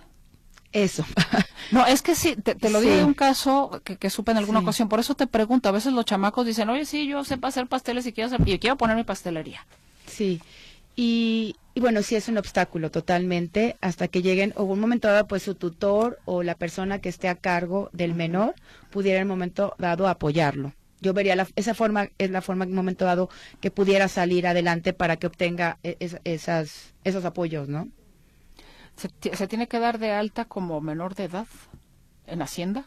Eso. 0.71 1.05
no, 1.71 1.85
es 1.85 2.01
que 2.01 2.15
sí, 2.15 2.35
te, 2.37 2.55
te 2.55 2.71
lo 2.71 2.79
sí. 2.79 2.87
digo 2.87 2.97
de 2.97 3.03
un 3.03 3.13
caso 3.13 3.83
que, 3.83 3.97
que 3.97 4.09
supe 4.09 4.31
en 4.31 4.37
alguna 4.37 4.61
sí. 4.61 4.65
ocasión. 4.65 4.89
Por 4.89 4.99
eso 4.99 5.13
te 5.13 5.27
pregunto, 5.27 5.69
a 5.69 5.71
veces 5.71 5.93
los 5.93 6.05
chamacos 6.05 6.43
dicen, 6.43 6.67
oye, 6.71 6.85
sí, 6.85 7.05
yo 7.05 7.23
sé 7.23 7.37
hacer 7.39 7.67
pasteles 7.67 8.07
y 8.07 8.13
quiero, 8.13 8.33
hacer, 8.33 8.49
y 8.49 8.57
quiero 8.57 8.77
poner 8.77 8.95
mi 8.95 9.03
pastelería. 9.03 9.63
Sí, 10.07 10.41
y, 10.95 11.55
y, 11.75 11.81
bueno, 11.81 12.01
sí 12.01 12.15
es 12.15 12.29
un 12.29 12.39
obstáculo 12.39 12.89
totalmente 12.89 13.77
hasta 13.79 14.07
que 14.07 14.23
lleguen, 14.23 14.51
o 14.55 14.63
un 14.63 14.79
momento 14.79 15.07
dado, 15.07 15.27
pues 15.27 15.43
su 15.43 15.53
tutor 15.53 16.17
o 16.25 16.41
la 16.41 16.55
persona 16.55 16.97
que 16.97 17.09
esté 17.09 17.29
a 17.29 17.35
cargo 17.35 17.91
del 17.93 18.15
menor 18.15 18.55
pudiera 18.89 19.19
en 19.19 19.25
un 19.25 19.37
momento 19.37 19.75
dado 19.77 20.07
apoyarlo. 20.07 20.73
Yo 21.01 21.13
vería 21.13 21.35
la, 21.35 21.47
esa 21.55 21.73
forma, 21.73 22.09
es 22.17 22.31
la 22.31 22.41
forma 22.41 22.63
en 22.63 22.71
un 22.71 22.75
momento 22.75 23.05
dado 23.05 23.29
que 23.59 23.69
pudiera 23.71 24.07
salir 24.07 24.47
adelante 24.47 24.93
para 24.93 25.17
que 25.17 25.27
obtenga 25.27 25.77
es, 25.83 26.17
esas, 26.23 26.93
esos 27.03 27.25
apoyos, 27.25 27.67
¿no? 27.67 27.89
¿Se, 28.95 29.09
¿Se 29.35 29.47
tiene 29.47 29.67
que 29.67 29.79
dar 29.79 29.99
de 29.99 30.11
alta 30.11 30.45
como 30.45 30.79
menor 30.81 31.15
de 31.15 31.25
edad 31.25 31.47
en 32.27 32.41
Hacienda? 32.41 32.85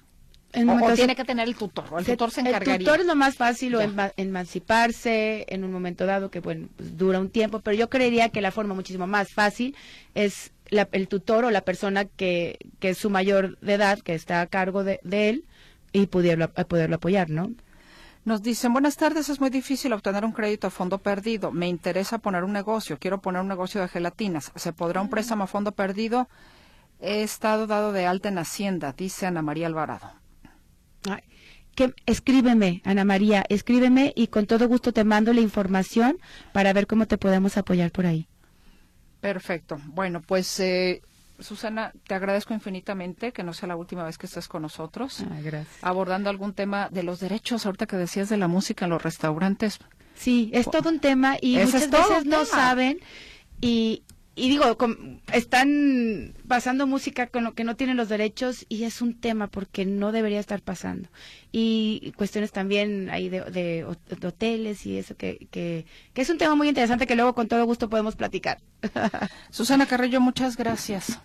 En 0.54 0.70
o, 0.70 0.82
o 0.82 0.94
tiene 0.94 1.14
que 1.14 1.26
tener 1.26 1.46
el 1.46 1.54
tutor, 1.54 1.84
o 1.90 1.98
el 1.98 2.06
se, 2.06 2.12
tutor 2.12 2.30
se 2.30 2.40
encargaría. 2.40 2.76
El 2.76 2.78
tutor 2.80 3.00
es 3.00 3.06
lo 3.06 3.14
más 3.14 3.36
fácil, 3.36 3.74
o 3.74 3.82
ema 3.82 4.12
emanciparse 4.16 5.44
en 5.50 5.62
un 5.62 5.70
momento 5.70 6.06
dado, 6.06 6.30
que 6.30 6.40
bueno, 6.40 6.68
pues 6.74 6.96
dura 6.96 7.20
un 7.20 7.28
tiempo, 7.28 7.60
pero 7.60 7.76
yo 7.76 7.90
creería 7.90 8.30
que 8.30 8.40
la 8.40 8.50
forma 8.50 8.72
muchísimo 8.72 9.06
más 9.06 9.30
fácil 9.30 9.76
es 10.14 10.52
la, 10.70 10.88
el 10.92 11.06
tutor 11.06 11.44
o 11.44 11.50
la 11.50 11.60
persona 11.60 12.06
que, 12.06 12.58
que 12.78 12.88
es 12.90 12.98
su 12.98 13.10
mayor 13.10 13.58
de 13.60 13.74
edad, 13.74 13.98
que 13.98 14.14
está 14.14 14.40
a 14.40 14.46
cargo 14.46 14.84
de, 14.84 15.00
de 15.04 15.28
él, 15.28 15.44
y 15.92 16.06
poderlo, 16.06 16.50
poderlo 16.50 16.96
apoyar, 16.96 17.28
¿no? 17.28 17.52
Nos 18.28 18.42
dicen, 18.42 18.74
buenas 18.74 18.98
tardes, 18.98 19.30
es 19.30 19.40
muy 19.40 19.48
difícil 19.48 19.90
obtener 19.94 20.22
un 20.22 20.32
crédito 20.32 20.66
a 20.66 20.70
fondo 20.70 20.98
perdido. 20.98 21.50
Me 21.50 21.66
interesa 21.66 22.18
poner 22.18 22.44
un 22.44 22.52
negocio, 22.52 22.98
quiero 22.98 23.22
poner 23.22 23.40
un 23.40 23.48
negocio 23.48 23.80
de 23.80 23.88
gelatinas. 23.88 24.52
¿Se 24.54 24.74
podrá 24.74 25.00
un 25.00 25.08
préstamo 25.08 25.44
a 25.44 25.46
fondo 25.46 25.72
perdido? 25.72 26.28
He 27.00 27.22
estado 27.22 27.66
dado 27.66 27.90
de 27.90 28.04
alta 28.04 28.28
en 28.28 28.36
Hacienda, 28.36 28.92
dice 28.92 29.24
Ana 29.24 29.40
María 29.40 29.66
Alvarado. 29.66 30.12
Ay, 31.08 31.22
que, 31.74 31.94
escríbeme, 32.04 32.82
Ana 32.84 33.06
María, 33.06 33.46
escríbeme 33.48 34.12
y 34.14 34.26
con 34.26 34.44
todo 34.44 34.68
gusto 34.68 34.92
te 34.92 35.04
mando 35.04 35.32
la 35.32 35.40
información 35.40 36.18
para 36.52 36.74
ver 36.74 36.86
cómo 36.86 37.06
te 37.06 37.16
podemos 37.16 37.56
apoyar 37.56 37.92
por 37.92 38.04
ahí. 38.04 38.28
Perfecto. 39.22 39.80
Bueno, 39.86 40.20
pues 40.20 40.60
eh, 40.60 41.00
Susana, 41.38 41.92
te 42.06 42.14
agradezco 42.14 42.54
infinitamente 42.54 43.32
que 43.32 43.42
no 43.42 43.52
sea 43.52 43.68
la 43.68 43.76
última 43.76 44.04
vez 44.04 44.18
que 44.18 44.26
estés 44.26 44.48
con 44.48 44.62
nosotros. 44.62 45.24
Ah, 45.30 45.40
gracias. 45.42 45.78
Abordando 45.82 46.30
algún 46.30 46.52
tema 46.52 46.88
de 46.90 47.02
los 47.02 47.20
derechos, 47.20 47.66
ahorita 47.66 47.86
que 47.86 47.96
decías 47.96 48.28
de 48.28 48.36
la 48.36 48.48
música 48.48 48.84
en 48.86 48.90
los 48.90 49.02
restaurantes. 49.02 49.78
Sí, 50.14 50.50
es 50.52 50.70
todo 50.70 50.88
un 50.88 50.98
tema 50.98 51.36
y 51.40 51.58
muchas 51.58 51.90
veces 51.90 52.24
no 52.24 52.44
saben 52.44 52.98
y, 53.60 54.02
y 54.38 54.48
digo, 54.48 54.76
están 55.32 56.34
pasando 56.46 56.86
música 56.86 57.26
con 57.26 57.44
lo 57.44 57.54
que 57.54 57.64
no 57.64 57.76
tienen 57.76 57.96
los 57.96 58.08
derechos 58.08 58.64
y 58.68 58.84
es 58.84 59.02
un 59.02 59.18
tema 59.18 59.48
porque 59.48 59.84
no 59.84 60.12
debería 60.12 60.38
estar 60.40 60.62
pasando. 60.62 61.08
Y 61.50 62.12
cuestiones 62.16 62.52
también 62.52 63.10
ahí 63.10 63.28
de, 63.28 63.84
hoteles 63.84 64.86
y 64.86 64.98
eso, 64.98 65.16
que, 65.16 65.48
que, 65.50 65.86
que, 66.14 66.22
es 66.22 66.30
un 66.30 66.38
tema 66.38 66.54
muy 66.54 66.68
interesante 66.68 67.06
que 67.06 67.16
luego 67.16 67.34
con 67.34 67.48
todo 67.48 67.64
gusto 67.64 67.88
podemos 67.88 68.16
platicar. 68.16 68.58
Susana 69.50 69.86
Carrillo, 69.86 70.20
muchas 70.20 70.56
gracias. 70.56 71.18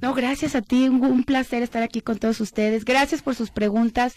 No, 0.00 0.14
gracias 0.14 0.54
a 0.54 0.62
ti, 0.62 0.88
un, 0.88 1.24
placer 1.24 1.62
estar 1.62 1.82
aquí 1.82 2.00
con 2.00 2.18
todos 2.18 2.40
ustedes. 2.40 2.86
Gracias 2.86 3.20
por 3.20 3.34
sus 3.34 3.50
preguntas. 3.50 4.14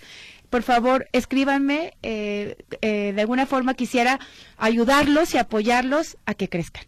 Por 0.49 0.63
favor, 0.63 1.09
escríbanme. 1.11 1.93
Eh, 2.03 2.55
eh, 2.81 3.11
de 3.13 3.21
alguna 3.21 3.45
forma 3.45 3.73
quisiera 3.73 4.19
ayudarlos 4.57 5.33
y 5.33 5.37
apoyarlos 5.39 6.17
a 6.25 6.35
que 6.35 6.47
crezcan. 6.47 6.85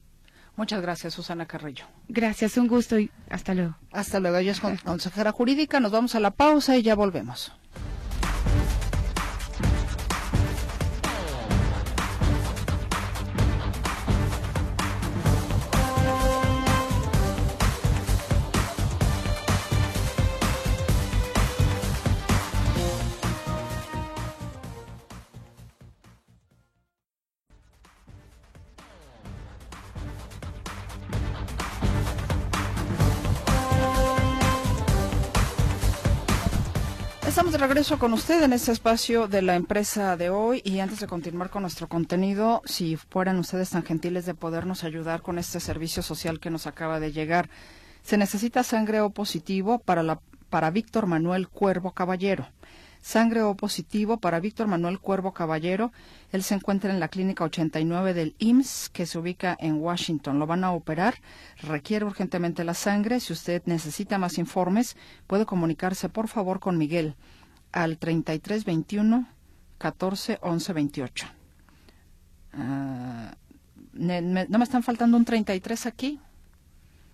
Muchas 0.58 0.82
gracias, 0.82 1.14
Susana 1.14 1.46
Carrillo. 1.46 1.86
Gracias, 2.08 2.58
un 2.58 2.68
gusto 2.68 2.98
y 2.98 3.12
hasta 3.30 3.54
luego. 3.54 3.76
Hasta 3.92 4.20
luego. 4.20 4.38
Ella 4.38 4.54
es 4.54 4.62
consejera 4.62 5.32
jurídica. 5.32 5.80
Nos 5.80 5.92
vamos 5.92 6.16
a 6.16 6.20
la 6.20 6.32
pausa 6.32 6.78
y 6.78 6.82
ya 6.82 6.96
volvemos. 6.96 7.52
Estamos 37.36 37.52
de 37.52 37.58
regreso 37.58 38.00
con 38.00 38.14
usted 38.14 38.42
en 38.44 38.54
este 38.54 38.72
espacio 38.72 39.28
de 39.28 39.42
la 39.42 39.56
empresa 39.56 40.16
de 40.16 40.30
hoy 40.30 40.62
y 40.64 40.80
antes 40.80 41.02
de 41.02 41.08
continuar 41.08 41.50
con 41.50 41.64
nuestro 41.64 41.90
contenido, 41.90 42.62
si 42.64 42.96
fueran 42.96 43.38
ustedes 43.40 43.72
tan 43.72 43.84
gentiles 43.84 44.26
de 44.26 44.34
podernos 44.34 44.86
ayudar 44.86 45.22
con 45.22 45.38
este 45.38 45.60
servicio 45.60 46.02
social 46.02 46.40
que 46.40 46.50
nos 46.50 46.66
acaba 46.66 47.02
de 47.02 47.12
llegar, 47.12 47.50
se 48.04 48.18
necesita 48.18 48.64
sangre 48.64 49.02
O 49.02 49.10
positivo 49.10 49.80
para, 49.80 50.02
la, 50.02 50.22
para 50.50 50.72
Víctor 50.72 51.08
Manuel 51.08 51.50
Cuervo 51.50 51.92
Caballero. 51.92 52.48
Sangre 53.06 53.44
O 53.44 53.54
positivo 53.54 54.18
para 54.18 54.40
Víctor 54.40 54.66
Manuel 54.66 55.00
Cuervo 55.00 55.32
Caballero. 55.32 55.92
Él 56.32 56.42
se 56.42 56.56
encuentra 56.56 56.92
en 56.92 57.00
la 57.00 57.08
clínica 57.08 57.44
89 57.44 58.16
del 58.16 58.36
IMSS, 58.40 58.90
que 58.90 59.06
se 59.06 59.20
ubica 59.20 59.56
en 59.60 59.76
Washington. 59.76 60.40
Lo 60.40 60.48
van 60.48 60.64
a 60.64 60.72
operar. 60.72 61.14
Requiere 61.62 62.04
urgentemente 62.04 62.64
la 62.64 62.74
sangre. 62.74 63.20
Si 63.20 63.32
usted 63.32 63.62
necesita 63.68 64.18
más 64.18 64.40
informes, 64.40 64.98
puede 65.28 65.46
comunicarse 65.46 66.10
por 66.10 66.28
favor 66.28 66.60
con 66.60 66.80
Miguel 66.80 67.16
al 67.72 68.00
3321 68.00 69.28
14 69.78 70.40
11 70.42 70.74
28. 70.74 71.28
¿No 72.54 73.36
me 73.94 74.64
están 74.64 74.82
faltando 74.82 75.16
un 75.16 75.26
33 75.26 75.86
aquí? 75.86 76.20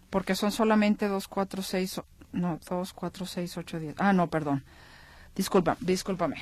Porque 0.09 0.35
son 0.35 0.53
solamente 0.53 1.09
2, 1.09 1.27
4, 1.27 1.61
6, 1.61 2.01
no, 2.31 2.59
2, 2.65 2.93
4, 2.93 3.25
6, 3.25 3.57
8, 3.57 3.79
10. 3.81 3.95
Ah, 3.97 4.13
no, 4.13 4.29
perdón. 4.29 4.63
Disculpa, 5.41 5.75
discúlpame. 5.79 6.35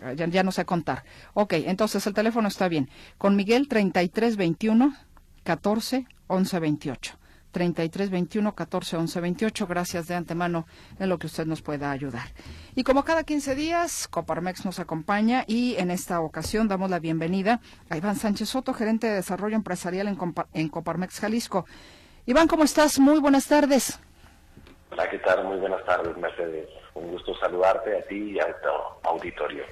Ah, 0.00 0.12
ya, 0.12 0.44
no 0.44 0.52
sé 0.52 0.64
contar. 0.64 1.02
Ok, 1.34 1.54
entonces 1.54 2.06
el 2.06 2.14
teléfono 2.14 2.46
está 2.46 2.68
bien. 2.68 2.88
Con 3.18 3.34
Miguel 3.34 3.66
3321 3.66 4.94
14 5.42 6.06
11 6.28 6.60
28. 6.60 7.18
33 7.50 8.10
21 8.10 8.54
14 8.54 8.96
11 8.96 9.20
28. 9.20 9.66
Gracias 9.66 10.06
de 10.06 10.14
antemano 10.14 10.68
en 11.00 11.08
lo 11.08 11.18
que 11.18 11.26
usted 11.26 11.46
nos 11.46 11.62
pueda 11.62 11.90
ayudar. 11.90 12.28
Y 12.76 12.84
como 12.84 13.02
cada 13.02 13.24
15 13.24 13.56
días, 13.56 14.06
Coparmex 14.06 14.64
nos 14.64 14.78
acompaña 14.78 15.42
y 15.48 15.74
en 15.78 15.90
esta 15.90 16.20
ocasión 16.20 16.68
damos 16.68 16.90
la 16.90 17.00
bienvenida 17.00 17.60
a 17.90 17.96
Iván 17.96 18.14
Sánchez 18.14 18.50
Soto, 18.50 18.72
gerente 18.72 19.08
de 19.08 19.14
desarrollo 19.14 19.56
empresarial 19.56 20.06
en, 20.06 20.16
en 20.54 20.68
Coparmex 20.68 21.18
Jalisco. 21.18 21.66
Iván, 22.24 22.46
¿cómo 22.46 22.62
estás? 22.62 23.00
Muy 23.00 23.18
buenas 23.18 23.48
tardes. 23.48 23.98
Hola, 24.92 25.10
¿qué 25.10 25.18
tal? 25.18 25.44
Muy 25.44 25.58
buenas 25.58 25.84
tardes, 25.84 26.16
Mercedes. 26.16 26.68
Un 26.98 27.12
gusto 27.12 27.34
saludarte 27.38 27.96
a 27.96 28.02
ti 28.02 28.32
y 28.32 28.40
a 28.40 28.46
tu 28.46 28.68
auditorio. 29.08 29.64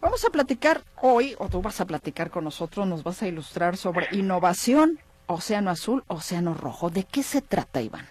Vamos 0.00 0.24
a 0.24 0.30
platicar 0.30 0.80
hoy, 1.00 1.36
o 1.38 1.48
tú 1.48 1.62
vas 1.62 1.80
a 1.80 1.86
platicar 1.86 2.30
con 2.30 2.42
nosotros, 2.42 2.86
nos 2.86 3.04
vas 3.04 3.22
a 3.22 3.28
ilustrar 3.28 3.76
sobre 3.76 4.08
innovación, 4.10 4.98
océano 5.26 5.70
azul, 5.70 6.02
océano 6.08 6.54
rojo. 6.54 6.90
¿De 6.90 7.04
qué 7.04 7.22
se 7.22 7.40
trata, 7.40 7.80
Iván? 7.80 8.06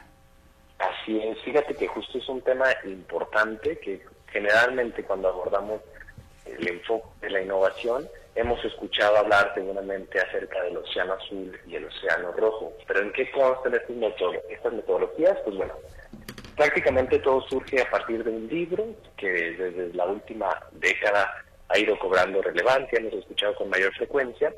Así 0.80 1.20
es, 1.20 1.38
fíjate 1.44 1.76
que 1.76 1.88
justo 1.88 2.18
es 2.18 2.30
un 2.30 2.42
tema 2.42 2.66
importante 2.86 3.78
que 3.80 4.02
generalmente 4.32 5.04
cuando 5.04 5.28
abordamos 5.28 5.82
el 6.46 6.68
enfoque 6.68 7.08
de 7.22 7.30
la 7.30 7.42
innovación, 7.42 8.08
hemos 8.36 8.64
escuchado 8.64 9.18
hablar 9.18 9.52
seguramente 9.54 10.20
acerca 10.20 10.64
del 10.64 10.78
océano 10.78 11.14
azul 11.14 11.60
y 11.68 11.76
el 11.76 11.86
océano 11.86 12.32
rojo. 12.32 12.74
Pero 12.88 13.02
¿en 13.02 13.12
qué 13.12 13.30
constan 13.32 13.76
estas 14.50 14.74
metodologías? 14.74 15.38
Pues 15.44 15.58
bueno, 15.58 15.74
prácticamente 16.62 17.18
todo 17.18 17.42
surge 17.50 17.82
a 17.82 17.90
partir 17.90 18.24
de 18.24 18.30
un 18.30 18.48
libro 18.48 18.86
que 19.18 19.28
desde 19.28 19.92
la 19.96 20.06
última 20.06 20.48
década 20.74 21.44
ha 21.68 21.80
ido 21.80 21.98
cobrando 21.98 22.40
relevancia, 22.40 23.00
hemos 23.00 23.14
escuchado 23.14 23.56
con 23.56 23.68
mayor 23.72 23.92
frecuencia, 23.96 24.54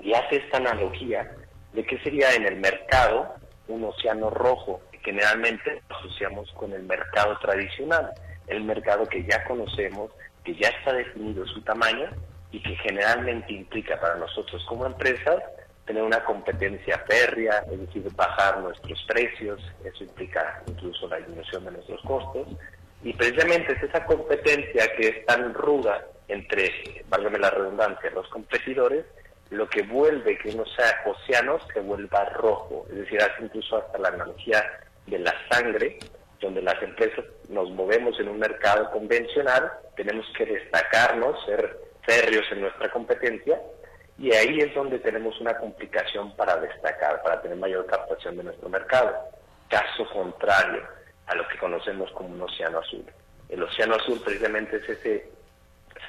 y 0.00 0.14
hace 0.14 0.36
esta 0.36 0.58
analogía 0.58 1.28
de 1.72 1.84
qué 1.84 1.98
sería 1.98 2.32
en 2.34 2.46
el 2.46 2.60
mercado 2.60 3.34
un 3.66 3.82
océano 3.82 4.30
rojo, 4.30 4.82
que 4.92 5.00
generalmente 5.00 5.82
asociamos 5.88 6.48
con 6.52 6.72
el 6.74 6.84
mercado 6.84 7.36
tradicional, 7.40 8.12
el 8.46 8.62
mercado 8.62 9.04
que 9.06 9.24
ya 9.24 9.42
conocemos, 9.42 10.12
que 10.44 10.54
ya 10.54 10.68
está 10.68 10.92
definido 10.92 11.44
su 11.48 11.60
tamaño 11.62 12.08
y 12.52 12.62
que 12.62 12.76
generalmente 12.76 13.52
implica 13.52 14.00
para 14.00 14.14
nosotros 14.14 14.64
como 14.68 14.86
empresas 14.86 15.42
tener 15.86 16.02
una 16.02 16.24
competencia 16.24 16.98
férrea, 17.08 17.64
es 17.70 17.80
decir, 17.80 18.08
bajar 18.14 18.60
nuestros 18.60 19.02
precios, 19.08 19.60
eso 19.84 20.04
implica 20.04 20.62
incluso 20.66 21.08
la 21.08 21.16
disminución 21.16 21.64
de 21.64 21.72
nuestros 21.72 22.00
costos, 22.02 22.48
y 23.02 23.12
precisamente 23.14 23.72
es 23.72 23.82
esa 23.82 24.04
competencia 24.04 24.94
que 24.96 25.08
es 25.08 25.26
tan 25.26 25.52
ruda 25.54 26.06
entre, 26.28 26.70
válgame 27.08 27.38
la 27.38 27.50
redundancia, 27.50 28.10
los 28.10 28.28
competidores, 28.28 29.04
lo 29.50 29.68
que 29.68 29.82
vuelve 29.82 30.38
que 30.38 30.50
unos 30.50 30.70
océanos 31.04 31.62
se 31.74 31.80
vuelva 31.80 32.24
rojo, 32.26 32.86
es 32.90 32.96
decir, 32.96 33.20
hace 33.20 33.44
incluso 33.44 33.76
hasta 33.76 33.98
la 33.98 34.08
analogía 34.08 34.64
de 35.06 35.18
la 35.18 35.34
sangre, 35.50 35.98
donde 36.40 36.62
las 36.62 36.80
empresas 36.82 37.24
nos 37.48 37.70
movemos 37.70 38.18
en 38.18 38.28
un 38.28 38.38
mercado 38.38 38.90
convencional, 38.90 39.70
tenemos 39.96 40.26
que 40.36 40.46
destacarnos, 40.46 41.44
ser 41.44 41.76
férreos 42.02 42.44
en 42.50 42.62
nuestra 42.62 42.90
competencia, 42.90 43.60
y 44.22 44.32
ahí 44.32 44.60
es 44.60 44.72
donde 44.72 45.00
tenemos 45.00 45.40
una 45.40 45.58
complicación 45.58 46.30
para 46.36 46.56
destacar, 46.58 47.20
para 47.24 47.42
tener 47.42 47.58
mayor 47.58 47.84
captación 47.86 48.36
de 48.36 48.44
nuestro 48.44 48.68
mercado. 48.68 49.12
Caso 49.68 50.08
contrario 50.12 50.80
a 51.26 51.34
lo 51.34 51.48
que 51.48 51.58
conocemos 51.58 52.08
como 52.12 52.28
un 52.28 52.40
océano 52.40 52.78
azul. 52.78 53.04
El 53.48 53.64
océano 53.64 53.96
azul 53.96 54.20
precisamente 54.24 54.76
es 54.76 54.88
ese 54.88 55.28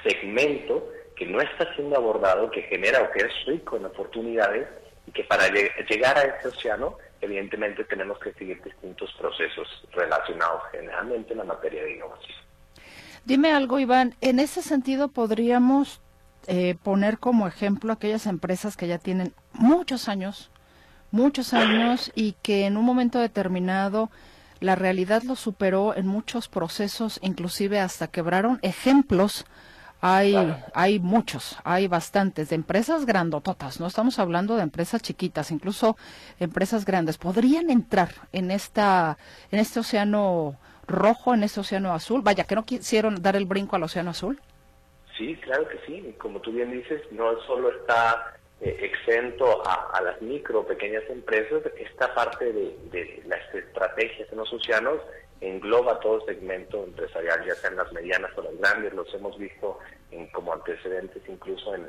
segmento 0.04 0.92
que 1.16 1.26
no 1.26 1.40
está 1.40 1.74
siendo 1.74 1.96
abordado, 1.96 2.52
que 2.52 2.62
genera 2.62 3.02
o 3.02 3.10
que 3.10 3.18
es 3.18 3.32
rico 3.46 3.78
en 3.78 3.86
oportunidades 3.86 4.68
y 5.08 5.10
que 5.10 5.24
para 5.24 5.48
llegar 5.48 6.16
a 6.16 6.22
ese 6.22 6.48
océano 6.48 6.96
evidentemente 7.20 7.82
tenemos 7.82 8.20
que 8.20 8.32
seguir 8.34 8.62
distintos 8.62 9.12
procesos 9.18 9.66
relacionados 9.90 10.62
generalmente 10.70 11.32
en 11.32 11.38
la 11.38 11.44
materia 11.44 11.82
de 11.82 11.96
innovación. 11.96 12.38
Dime 13.24 13.50
algo, 13.50 13.80
Iván, 13.80 14.14
en 14.20 14.38
ese 14.38 14.62
sentido 14.62 15.08
podríamos 15.08 16.03
eh, 16.46 16.76
poner 16.82 17.18
como 17.18 17.46
ejemplo 17.46 17.92
aquellas 17.92 18.26
empresas 18.26 18.76
que 18.76 18.86
ya 18.86 18.98
tienen 18.98 19.32
muchos 19.52 20.08
años, 20.08 20.50
muchos 21.10 21.54
años 21.54 22.12
y 22.14 22.32
que 22.42 22.66
en 22.66 22.76
un 22.76 22.84
momento 22.84 23.18
determinado 23.18 24.10
la 24.60 24.74
realidad 24.74 25.22
lo 25.22 25.36
superó 25.36 25.94
en 25.94 26.06
muchos 26.06 26.48
procesos, 26.48 27.18
inclusive 27.22 27.80
hasta 27.80 28.08
quebraron. 28.08 28.58
Ejemplos 28.62 29.44
hay, 30.00 30.36
hay 30.74 31.00
muchos, 31.00 31.56
hay 31.64 31.86
bastantes 31.86 32.50
de 32.50 32.56
empresas 32.56 33.06
grandototas, 33.06 33.80
no 33.80 33.86
estamos 33.86 34.18
hablando 34.18 34.56
de 34.56 34.62
empresas 34.62 35.00
chiquitas, 35.00 35.50
incluso 35.50 35.96
empresas 36.38 36.84
grandes. 36.84 37.16
¿Podrían 37.16 37.70
entrar 37.70 38.10
en 38.32 38.50
esta, 38.50 39.16
en 39.50 39.60
este 39.60 39.80
océano 39.80 40.56
rojo, 40.86 41.32
en 41.32 41.42
este 41.42 41.60
océano 41.60 41.94
azul? 41.94 42.20
Vaya, 42.20 42.44
que 42.44 42.54
no 42.54 42.66
quisieron 42.66 43.22
dar 43.22 43.34
el 43.34 43.46
brinco 43.46 43.76
al 43.76 43.84
océano 43.84 44.10
azul. 44.10 44.40
Sí, 45.16 45.36
claro 45.36 45.68
que 45.68 45.78
sí. 45.86 46.14
Como 46.18 46.40
tú 46.40 46.52
bien 46.52 46.72
dices, 46.72 47.00
no 47.12 47.40
solo 47.42 47.70
está 47.70 48.36
eh, 48.60 48.76
exento 48.80 49.62
a, 49.66 50.00
las 50.02 50.20
micro, 50.22 50.66
pequeñas 50.66 51.04
empresas, 51.08 51.62
esta 51.78 52.14
parte 52.14 52.52
de, 52.52 53.22
las 53.26 53.54
estrategias 53.54 54.30
en 54.30 54.38
los 54.38 54.52
océanos 54.52 55.00
engloba 55.40 56.00
todo 56.00 56.24
segmento 56.24 56.84
empresarial, 56.84 57.44
ya 57.44 57.54
sean 57.56 57.76
las 57.76 57.92
medianas 57.92 58.30
o 58.36 58.42
las 58.42 58.56
grandes, 58.58 58.94
los 58.94 59.12
hemos 59.14 59.36
visto 59.36 59.78
en, 60.10 60.26
como 60.28 60.54
antecedentes 60.54 61.22
incluso 61.28 61.74
en, 61.74 61.86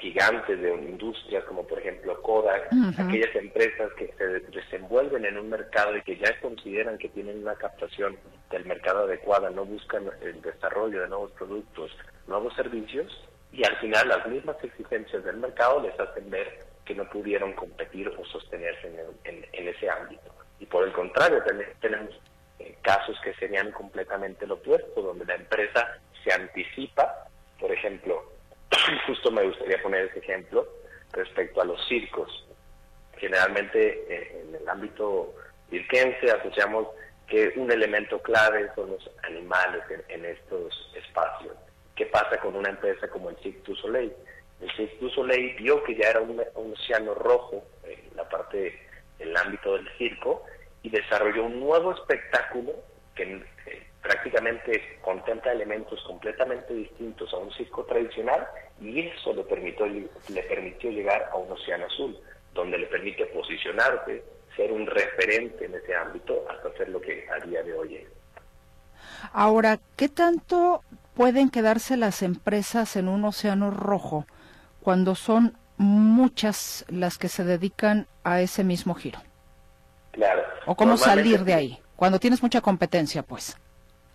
gigantes 0.00 0.60
de 0.60 0.74
industrias 0.74 1.44
como 1.44 1.66
por 1.66 1.78
ejemplo 1.78 2.20
Kodak, 2.22 2.68
aquellas 2.98 3.34
empresas 3.36 3.92
que 3.96 4.12
se 4.16 4.24
desenvuelven 4.50 5.24
en 5.26 5.38
un 5.38 5.50
mercado 5.50 5.96
y 5.96 6.02
que 6.02 6.16
ya 6.16 6.40
consideran 6.40 6.98
que 6.98 7.08
tienen 7.10 7.42
una 7.42 7.54
captación 7.54 8.16
del 8.50 8.64
mercado 8.64 9.04
adecuada, 9.04 9.50
no 9.50 9.64
buscan 9.64 10.10
el 10.22 10.40
desarrollo 10.40 11.02
de 11.02 11.08
nuevos 11.08 11.30
productos, 11.32 11.90
nuevos 12.30 12.54
servicios 12.54 13.12
y 13.52 13.64
al 13.64 13.76
final 13.78 14.08
las 14.08 14.26
mismas 14.26 14.56
exigencias 14.62 15.22
del 15.24 15.36
mercado 15.36 15.82
les 15.82 15.98
hacen 16.00 16.30
ver 16.30 16.64
que 16.84 16.94
no 16.94 17.08
pudieron 17.10 17.52
competir 17.52 18.08
o 18.08 18.24
sostenerse 18.24 18.88
en, 19.24 19.46
en, 19.52 19.68
ese 19.68 19.90
ámbito. 19.90 20.34
Y 20.58 20.66
por 20.66 20.86
el 20.86 20.92
contrario, 20.92 21.42
tenemos 21.80 22.10
eh, 22.58 22.76
casos 22.82 23.18
que 23.22 23.34
serían 23.34 23.70
completamente 23.72 24.46
lo 24.46 24.54
opuesto, 24.54 25.02
donde 25.02 25.24
la 25.24 25.34
empresa 25.34 25.98
se 26.24 26.32
anticipa, 26.32 27.28
por 27.58 27.70
ejemplo, 27.70 28.22
justo 29.06 29.30
me 29.30 29.44
gustaría 29.44 29.82
poner 29.82 30.06
ese 30.06 30.20
ejemplo 30.20 30.66
respecto 31.12 31.60
a 31.60 31.64
los 31.64 31.86
circos. 31.88 32.46
Generalmente 33.16 34.04
eh, 34.08 34.44
en 34.46 34.54
el 34.54 34.68
ámbito 34.68 35.34
cirquense 35.68 36.30
asociamos 36.30 36.88
que 37.30 37.52
un 37.56 37.70
elemento 37.70 38.20
clave 38.20 38.70
son 38.74 38.90
los 38.90 39.10
animales 39.22 39.82
en, 40.08 40.24
estos 40.24 40.92
espacios. 40.96 41.54
¿Qué 42.00 42.06
pasa 42.06 42.38
con 42.38 42.56
una 42.56 42.70
empresa 42.70 43.08
como 43.08 43.28
el 43.28 43.36
Cirque 43.42 43.60
du 43.60 43.76
Soleil? 43.76 44.10
El 44.62 44.70
Cirque 44.74 44.96
du 45.02 45.10
Soleil 45.10 45.54
vio 45.56 45.84
que 45.84 45.94
ya 45.94 46.08
era 46.08 46.20
un, 46.20 46.40
océano 46.72 47.12
rojo 47.12 47.62
en 47.84 48.16
la 48.16 48.26
parte 48.26 48.74
del 49.18 49.36
ámbito 49.36 49.74
del 49.74 49.86
circo 49.98 50.42
y 50.82 50.88
desarrolló 50.88 51.44
un 51.44 51.60
nuevo 51.60 51.92
espectáculo 51.92 52.72
que 53.14 53.44
prácticamente 54.00 54.98
contempla 55.02 55.52
elementos 55.52 56.02
completamente 56.04 56.72
distintos 56.72 57.34
a 57.34 57.36
un 57.36 57.52
circo 57.52 57.84
tradicional 57.84 58.48
y 58.80 59.00
eso 59.00 59.34
le 59.34 59.44
permitió, 59.44 59.84
le 59.84 60.42
permitió 60.44 60.90
llegar 60.90 61.28
a 61.30 61.36
un 61.36 61.52
océano 61.52 61.84
azul, 61.84 62.18
donde 62.54 62.78
le 62.78 62.86
permite 62.86 63.26
posicionarse, 63.26 64.24
ser 64.56 64.72
un 64.72 64.86
referente 64.86 65.66
en 65.66 65.74
ese 65.74 65.94
ámbito 65.94 66.46
hasta 66.48 66.70
hacer 66.70 66.88
lo 66.88 66.98
que 66.98 67.28
a 67.28 67.44
día 67.44 67.62
de 67.62 67.74
hoy 67.74 67.96
es. 67.96 68.19
Ahora, 69.32 69.78
¿qué 69.96 70.08
tanto 70.08 70.82
pueden 71.14 71.50
quedarse 71.50 71.96
las 71.96 72.22
empresas 72.22 72.96
en 72.96 73.08
un 73.08 73.24
océano 73.24 73.70
rojo 73.70 74.26
cuando 74.80 75.14
son 75.14 75.56
muchas 75.76 76.84
las 76.88 77.18
que 77.18 77.28
se 77.28 77.44
dedican 77.44 78.06
a 78.24 78.40
ese 78.40 78.64
mismo 78.64 78.94
giro? 78.94 79.20
Claro. 80.12 80.42
¿O 80.66 80.74
cómo 80.74 80.96
salir 80.96 81.44
de 81.44 81.54
ahí? 81.54 81.78
Cuando 81.96 82.18
tienes 82.18 82.42
mucha 82.42 82.60
competencia, 82.60 83.22
pues. 83.22 83.56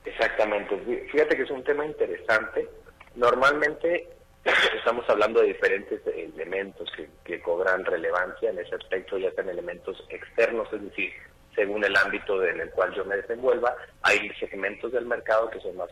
Exactamente. 0.03 0.78
Fíjate 1.12 1.36
que 1.36 1.43
es 1.43 1.51
un 1.51 1.64
tema 1.64 1.86
interesante. 1.86 2.68
Normalmente 3.16 4.10
estamos 4.78 5.10
hablando 5.10 5.41
de 5.41 5.47
diferentes 5.47 6.01
elementos 6.08 6.91
que, 7.24 7.41
cobran 7.41 7.86
relevancia 7.86 8.49
en 8.49 8.60
ese 8.60 8.76
aspecto, 8.76 9.18
ya 9.18 9.32
sean 9.32 9.49
elementos 9.49 10.03
externos, 10.10 10.68
es 10.74 10.82
decir, 10.82 11.12
según 11.56 11.84
el 11.84 11.95
ámbito 11.95 12.43
en 12.43 12.60
el 12.60 12.70
cual 12.72 12.93
yo 12.93 13.06
me 13.06 13.16
desenvuelva, 13.16 13.76
hay 14.01 14.30
segmentos 14.39 14.91
del 14.91 15.06
mercado 15.06 15.49
que 15.49 15.60
son 15.62 15.78
más 15.78 15.89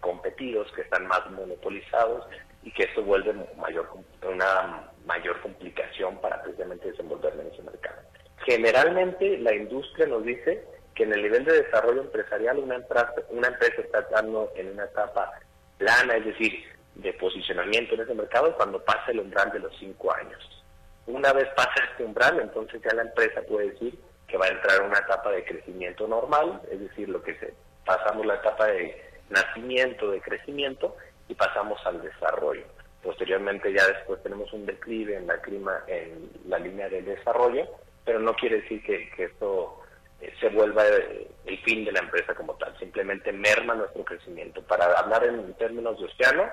competidos, 0.00 0.70
que 0.72 0.82
están 0.82 1.06
más 1.06 1.30
monopolizados 1.30 2.26
y 2.62 2.72
que 2.72 2.84
eso 2.84 3.02
vuelve 3.02 3.32
mayor, 3.56 3.88
una 4.22 4.90
mayor 5.06 5.40
complicación 5.40 6.20
para 6.20 6.42
precisamente 6.42 6.90
desenvolverme 6.90 7.42
en 7.42 7.52
ese 7.52 7.62
mercado. 7.62 8.00
Generalmente 8.44 9.38
la 9.38 9.54
industria 9.54 10.06
nos 10.06 10.24
dice 10.24 10.64
que 10.94 11.04
en 11.04 11.12
el 11.12 11.22
nivel 11.22 11.44
de 11.44 11.62
desarrollo 11.62 12.00
empresarial 12.00 12.58
una 12.58 12.76
empresa, 12.76 13.14
una 13.30 13.48
empresa 13.48 13.82
está 13.82 14.02
dando 14.10 14.50
en 14.56 14.72
una 14.72 14.84
etapa 14.84 15.30
plana, 15.78 16.16
es 16.16 16.24
decir, 16.24 16.64
de 16.96 17.12
posicionamiento 17.12 17.94
en 17.94 18.00
ese 18.00 18.14
mercado 18.14 18.56
cuando 18.56 18.82
pasa 18.82 19.10
el 19.10 19.20
umbral 19.20 19.52
de 19.52 19.60
los 19.60 19.76
cinco 19.78 20.12
años. 20.12 20.64
Una 21.06 21.32
vez 21.32 21.46
pasa 21.54 21.74
este 21.90 22.04
umbral, 22.04 22.40
entonces 22.40 22.80
ya 22.82 22.94
la 22.94 23.02
empresa 23.02 23.42
puede 23.42 23.70
decir 23.70 23.96
que 24.26 24.36
va 24.36 24.46
a 24.46 24.50
entrar 24.50 24.80
en 24.80 24.86
una 24.86 24.98
etapa 24.98 25.30
de 25.30 25.44
crecimiento 25.44 26.06
normal, 26.06 26.60
es 26.70 26.80
decir, 26.80 27.08
lo 27.08 27.22
que 27.22 27.34
se 27.38 27.54
pasamos 27.84 28.26
la 28.26 28.34
etapa 28.34 28.66
de 28.66 29.00
nacimiento, 29.30 30.10
de 30.10 30.20
crecimiento 30.20 30.96
y 31.28 31.34
pasamos 31.34 31.84
al 31.86 32.02
desarrollo. 32.02 32.64
Posteriormente 33.02 33.72
ya 33.72 33.86
después 33.86 34.22
tenemos 34.22 34.52
un 34.52 34.66
declive 34.66 35.16
en 35.16 35.26
la 35.26 35.40
clima, 35.40 35.84
en 35.86 36.30
la 36.48 36.58
línea 36.58 36.88
del 36.88 37.04
desarrollo, 37.04 37.68
pero 38.04 38.18
no 38.18 38.34
quiere 38.34 38.62
decir 38.62 38.82
que, 38.82 39.08
que 39.10 39.24
esto 39.24 39.80
eh, 40.20 40.32
se 40.40 40.48
vuelva 40.48 40.84
eh, 40.86 41.28
el 41.44 41.58
fin 41.62 41.84
de 41.84 41.92
la 41.92 42.00
empresa 42.00 42.34
como 42.34 42.54
tal, 42.54 42.76
simplemente 42.78 43.32
merma 43.32 43.74
nuestro 43.74 44.04
crecimiento. 44.04 44.62
Para 44.62 44.86
hablar 44.98 45.24
en 45.24 45.54
términos 45.54 45.98
de 45.98 46.06
océano, 46.06 46.44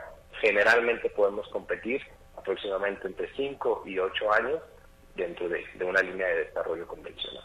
generalmente 0.41 1.09
podemos 1.09 1.47
competir 1.49 2.01
aproximadamente 2.37 3.07
entre 3.07 3.33
5 3.35 3.83
y 3.85 3.97
8 3.97 4.33
años 4.33 4.61
dentro 5.15 5.47
de, 5.47 5.63
una 5.83 6.01
línea 6.01 6.27
de 6.27 6.45
desarrollo 6.45 6.85
convencional. 6.87 7.43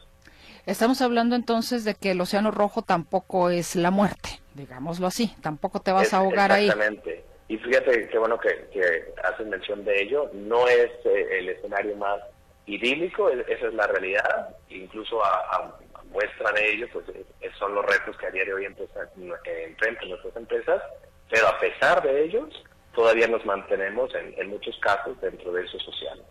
Estamos 0.69 1.01
hablando 1.01 1.35
entonces 1.35 1.87
de 1.87 1.95
que 1.95 2.11
el 2.11 2.21
océano 2.21 2.51
rojo 2.51 2.83
tampoco 2.83 3.49
es 3.49 3.75
la 3.75 3.91
muerte, 3.91 4.41
digámoslo 4.53 5.07
así, 5.07 5.35
tampoco 5.43 5.81
te 5.81 5.93
vas 5.93 6.12
a 6.12 6.19
ahogar 6.19 6.53
ahí. 6.53 6.66
Exactamente. 6.66 7.25
Y 7.49 7.57
fíjate 7.57 8.07
qué 8.11 8.19
bueno 8.19 8.39
que, 8.39 8.69
que 8.71 9.14
haces 9.25 9.47
mención 9.47 9.83
de 9.87 10.03
ello, 10.03 10.31
no 10.35 10.69
es 10.69 10.91
eh, 11.07 11.39
el 11.39 11.49
escenario 11.49 11.97
más 11.97 12.21
idílico, 12.66 13.31
esa 13.31 13.66
es 13.66 13.73
la 13.73 13.87
realidad, 13.87 14.57
incluso 14.69 15.25
a, 15.25 15.75
muestra 16.12 16.53
de 16.53 16.75
ello, 16.75 16.87
pues 16.93 17.07
eh, 17.14 17.51
son 17.59 17.75
los 17.75 17.87
retos 17.87 18.19
que 18.19 18.27
a 18.27 18.31
día 18.31 18.45
de 18.45 18.53
hoy 18.53 18.66
eh, 18.66 19.64
enfrentan 19.69 20.11
nuestras 20.11 20.37
empresas, 20.37 20.83
pero 21.31 21.49
a 21.49 21.59
pesar 21.59 22.03
de 22.03 22.25
ellos, 22.25 22.62
todavía 22.95 23.27
nos 23.27 23.43
mantenemos 23.47 24.11
en, 24.14 24.51
muchos 24.51 24.79
casos 24.81 25.19
dentro 25.23 25.51
de 25.51 25.64
esos 25.64 25.89
océanos. 25.89 26.27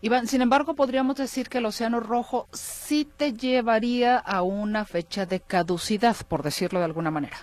Iván, 0.00 0.28
sin 0.28 0.42
embargo, 0.42 0.74
podríamos 0.74 1.16
decir 1.16 1.48
que 1.48 1.58
el 1.58 1.66
Océano 1.66 1.98
Rojo 1.98 2.46
sí 2.52 3.04
te 3.04 3.32
llevaría 3.32 4.16
a 4.16 4.42
una 4.42 4.84
fecha 4.84 5.26
de 5.26 5.40
caducidad, 5.40 6.14
por 6.28 6.44
decirlo 6.44 6.78
de 6.78 6.84
alguna 6.84 7.10
manera. 7.10 7.36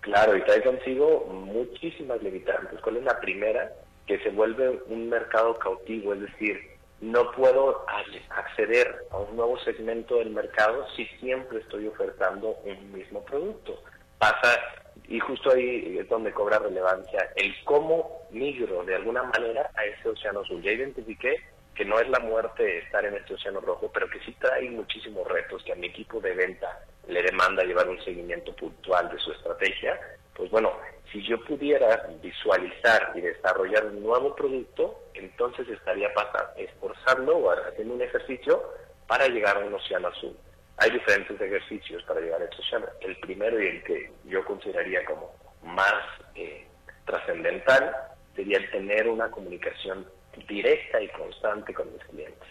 Claro, 0.00 0.36
y 0.36 0.42
trae 0.42 0.64
consigo 0.64 1.26
muchísimas 1.32 2.20
limitantes. 2.20 2.80
¿Cuál 2.80 2.96
es 2.96 3.04
la 3.04 3.20
primera? 3.20 3.70
Que 4.04 4.18
se 4.18 4.30
vuelve 4.30 4.82
un 4.88 5.08
mercado 5.08 5.56
cautivo, 5.60 6.12
es 6.12 6.22
decir, 6.22 6.58
no 7.00 7.30
puedo 7.30 7.84
acceder 8.30 9.06
a 9.12 9.18
un 9.18 9.36
nuevo 9.36 9.56
segmento 9.60 10.16
del 10.16 10.30
mercado 10.30 10.84
si 10.96 11.06
siempre 11.20 11.60
estoy 11.60 11.86
ofertando 11.86 12.56
un 12.64 12.92
mismo 12.92 13.24
producto. 13.24 13.80
Pasa, 14.18 14.58
y 15.06 15.20
justo 15.20 15.52
ahí 15.52 15.98
es 16.00 16.08
donde 16.08 16.32
cobra 16.32 16.58
relevancia, 16.58 17.30
el 17.36 17.54
cómo 17.64 18.22
migro 18.32 18.84
de 18.84 18.96
alguna 18.96 19.22
manera 19.22 19.70
a 19.76 19.84
ese 19.84 20.08
océano 20.08 20.40
azul. 20.40 20.60
Ya 20.62 20.72
identifiqué 20.72 21.36
que 21.74 21.84
no 21.84 21.98
es 21.98 22.08
la 22.08 22.18
muerte 22.18 22.78
estar 22.78 23.04
en 23.04 23.14
este 23.14 23.34
océano 23.34 23.60
rojo, 23.60 23.90
pero 23.92 24.08
que 24.08 24.20
sí 24.20 24.32
trae 24.38 24.70
muchísimos 24.70 25.26
retos 25.26 25.62
que 25.64 25.72
a 25.72 25.76
mi 25.76 25.86
equipo 25.86 26.20
de 26.20 26.34
venta 26.34 26.80
le 27.08 27.22
demanda 27.22 27.64
llevar 27.64 27.88
un 27.88 28.02
seguimiento 28.04 28.54
puntual 28.54 29.10
de 29.10 29.18
su 29.18 29.32
estrategia. 29.32 29.98
Pues 30.34 30.50
bueno, 30.50 30.72
si 31.10 31.22
yo 31.22 31.42
pudiera 31.44 32.08
visualizar 32.22 33.12
y 33.14 33.20
desarrollar 33.20 33.86
un 33.86 34.02
nuevo 34.02 34.34
producto, 34.34 34.98
entonces 35.14 35.68
estaría 35.68 36.10
esforzando 36.56 37.36
o 37.36 37.50
haciendo 37.50 37.94
un 37.94 38.02
ejercicio 38.02 38.62
para 39.06 39.28
llegar 39.28 39.56
a 39.56 39.60
un 39.60 39.74
océano 39.74 40.08
azul. 40.08 40.36
Hay 40.78 40.90
diferentes 40.90 41.40
ejercicios 41.40 42.02
para 42.04 42.20
llegar 42.20 42.40
a 42.40 42.44
este 42.44 42.56
océano. 42.56 42.86
El 43.00 43.16
primero 43.18 43.62
y 43.62 43.66
el 43.66 43.84
que 43.84 44.12
yo 44.24 44.44
consideraría 44.44 45.04
como 45.04 45.34
más 45.62 46.02
eh, 46.34 46.66
trascendental 47.04 47.94
sería 48.34 48.58
el 48.58 48.70
tener 48.70 49.08
una 49.08 49.30
comunicación 49.30 50.06
directa 50.48 51.00
y 51.00 51.08
constante 51.08 51.74
con 51.74 51.92
mis 51.92 52.04
clientes. 52.04 52.48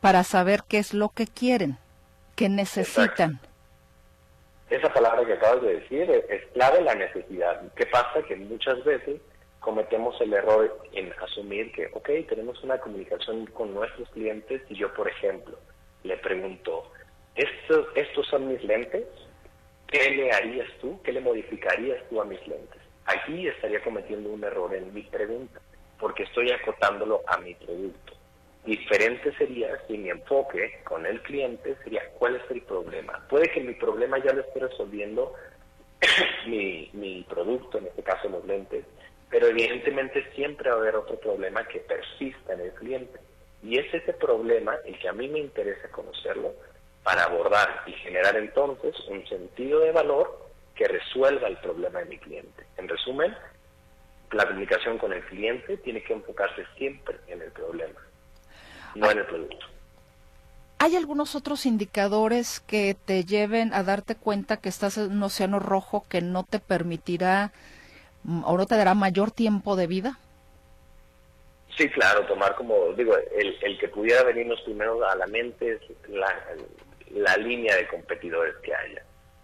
Para 0.00 0.24
saber 0.24 0.62
qué 0.68 0.78
es 0.78 0.94
lo 0.94 1.10
que 1.10 1.26
quieren, 1.26 1.78
qué 2.36 2.48
necesitan 2.48 3.40
esa 4.70 4.92
palabra 4.92 5.26
que 5.26 5.32
acabas 5.32 5.62
de 5.62 5.80
decir 5.80 6.08
es, 6.28 6.46
clave 6.52 6.80
la 6.82 6.94
necesidad. 6.94 7.60
¿Qué 7.74 7.86
pasa? 7.86 8.22
Que 8.22 8.36
muchas 8.36 8.82
veces 8.84 9.20
cometemos 9.58 10.18
el 10.20 10.32
error 10.32 10.80
en 10.92 11.12
asumir 11.20 11.72
que, 11.72 11.90
ok, 11.92 12.08
tenemos 12.28 12.62
una 12.62 12.78
comunicación 12.78 13.46
con 13.46 13.74
nuestros 13.74 14.08
clientes 14.10 14.62
y 14.68 14.76
yo, 14.76 14.94
por 14.94 15.08
ejemplo, 15.08 15.58
le 16.04 16.16
pregunto, 16.18 16.90
¿estos, 17.34 17.88
estos 17.96 18.26
son 18.28 18.48
mis 18.48 18.62
lentes? 18.62 19.04
¿Qué 19.88 20.10
le 20.10 20.32
harías 20.32 20.68
tú? 20.80 21.00
¿Qué 21.02 21.12
le 21.12 21.20
modificarías 21.20 21.98
tú 22.08 22.20
a 22.20 22.24
mis 22.24 22.40
lentes? 22.46 22.80
Aquí 23.06 23.48
estaría 23.48 23.82
cometiendo 23.82 24.30
un 24.30 24.44
error 24.44 24.72
en 24.72 24.94
mi 24.94 25.02
pregunta, 25.02 25.60
porque 26.00 26.24
estoy 26.24 26.50
acotándolo 26.50 27.22
a 27.26 27.36
mi 27.38 27.54
producto. 27.54 28.14
Diferente 28.64 29.32
sería 29.36 29.78
si 29.86 29.96
mi 29.96 30.10
enfoque 30.10 30.80
con 30.84 31.06
el 31.06 31.22
cliente 31.22 31.76
sería 31.82 32.02
cuál 32.18 32.36
es 32.36 32.42
el 32.50 32.62
problema. 32.62 33.24
Puede 33.28 33.50
que 33.50 33.60
mi 33.60 33.74
problema 33.74 34.18
ya 34.18 34.32
lo 34.32 34.42
esté 34.42 34.60
resolviendo 34.60 35.34
mi, 36.46 36.90
mi 36.92 37.22
producto, 37.28 37.78
en 37.78 37.86
este 37.86 38.02
caso 38.02 38.28
los 38.28 38.44
lentes, 38.44 38.84
pero 39.30 39.46
evidentemente 39.46 40.30
siempre 40.34 40.70
va 40.70 40.76
a 40.76 40.78
haber 40.80 40.96
otro 40.96 41.18
problema 41.18 41.66
que 41.66 41.80
persista 41.80 42.52
en 42.52 42.60
el 42.60 42.72
cliente. 42.72 43.18
Y 43.62 43.78
es 43.78 43.92
ese 43.92 44.12
problema 44.14 44.76
el 44.84 44.98
que 44.98 45.08
a 45.08 45.12
mí 45.12 45.28
me 45.28 45.38
interesa 45.38 45.88
conocerlo 45.90 46.54
para 47.02 47.24
abordar 47.24 47.82
y 47.86 47.92
generar 47.92 48.36
entonces 48.36 48.94
un 49.08 49.26
sentido 49.26 49.80
de 49.80 49.92
valor 49.92 50.50
que 50.74 50.88
resuelva 50.88 51.48
el 51.48 51.56
problema 51.58 52.00
de 52.00 52.06
mi 52.06 52.18
cliente. 52.18 52.64
En 52.76 52.88
resumen, 52.88 53.34
la 54.32 54.46
comunicación 54.46 54.98
con 54.98 55.12
el 55.12 55.24
cliente 55.24 55.76
tiene 55.78 56.02
que 56.02 56.12
enfocarse 56.12 56.64
siempre 56.76 57.18
en 57.26 57.42
el 57.42 57.50
problema, 57.50 58.00
no 58.94 59.10
en 59.10 59.18
el 59.18 59.26
producto. 59.26 59.66
¿Hay 60.78 60.96
algunos 60.96 61.34
otros 61.34 61.66
indicadores 61.66 62.60
que 62.60 62.96
te 63.04 63.24
lleven 63.24 63.74
a 63.74 63.82
darte 63.82 64.14
cuenta 64.14 64.56
que 64.56 64.70
estás 64.70 64.96
en 64.96 65.12
un 65.12 65.22
océano 65.22 65.58
rojo 65.58 66.06
que 66.08 66.22
no 66.22 66.44
te 66.44 66.58
permitirá 66.58 67.52
mm, 68.24 68.44
o 68.44 68.56
no 68.56 68.66
te 68.66 68.76
dará 68.76 68.94
mayor 68.94 69.30
tiempo 69.30 69.76
de 69.76 69.86
vida? 69.86 70.18
Sí, 71.76 71.88
claro, 71.90 72.24
tomar 72.26 72.54
como, 72.54 72.92
digo, 72.96 73.14
el, 73.16 73.56
el 73.62 73.78
que 73.78 73.88
pudiera 73.88 74.22
venirnos 74.22 74.60
primero 74.62 75.06
a 75.06 75.14
la 75.16 75.26
mente 75.26 75.72
es 75.72 75.80
la, 76.08 76.34
la 77.10 77.36
línea 77.36 77.76
de 77.76 77.86
competidores 77.88 78.54
que 78.62 78.74
haya. 78.74 79.02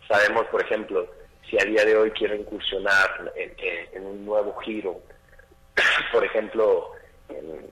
Sabemos, 0.09 0.47
por 0.47 0.63
ejemplo, 0.63 1.07
si 1.49 1.59
a 1.61 1.65
día 1.65 1.85
de 1.85 1.97
hoy 1.97 2.11
quiero 2.11 2.35
incursionar 2.35 3.33
en, 3.37 4.07
un 4.07 4.25
nuevo 4.25 4.57
giro, 4.59 5.01
por 6.13 6.25
ejemplo, 6.25 6.91
en 7.29 7.71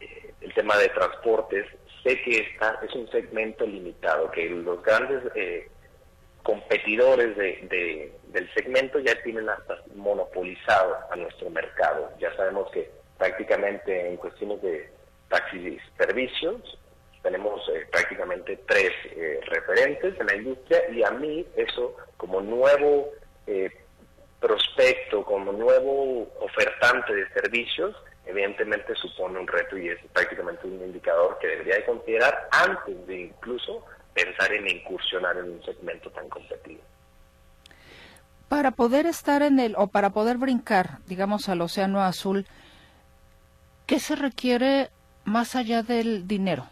eh, 0.00 0.34
el 0.40 0.54
tema 0.54 0.76
de 0.78 0.88
transportes, 0.88 1.66
sé 2.02 2.20
que 2.22 2.38
esta 2.38 2.78
es 2.82 2.94
un 2.94 3.10
segmento 3.10 3.66
limitado, 3.66 4.30
que 4.30 4.48
los 4.48 4.82
grandes 4.82 5.22
eh, 5.34 5.68
competidores 6.42 7.36
de, 7.36 8.12
del 8.28 8.54
segmento 8.54 8.98
ya 9.00 9.14
tienen 9.22 9.48
hasta 9.48 9.76
monopolizado 9.94 10.96
a 11.10 11.16
nuestro 11.16 11.50
mercado. 11.50 12.10
Ya 12.18 12.34
sabemos 12.36 12.70
que 12.70 12.90
prácticamente 13.18 14.08
en 14.08 14.16
cuestiones 14.16 14.62
de 14.62 14.90
taxis 15.28 15.80
servicios 15.98 16.78
tenemos 17.22 17.60
eh, 17.68 17.86
prácticamente 17.90 18.58
tres 18.66 18.90
eh, 19.10 19.40
referentes 19.46 20.18
en 20.18 20.26
la 20.26 20.36
industria 20.36 20.80
y 20.90 21.02
a 21.02 21.10
mí 21.10 21.46
eso 21.56 21.94
como 22.20 22.42
nuevo 22.42 23.08
eh, 23.46 23.70
prospecto, 24.38 25.24
como 25.24 25.52
nuevo 25.52 26.28
ofertante 26.40 27.14
de 27.14 27.26
servicios, 27.30 27.96
evidentemente 28.26 28.94
supone 28.94 29.38
un 29.38 29.46
reto 29.46 29.78
y 29.78 29.88
es 29.88 29.98
prácticamente 30.12 30.66
un 30.66 30.84
indicador 30.84 31.38
que 31.40 31.46
debería 31.46 31.76
de 31.76 31.86
considerar 31.86 32.48
antes 32.52 33.06
de 33.06 33.22
incluso 33.22 33.82
pensar 34.12 34.52
en 34.52 34.68
incursionar 34.68 35.38
en 35.38 35.50
un 35.50 35.64
segmento 35.64 36.10
tan 36.10 36.28
competitivo. 36.28 36.82
Para 38.48 38.72
poder 38.72 39.06
estar 39.06 39.40
en 39.40 39.58
el, 39.58 39.74
o 39.78 39.86
para 39.86 40.10
poder 40.10 40.36
brincar, 40.36 40.98
digamos, 41.06 41.48
al 41.48 41.62
océano 41.62 42.02
azul, 42.02 42.46
¿qué 43.86 43.98
se 43.98 44.14
requiere 44.14 44.90
más 45.24 45.56
allá 45.56 45.82
del 45.82 46.28
dinero? 46.28 46.66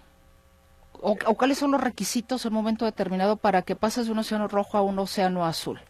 O, 1.01 1.17
cuáles 1.37 1.59
son 1.59 1.73
los 1.73 1.81
requisitos 1.81 2.45
en 2.45 2.53
un 2.53 2.57
momento 2.57 2.85
determinado 2.85 3.37
para 3.37 3.63
que 3.63 3.77
pases 3.77 4.07
de 4.07 4.13
un 4.13 4.19
océano 4.19 4.49
rojo 4.49 4.79
a 4.79 4.83
un 4.83 4.99
océano 4.99 5.45
azul? 5.45 5.81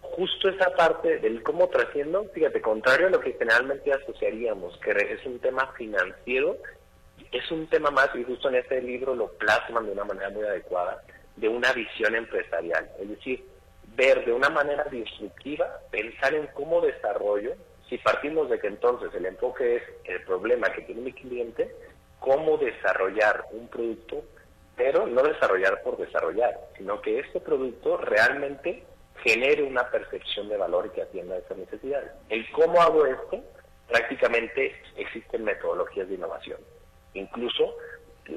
Justo 0.00 0.48
esa 0.48 0.74
parte 0.74 1.18
del 1.18 1.42
cómo 1.42 1.68
trasciendo, 1.68 2.24
fíjate, 2.34 2.60
contrario 2.60 3.06
a 3.06 3.10
lo 3.10 3.20
que 3.20 3.32
generalmente 3.32 3.92
asociaríamos, 3.92 4.76
que 4.78 4.90
es 4.90 5.24
un 5.24 5.38
tema 5.38 5.66
financiero, 5.76 6.56
es 7.32 7.50
un 7.50 7.66
tema 7.68 7.90
más, 7.90 8.10
y 8.14 8.24
justo 8.24 8.48
en 8.48 8.56
este 8.56 8.82
libro 8.82 9.14
lo 9.14 9.28
plasman 9.28 9.86
de 9.86 9.92
una 9.92 10.04
manera 10.04 10.30
muy 10.30 10.44
adecuada, 10.44 11.02
de 11.36 11.48
una 11.48 11.72
visión 11.72 12.14
empresarial. 12.14 12.90
Es 13.00 13.08
decir, 13.08 13.44
ver 13.96 14.24
de 14.24 14.32
una 14.32 14.48
manera 14.48 14.84
disruptiva, 14.84 15.66
pensar 15.90 16.34
en 16.34 16.48
cómo 16.48 16.80
desarrollo, 16.80 17.54
si 17.88 17.98
partimos 17.98 18.50
de 18.50 18.58
que 18.58 18.68
entonces 18.68 19.12
el 19.14 19.26
enfoque 19.26 19.76
es 19.76 19.82
el 20.04 20.22
problema 20.22 20.72
que 20.72 20.82
tiene 20.82 21.02
mi 21.02 21.12
cliente, 21.12 21.74
cómo 22.18 22.56
desarrollar 22.58 23.44
un 23.52 23.68
producto 23.68 24.24
no 25.06 25.22
desarrollar 25.22 25.82
por 25.82 25.96
desarrollar, 25.96 26.58
sino 26.76 27.00
que 27.00 27.18
este 27.18 27.40
producto 27.40 27.96
realmente 27.96 28.82
genere 29.22 29.62
una 29.62 29.90
percepción 29.90 30.48
de 30.48 30.56
valor 30.56 30.86
y 30.86 30.90
que 30.90 31.02
atienda 31.02 31.34
a 31.34 31.38
esas 31.38 31.58
necesidades. 31.58 32.10
El 32.28 32.50
cómo 32.52 32.80
hago 32.80 33.06
esto, 33.06 33.42
prácticamente 33.88 34.74
existen 34.96 35.44
metodologías 35.44 36.08
de 36.08 36.14
innovación. 36.14 36.58
Incluso 37.14 37.76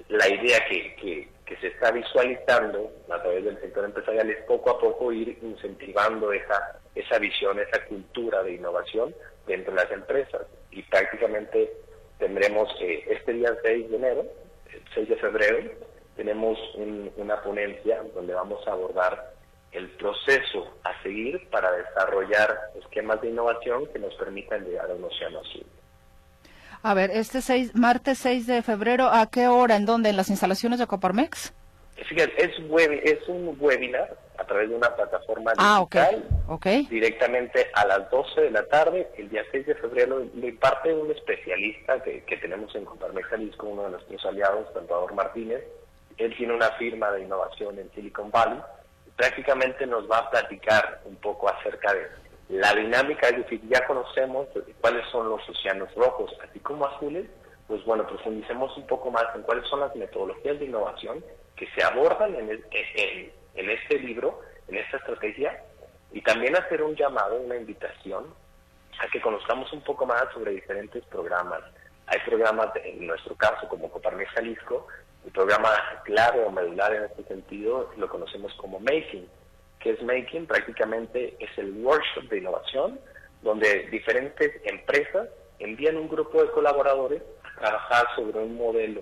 la 0.09 0.27
idea 0.27 0.59
que, 0.67 1.31
se 1.61 1.67
está 1.67 1.91
visualizando 1.91 2.91
a 3.09 3.21
través 3.21 3.45
del 3.45 3.59
sector 3.61 3.85
empresarial 3.85 4.27
es 4.27 4.43
poco 4.45 4.71
a 4.71 4.79
poco 4.79 5.13
ir 5.13 5.37
incentivando 5.43 6.33
esa, 6.33 6.79
esa 6.95 7.19
visión, 7.19 7.59
esa 7.59 7.85
cultura 7.85 8.41
de 8.41 8.53
innovación 8.53 9.13
dentro 9.45 9.71
de 9.71 9.83
las 9.83 9.91
empresas. 9.91 10.41
Y 10.71 10.81
prácticamente 10.81 11.71
tendremos 12.17 12.69
eh, 12.81 13.05
este 13.07 13.33
día 13.33 13.55
6 13.61 13.91
de 13.91 13.95
enero, 13.95 14.25
el 14.73 14.81
6 14.95 15.09
de 15.09 15.15
febrero, 15.17 15.71
tenemos 16.15 16.57
una 17.17 17.41
ponencia 17.41 18.01
donde 18.13 18.33
vamos 18.33 18.65
a 18.67 18.71
abordar 18.71 19.33
el 19.71 19.89
proceso 19.91 20.67
a 20.83 21.01
seguir 21.01 21.49
para 21.49 21.71
desarrollar 21.71 22.55
esquemas 22.79 23.21
de 23.21 23.29
innovación 23.29 23.87
que 23.87 23.99
nos 23.99 24.13
permitan 24.15 24.63
llegar 24.63 24.89
a 24.89 24.93
un 24.93 25.03
océano 25.03 25.39
azul. 25.39 25.65
A 26.83 26.93
ver, 26.93 27.11
este 27.11 27.41
6, 27.41 27.75
martes 27.75 28.17
6 28.19 28.45
de 28.45 28.61
febrero, 28.61 29.07
¿a 29.07 29.29
qué 29.29 29.47
hora? 29.47 29.75
¿En 29.77 29.85
dónde? 29.85 30.09
¿En 30.09 30.17
las 30.17 30.29
instalaciones 30.29 30.79
de 30.79 30.87
Coparmex? 30.87 31.53
Fíjate, 31.95 32.33
es, 32.43 32.51
es 33.03 33.27
un 33.27 33.55
webinar 33.59 34.17
a 34.37 34.45
través 34.45 34.69
de 34.69 34.75
una 34.75 34.93
plataforma 34.95 35.53
ah, 35.57 35.79
digital, 35.79 36.23
okay. 36.47 36.87
directamente 36.87 37.67
a 37.73 37.85
las 37.85 38.09
12 38.09 38.41
de 38.41 38.51
la 38.51 38.65
tarde, 38.67 39.07
el 39.17 39.29
día 39.29 39.43
6 39.51 39.65
de 39.67 39.75
febrero, 39.75 40.19
de 40.33 40.53
parte 40.53 40.89
de 40.89 40.95
un 40.95 41.11
especialista 41.11 42.01
que, 42.03 42.23
que 42.23 42.37
tenemos 42.37 42.75
en 42.75 42.83
Coparmex 42.83 43.27
Jalisco, 43.27 43.67
uno 43.67 43.83
de 43.83 43.91
nuestros 43.91 44.25
aliados, 44.25 44.67
Salvador 44.73 45.13
Martínez, 45.13 45.63
él 46.17 46.35
tiene 46.35 46.53
una 46.53 46.71
firma 46.71 47.11
de 47.11 47.23
innovación 47.23 47.79
en 47.79 47.91
Silicon 47.93 48.31
Valley. 48.31 48.59
Prácticamente 49.15 49.85
nos 49.85 50.09
va 50.09 50.19
a 50.19 50.29
platicar 50.29 51.01
un 51.05 51.15
poco 51.17 51.49
acerca 51.49 51.93
de 51.93 52.07
la 52.49 52.73
dinámica, 52.73 53.27
es 53.29 53.37
decir, 53.37 53.61
ya 53.67 53.85
conocemos 53.85 54.47
cuáles 54.81 55.07
son 55.09 55.29
los 55.29 55.47
océanos 55.47 55.93
rojos, 55.95 56.31
así 56.47 56.59
como 56.59 56.85
azules, 56.85 57.25
pues 57.67 57.83
bueno, 57.85 58.05
profundicemos 58.05 58.75
un 58.77 58.85
poco 58.87 59.09
más 59.11 59.25
en 59.35 59.43
cuáles 59.43 59.67
son 59.69 59.79
las 59.79 59.95
metodologías 59.95 60.59
de 60.59 60.65
innovación 60.65 61.23
que 61.55 61.67
se 61.75 61.83
abordan 61.83 62.35
en, 62.35 62.49
en 62.51 63.69
este 63.69 63.99
libro, 63.99 64.41
en 64.67 64.77
esta 64.77 64.97
estrategia, 64.97 65.63
y 66.11 66.21
también 66.21 66.55
hacer 66.55 66.83
un 66.83 66.95
llamado, 66.95 67.39
una 67.39 67.55
invitación 67.55 68.25
a 68.99 69.07
que 69.07 69.21
conozcamos 69.21 69.71
un 69.73 69.81
poco 69.81 70.05
más 70.05 70.25
sobre 70.33 70.51
diferentes 70.51 71.03
programas. 71.05 71.61
Hay 72.07 72.19
programas, 72.25 72.69
en 72.75 73.07
nuestro 73.07 73.35
caso, 73.35 73.67
como 73.67 73.89
Coparmex 73.89 74.29
Jalisco, 74.31 74.87
el 75.25 75.31
programa 75.31 75.69
clave 76.03 76.43
o 76.43 76.51
medular 76.51 76.93
en 76.93 77.03
este 77.03 77.23
sentido 77.23 77.91
lo 77.97 78.09
conocemos 78.09 78.53
como 78.55 78.79
Making. 78.79 79.27
que 79.79 79.91
es 79.91 80.03
Making? 80.03 80.45
Prácticamente 80.45 81.35
es 81.39 81.57
el 81.57 81.71
workshop 81.71 82.23
de 82.29 82.39
innovación 82.39 82.99
donde 83.41 83.87
diferentes 83.89 84.51
empresas 84.65 85.27
envían 85.59 85.97
un 85.97 86.07
grupo 86.07 86.41
de 86.41 86.49
colaboradores 86.51 87.21
a 87.43 87.59
trabajar 87.59 88.05
sobre 88.15 88.39
un 88.39 88.55
modelo. 88.55 89.01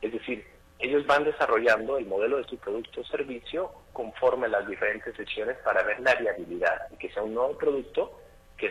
Es 0.00 0.12
decir, 0.12 0.44
ellos 0.78 1.06
van 1.06 1.24
desarrollando 1.24 1.96
el 1.96 2.06
modelo 2.06 2.38
de 2.38 2.44
su 2.44 2.56
producto 2.58 3.00
o 3.00 3.04
servicio 3.04 3.70
conforme 3.92 4.48
las 4.48 4.66
diferentes 4.66 5.14
sesiones 5.16 5.56
para 5.64 5.82
ver 5.82 6.00
la 6.00 6.14
viabilidad 6.14 6.88
y 6.92 6.96
que 6.96 7.12
sea 7.12 7.22
un 7.22 7.34
nuevo 7.34 7.56
producto 7.56 8.18
que 8.56 8.70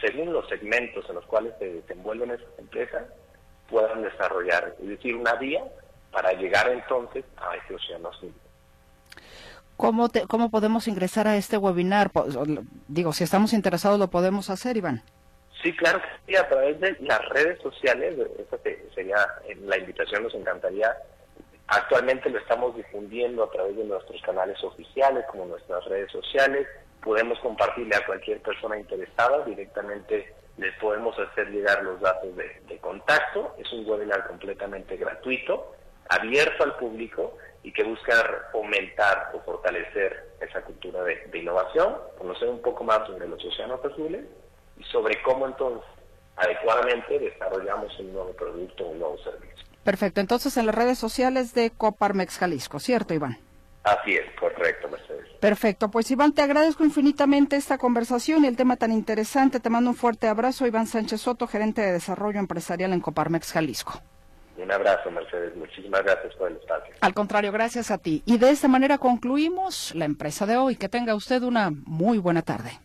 según 0.00 0.32
los 0.32 0.48
segmentos 0.48 1.08
en 1.08 1.16
los 1.16 1.26
cuales 1.26 1.52
se 1.58 1.72
desenvuelven 1.72 2.32
esas 2.32 2.58
empresas 2.58 3.04
puedan 3.68 4.02
desarrollar. 4.02 4.74
Es 4.80 4.88
decir, 4.88 5.16
una 5.16 5.34
vía 5.34 5.64
para 6.12 6.32
llegar 6.34 6.68
entonces 6.68 7.24
a 7.38 7.56
ese 7.56 7.74
océano 7.74 8.10
azul. 8.10 8.32
¿Cómo, 9.76 10.08
¿Cómo 10.28 10.50
podemos 10.50 10.86
ingresar 10.86 11.26
a 11.26 11.36
este 11.36 11.56
webinar? 11.56 12.10
Digo, 12.86 13.12
si 13.12 13.24
estamos 13.24 13.52
interesados, 13.52 13.98
¿lo 13.98 14.08
podemos 14.08 14.48
hacer, 14.50 14.76
Iván? 14.76 15.02
Sí, 15.62 15.74
claro 15.76 16.00
que 16.00 16.08
sí, 16.26 16.36
a 16.36 16.48
través 16.48 16.78
de 16.80 16.96
las 17.00 17.28
redes 17.30 17.60
sociales, 17.60 18.16
esa 18.38 18.58
sería 18.94 19.16
eh, 19.48 19.56
la 19.64 19.78
invitación, 19.78 20.24
nos 20.24 20.34
encantaría. 20.34 20.94
Actualmente 21.68 22.30
lo 22.30 22.38
estamos 22.38 22.76
difundiendo 22.76 23.44
a 23.44 23.50
través 23.50 23.76
de 23.76 23.84
nuestros 23.84 24.20
canales 24.22 24.62
oficiales, 24.62 25.24
como 25.30 25.46
nuestras 25.46 25.84
redes 25.86 26.10
sociales. 26.12 26.66
Podemos 27.02 27.38
compartirle 27.40 27.96
a 27.96 28.04
cualquier 28.04 28.40
persona 28.40 28.78
interesada, 28.78 29.44
directamente 29.44 30.32
les 30.58 30.74
podemos 30.78 31.18
hacer 31.18 31.48
llegar 31.50 31.82
los 31.82 32.00
datos 32.00 32.36
de, 32.36 32.60
de 32.68 32.78
contacto. 32.78 33.54
Es 33.58 33.72
un 33.72 33.88
webinar 33.88 34.26
completamente 34.26 34.96
gratuito 34.96 35.74
abierto 36.08 36.64
al 36.64 36.76
público 36.76 37.36
y 37.62 37.72
que 37.72 37.84
busca 37.84 38.48
fomentar 38.50 39.30
o 39.34 39.40
fortalecer 39.40 40.32
esa 40.40 40.62
cultura 40.62 41.02
de, 41.04 41.38
innovación, 41.38 41.96
conocer 42.18 42.48
un 42.48 42.60
poco 42.60 42.84
más 42.84 43.06
sobre 43.06 43.28
los 43.28 43.42
océanos 43.44 43.84
azules 43.84 44.24
y 44.78 44.84
sobre 44.84 45.22
cómo 45.22 45.46
entonces 45.46 45.88
adecuadamente 46.36 47.18
desarrollamos 47.18 47.96
un 48.00 48.12
nuevo 48.12 48.32
producto, 48.32 48.86
un 48.86 48.98
nuevo 48.98 49.18
servicio. 49.18 49.66
Perfecto, 49.84 50.20
entonces 50.20 50.56
en 50.56 50.66
las 50.66 50.74
redes 50.74 50.98
sociales 50.98 51.54
de 51.54 51.70
Coparmex 51.70 52.38
Jalisco, 52.38 52.78
¿cierto 52.78 53.14
Iván? 53.14 53.38
Así 53.84 54.12
es, 54.12 54.24
correcto, 54.38 54.88
Mercedes. 54.88 55.28
Perfecto, 55.40 55.90
pues 55.90 56.10
Iván, 56.10 56.34
te 56.34 56.42
agradezco 56.42 56.84
infinitamente 56.84 57.56
esta 57.56 57.78
conversación 57.78 58.44
y 58.44 58.46
el 58.46 58.56
tema 58.56 58.76
tan 58.76 58.92
interesante. 58.92 59.58
Te 59.58 59.70
mando 59.70 59.90
un 59.90 59.96
fuerte 59.96 60.28
abrazo, 60.28 60.66
Iván 60.66 60.86
Sánchez 60.86 61.20
Soto, 61.20 61.48
gerente 61.48 61.82
de 61.82 61.92
desarrollo 61.92 62.38
empresarial 62.38 62.92
en 62.92 63.00
Coparmex 63.00 63.52
Jalisco. 63.52 64.00
Un 64.62 64.70
abrazo, 64.70 65.10
Mercedes. 65.10 65.56
Muchísimas 65.56 66.04
gracias 66.04 66.34
por 66.34 66.50
el 66.50 66.56
espacio. 66.56 66.94
Al 67.00 67.14
contrario, 67.14 67.50
gracias 67.50 67.90
a 67.90 67.98
ti. 67.98 68.22
Y 68.26 68.38
de 68.38 68.50
esta 68.50 68.68
manera 68.68 68.98
concluimos 68.98 69.92
la 69.94 70.04
empresa 70.04 70.46
de 70.46 70.56
hoy. 70.56 70.76
Que 70.76 70.88
tenga 70.88 71.16
usted 71.16 71.42
una 71.42 71.70
muy 71.70 72.18
buena 72.18 72.42
tarde. 72.42 72.78